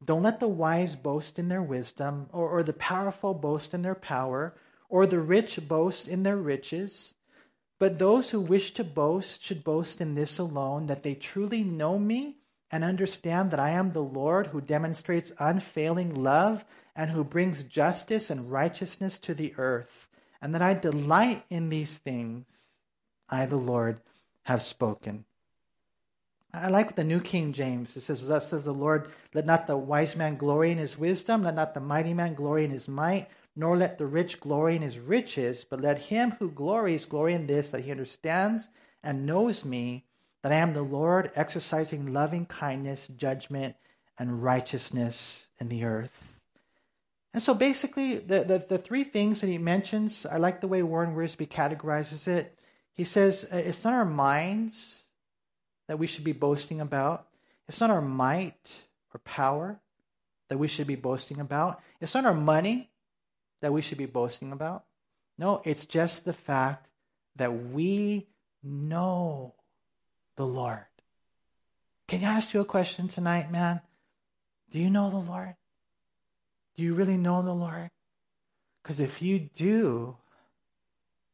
Don't 0.03 0.23
let 0.23 0.39
the 0.39 0.47
wise 0.47 0.95
boast 0.95 1.37
in 1.37 1.49
their 1.49 1.61
wisdom, 1.61 2.29
or, 2.33 2.49
or 2.49 2.63
the 2.63 2.73
powerful 2.73 3.35
boast 3.35 3.75
in 3.75 3.83
their 3.83 3.93
power, 3.93 4.55
or 4.89 5.05
the 5.05 5.19
rich 5.19 5.59
boast 5.67 6.07
in 6.07 6.23
their 6.23 6.35
riches. 6.35 7.13
But 7.77 7.99
those 7.99 8.31
who 8.31 8.41
wish 8.41 8.73
to 8.73 8.83
boast 8.83 9.43
should 9.43 9.63
boast 9.63 10.01
in 10.01 10.15
this 10.15 10.39
alone 10.39 10.87
that 10.87 11.03
they 11.03 11.13
truly 11.13 11.63
know 11.63 11.99
me 11.99 12.37
and 12.71 12.83
understand 12.83 13.51
that 13.51 13.59
I 13.59 13.69
am 13.69 13.91
the 13.91 14.01
Lord 14.01 14.47
who 14.47 14.61
demonstrates 14.61 15.31
unfailing 15.37 16.23
love 16.23 16.65
and 16.95 17.11
who 17.11 17.23
brings 17.23 17.61
justice 17.61 18.31
and 18.31 18.51
righteousness 18.51 19.19
to 19.19 19.35
the 19.35 19.53
earth, 19.59 20.07
and 20.41 20.55
that 20.55 20.63
I 20.63 20.73
delight 20.73 21.45
in 21.51 21.69
these 21.69 21.99
things. 21.99 22.47
I, 23.29 23.45
the 23.45 23.57
Lord, 23.57 24.01
have 24.41 24.63
spoken. 24.63 25.25
I 26.63 26.69
like 26.69 26.95
the 26.95 27.03
New 27.03 27.19
King 27.19 27.51
James. 27.51 27.97
It 27.97 28.01
says, 28.01 28.25
Thus 28.25 28.49
says 28.49 28.65
the 28.65 28.73
Lord, 28.73 29.09
let 29.33 29.45
not 29.45 29.67
the 29.67 29.75
wise 29.75 30.15
man 30.15 30.37
glory 30.37 30.71
in 30.71 30.77
his 30.77 30.97
wisdom, 30.97 31.43
let 31.43 31.55
not 31.55 31.73
the 31.73 31.79
mighty 31.81 32.13
man 32.13 32.33
glory 32.33 32.63
in 32.63 32.71
his 32.71 32.87
might, 32.87 33.27
nor 33.55 33.77
let 33.77 33.97
the 33.97 34.05
rich 34.05 34.39
glory 34.39 34.75
in 34.75 34.81
his 34.81 34.97
riches, 34.97 35.65
but 35.69 35.81
let 35.81 35.97
him 35.97 36.31
who 36.31 36.49
glories 36.49 37.05
glory 37.05 37.33
in 37.33 37.47
this, 37.47 37.71
that 37.71 37.81
he 37.81 37.91
understands 37.91 38.69
and 39.03 39.25
knows 39.25 39.65
me, 39.65 40.05
that 40.43 40.51
I 40.51 40.55
am 40.55 40.73
the 40.73 40.81
Lord, 40.81 41.31
exercising 41.35 42.13
loving 42.13 42.45
kindness, 42.45 43.07
judgment, 43.07 43.75
and 44.17 44.41
righteousness 44.43 45.47
in 45.59 45.69
the 45.69 45.83
earth. 45.83 46.31
And 47.33 47.43
so 47.43 47.53
basically, 47.53 48.17
the, 48.17 48.43
the, 48.43 48.65
the 48.69 48.77
three 48.77 49.03
things 49.03 49.41
that 49.41 49.49
he 49.49 49.57
mentions, 49.57 50.25
I 50.25 50.37
like 50.37 50.61
the 50.61 50.69
way 50.69 50.83
Warren 50.83 51.15
Wiersbe 51.15 51.49
categorizes 51.49 52.27
it. 52.27 52.57
He 52.93 53.03
says, 53.03 53.45
uh, 53.51 53.57
it's 53.57 53.83
not 53.83 53.93
our 53.93 54.05
minds 54.05 55.04
that 55.87 55.99
we 55.99 56.07
should 56.07 56.23
be 56.23 56.31
boasting 56.31 56.81
about. 56.81 57.27
It's 57.67 57.79
not 57.79 57.89
our 57.89 58.01
might 58.01 58.83
or 59.13 59.19
power 59.19 59.79
that 60.49 60.57
we 60.57 60.67
should 60.67 60.87
be 60.87 60.95
boasting 60.95 61.39
about. 61.39 61.81
It's 61.99 62.13
not 62.13 62.25
our 62.25 62.33
money 62.33 62.89
that 63.61 63.73
we 63.73 63.81
should 63.81 63.97
be 63.97 64.05
boasting 64.05 64.51
about. 64.51 64.85
No, 65.37 65.61
it's 65.65 65.85
just 65.85 66.25
the 66.25 66.33
fact 66.33 66.87
that 67.35 67.53
we 67.53 68.27
know 68.63 69.53
the 70.35 70.45
Lord. 70.45 70.85
Can 72.07 72.23
I 72.23 72.35
ask 72.35 72.53
you 72.53 72.61
a 72.61 72.65
question 72.65 73.07
tonight, 73.07 73.51
man? 73.51 73.81
Do 74.71 74.79
you 74.79 74.89
know 74.89 75.09
the 75.09 75.17
Lord? 75.17 75.55
Do 76.75 76.83
you 76.83 76.93
really 76.93 77.17
know 77.17 77.41
the 77.41 77.53
Lord? 77.53 77.89
Because 78.81 78.99
if 78.99 79.21
you 79.21 79.39
do, 79.39 80.17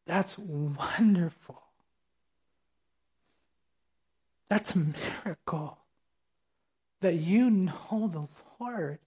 that's 0.05 0.37
wonderful. 0.37 1.60
That's 4.51 4.75
a 4.75 4.79
miracle 5.23 5.77
that 6.99 7.15
you 7.15 7.49
know 7.49 8.09
the 8.11 8.27
Lord. 8.59 8.99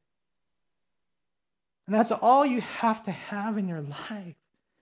And 1.87 1.95
that's 1.95 2.11
all 2.13 2.47
you 2.47 2.63
have 2.63 3.05
to 3.05 3.11
have 3.11 3.59
in 3.59 3.69
your 3.69 3.83
life. 3.83 4.37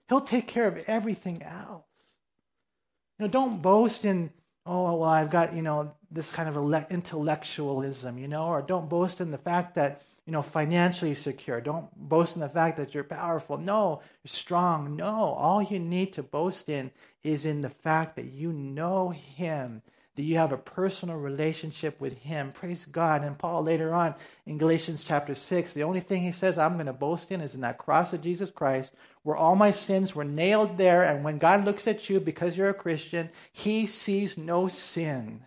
He'll 0.07 0.21
take 0.21 0.47
care 0.47 0.65
of 0.65 0.81
everything 0.87 1.43
else. 1.43 1.83
You 3.19 3.25
know, 3.25 3.27
don't 3.27 3.61
boast 3.61 4.05
in, 4.05 4.31
oh, 4.65 4.99
well, 4.99 5.03
I've 5.03 5.29
got, 5.29 5.53
you 5.53 5.63
know, 5.63 5.93
this 6.09 6.31
kind 6.31 6.47
of 6.47 6.85
intellectualism, 6.89 8.17
you 8.17 8.29
know, 8.29 8.45
or 8.45 8.61
don't 8.61 8.87
boast 8.87 9.19
in 9.19 9.31
the 9.31 9.37
fact 9.37 9.75
that, 9.75 10.01
you 10.25 10.31
know, 10.31 10.41
financially 10.41 11.13
secure. 11.13 11.59
Don't 11.59 11.93
boast 11.93 12.37
in 12.37 12.41
the 12.41 12.47
fact 12.47 12.77
that 12.77 12.93
you're 12.93 13.03
powerful. 13.03 13.57
No, 13.57 14.01
you're 14.23 14.29
strong. 14.29 14.95
No, 14.95 15.13
all 15.13 15.61
you 15.61 15.77
need 15.77 16.13
to 16.13 16.23
boast 16.23 16.69
in 16.69 16.89
is 17.21 17.45
in 17.45 17.59
the 17.59 17.69
fact 17.69 18.15
that 18.15 18.31
you 18.31 18.53
know 18.53 19.09
Him 19.09 19.81
that 20.15 20.23
you 20.23 20.37
have 20.37 20.51
a 20.51 20.57
personal 20.57 21.17
relationship 21.17 21.99
with 21.99 22.17
Him. 22.19 22.51
Praise 22.51 22.85
God. 22.85 23.23
And 23.23 23.37
Paul 23.37 23.63
later 23.63 23.93
on 23.93 24.13
in 24.45 24.57
Galatians 24.57 25.03
chapter 25.03 25.33
6, 25.33 25.73
the 25.73 25.83
only 25.83 25.99
thing 25.99 26.23
he 26.23 26.31
says 26.31 26.57
I'm 26.57 26.73
going 26.73 26.85
to 26.85 26.93
boast 26.93 27.31
in 27.31 27.41
is 27.41 27.55
in 27.55 27.61
that 27.61 27.79
cross 27.79 28.13
of 28.13 28.21
Jesus 28.21 28.51
Christ, 28.51 28.93
where 29.23 29.35
all 29.35 29.55
my 29.55 29.71
sins 29.71 30.13
were 30.13 30.23
nailed 30.23 30.77
there. 30.77 31.03
And 31.03 31.23
when 31.23 31.39
God 31.39 31.65
looks 31.65 31.87
at 31.87 32.09
you 32.09 32.19
because 32.19 32.55
you're 32.55 32.69
a 32.69 32.73
Christian, 32.73 33.29
He 33.51 33.87
sees 33.87 34.37
no 34.37 34.67
sin. 34.67 35.45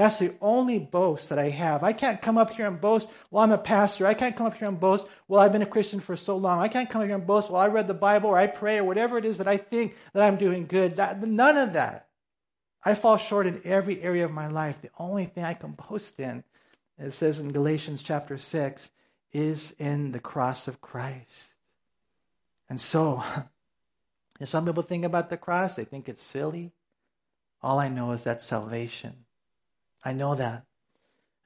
That's 0.00 0.18
the 0.18 0.34
only 0.40 0.78
boast 0.78 1.28
that 1.28 1.38
I 1.38 1.50
have. 1.50 1.84
I 1.84 1.92
can't 1.92 2.22
come 2.22 2.38
up 2.38 2.50
here 2.50 2.66
and 2.66 2.80
boast, 2.80 3.10
well, 3.30 3.44
I'm 3.44 3.52
a 3.52 3.58
pastor. 3.58 4.06
I 4.06 4.14
can't 4.14 4.34
come 4.34 4.46
up 4.46 4.54
here 4.54 4.66
and 4.66 4.80
boast, 4.80 5.06
well, 5.28 5.42
I've 5.42 5.52
been 5.52 5.60
a 5.60 5.66
Christian 5.66 6.00
for 6.00 6.16
so 6.16 6.38
long. 6.38 6.58
I 6.58 6.68
can't 6.68 6.88
come 6.88 7.02
up 7.02 7.06
here 7.06 7.16
and 7.16 7.26
boast, 7.26 7.50
well, 7.50 7.60
I 7.60 7.68
read 7.68 7.86
the 7.86 7.92
Bible 7.92 8.30
or 8.30 8.38
I 8.38 8.46
pray 8.46 8.78
or 8.78 8.84
whatever 8.84 9.18
it 9.18 9.26
is 9.26 9.36
that 9.38 9.46
I 9.46 9.58
think 9.58 9.94
that 10.14 10.22
I'm 10.22 10.36
doing 10.36 10.66
good. 10.66 10.96
That, 10.96 11.20
none 11.22 11.58
of 11.58 11.74
that. 11.74 12.08
I 12.82 12.94
fall 12.94 13.16
short 13.16 13.46
in 13.46 13.60
every 13.64 14.00
area 14.02 14.24
of 14.24 14.32
my 14.32 14.48
life. 14.48 14.80
The 14.80 14.90
only 14.98 15.26
thing 15.26 15.44
I 15.44 15.54
can 15.54 15.72
boast 15.72 16.18
in, 16.18 16.44
it 16.98 17.12
says 17.12 17.38
in 17.38 17.52
Galatians 17.52 18.02
chapter 18.02 18.38
6, 18.38 18.90
is 19.32 19.74
in 19.78 20.12
the 20.12 20.20
cross 20.20 20.66
of 20.66 20.80
Christ. 20.80 21.54
And 22.68 22.80
so, 22.80 23.22
some 24.44 24.66
people 24.66 24.82
think 24.82 25.04
about 25.04 25.30
the 25.30 25.36
cross, 25.36 25.76
they 25.76 25.84
think 25.84 26.08
it's 26.08 26.22
silly. 26.22 26.72
All 27.62 27.78
I 27.78 27.88
know 27.88 28.12
is 28.12 28.24
that 28.24 28.42
salvation. 28.42 29.24
I 30.02 30.14
know 30.14 30.34
that. 30.34 30.64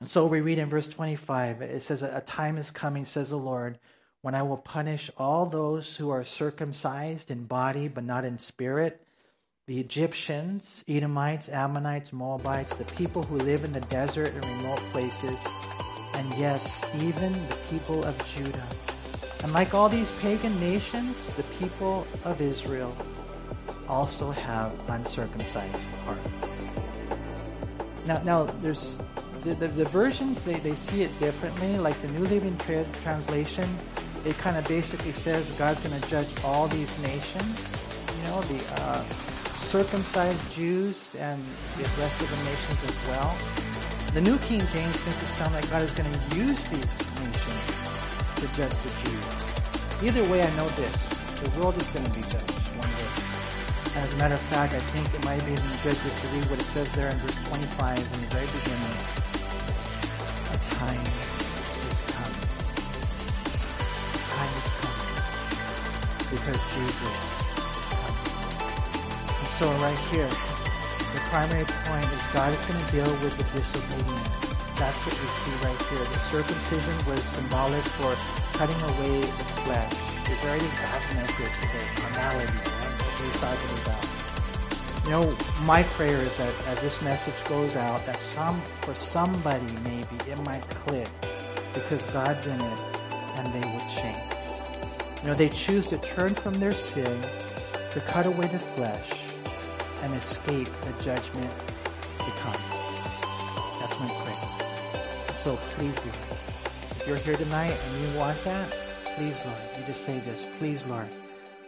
And 0.00 0.08
so 0.08 0.26
we 0.26 0.40
read 0.40 0.58
in 0.58 0.68
verse 0.68 0.86
25, 0.86 1.62
it 1.62 1.82
says, 1.82 2.02
A 2.02 2.20
time 2.20 2.56
is 2.56 2.70
coming, 2.70 3.04
says 3.04 3.30
the 3.30 3.36
Lord, 3.36 3.78
when 4.20 4.34
I 4.34 4.42
will 4.42 4.58
punish 4.58 5.10
all 5.16 5.46
those 5.46 5.96
who 5.96 6.10
are 6.10 6.24
circumcised 6.24 7.30
in 7.30 7.44
body 7.44 7.88
but 7.88 8.04
not 8.04 8.24
in 8.24 8.38
spirit 8.38 9.03
the 9.66 9.80
Egyptians, 9.80 10.84
Edomites, 10.86 11.48
Ammonites, 11.48 12.12
Moabites, 12.12 12.74
the 12.74 12.84
people 12.84 13.22
who 13.22 13.36
live 13.38 13.64
in 13.64 13.72
the 13.72 13.80
desert 13.80 14.34
and 14.34 14.44
remote 14.44 14.80
places, 14.92 15.38
and 16.14 16.34
yes, 16.34 16.82
even 17.00 17.32
the 17.48 17.56
people 17.70 18.04
of 18.04 18.14
Judah. 18.34 18.66
And 19.42 19.54
like 19.54 19.72
all 19.72 19.88
these 19.88 20.12
pagan 20.18 20.58
nations, 20.60 21.24
the 21.34 21.42
people 21.58 22.06
of 22.24 22.42
Israel 22.42 22.94
also 23.88 24.30
have 24.30 24.72
uncircumcised 24.88 25.88
hearts. 26.04 26.62
Now, 28.06 28.22
now 28.22 28.44
there's 28.60 28.98
the, 29.44 29.54
the, 29.54 29.68
the 29.68 29.84
versions, 29.86 30.44
they, 30.44 30.56
they 30.56 30.74
see 30.74 31.02
it 31.02 31.18
differently. 31.18 31.78
Like 31.78 31.98
the 32.02 32.08
New 32.08 32.26
Living 32.26 32.58
Translation, 33.02 33.78
it 34.26 34.36
kind 34.36 34.58
of 34.58 34.68
basically 34.68 35.12
says 35.12 35.48
God's 35.52 35.80
going 35.80 35.98
to 35.98 36.08
judge 36.08 36.28
all 36.44 36.68
these 36.68 37.02
nations. 37.02 37.74
You 38.18 38.28
know, 38.28 38.42
the... 38.42 38.74
Uh, 38.74 39.04
circumcised 39.74 40.52
Jews 40.54 41.10
and 41.18 41.42
the 41.74 41.82
rest 41.82 42.20
of 42.22 42.30
the 42.30 42.38
nations 42.46 42.78
as 42.86 42.94
well. 43.10 43.34
The 44.14 44.20
New 44.20 44.38
King 44.46 44.62
James 44.70 44.94
makes 45.02 45.18
it 45.18 45.34
sound 45.34 45.52
like 45.52 45.68
God 45.68 45.82
is 45.82 45.90
going 45.90 46.06
to 46.06 46.36
use 46.36 46.62
these 46.70 46.94
nations 47.18 47.66
to 48.38 48.46
judge 48.54 48.70
the 48.70 48.92
Jews. 49.02 49.34
Either 49.98 50.22
way, 50.30 50.46
I 50.46 50.50
know 50.54 50.68
this. 50.78 51.10
The 51.42 51.58
world 51.58 51.74
is 51.74 51.90
going 51.90 52.06
to 52.06 52.14
be 52.14 52.22
judged 52.30 52.54
one 52.78 52.86
day. 52.86 53.98
As 53.98 54.14
a 54.14 54.16
matter 54.16 54.34
of 54.34 54.46
fact, 54.54 54.74
I 54.74 54.82
think 54.94 55.12
it 55.12 55.24
might 55.24 55.42
be 55.42 55.58
in 55.58 55.66
Judges 55.82 56.14
to 56.22 56.26
read 56.30 56.46
what 56.54 56.60
it 56.62 56.70
says 56.70 56.86
there 56.94 57.10
in 57.10 57.16
verse 57.18 57.34
25 57.34 57.98
in 57.98 58.20
the 58.22 58.30
very 58.30 58.46
beginning. 58.54 58.94
A 60.54 60.58
time 60.70 61.02
is 61.90 61.98
coming. 62.14 62.46
A 64.06 64.22
time 64.22 64.54
is 64.54 64.70
coming. 64.78 66.30
Because 66.30 66.62
Jesus 66.78 67.43
so 69.58 69.70
right 69.78 69.98
here, 70.10 70.28
the 70.28 71.20
primary 71.30 71.64
point 71.64 72.04
is 72.04 72.22
God 72.32 72.52
is 72.52 72.64
going 72.66 72.84
to 72.84 72.90
deal 72.92 73.10
with 73.22 73.36
the 73.38 73.44
disobedient. 73.56 74.28
That's 74.76 74.98
what 75.06 75.14
we 75.14 75.28
see 75.42 75.54
right 75.64 75.82
here. 75.88 76.04
The 76.04 76.22
circumcision 76.30 76.96
was 77.06 77.22
symbolic 77.22 77.84
for 77.98 78.14
cutting 78.58 78.80
away 78.82 79.20
the 79.20 79.44
flesh. 79.62 80.04
There 80.44 80.52
anything 80.52 80.68
God's 80.84 81.14
message 81.14 81.54
today? 81.54 81.86
Carnality, 81.96 82.52
right? 82.52 82.92
What 83.00 83.24
he's 83.24 83.40
talking 83.40 83.72
about. 83.80 84.04
You 85.04 85.10
know, 85.10 85.64
my 85.64 85.82
prayer 85.84 86.20
is 86.20 86.36
that 86.36 86.52
as 86.66 86.80
this 86.82 87.00
message 87.00 87.34
goes 87.48 87.76
out, 87.76 88.04
that 88.04 88.20
some 88.34 88.60
for 88.82 88.94
somebody 88.94 89.64
maybe 89.84 90.30
it 90.30 90.38
might 90.44 90.68
click 90.68 91.08
because 91.72 92.04
God's 92.06 92.46
in 92.46 92.60
it 92.60 92.78
and 93.36 93.54
they 93.54 93.66
would 93.70 93.88
change. 93.88 94.32
You 95.22 95.28
know, 95.28 95.34
they 95.34 95.48
choose 95.48 95.86
to 95.88 95.96
turn 95.96 96.34
from 96.34 96.52
their 96.54 96.74
sin, 96.74 97.22
to 97.92 98.00
cut 98.00 98.26
away 98.26 98.46
the 98.48 98.58
flesh, 98.58 99.12
and 100.04 100.14
escape 100.16 100.68
the 100.82 101.02
judgment 101.02 101.50
to 102.18 102.30
come. 102.42 102.60
That's 103.80 103.98
my 103.98 104.08
prayer. 104.22 105.34
So 105.34 105.56
please, 105.76 105.96
Lord, 106.04 106.16
if 106.90 107.04
you're 107.08 107.16
here 107.16 107.38
tonight 107.38 107.72
and 107.72 108.02
you 108.02 108.18
want 108.18 108.42
that, 108.44 108.70
please, 109.16 109.36
Lord, 109.46 109.58
you 109.78 109.86
just 109.86 110.04
say 110.04 110.18
this, 110.18 110.44
please, 110.58 110.84
Lord, 110.84 111.08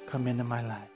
come 0.07 0.27
into 0.27 0.45
my 0.45 0.61
life. 0.61 0.96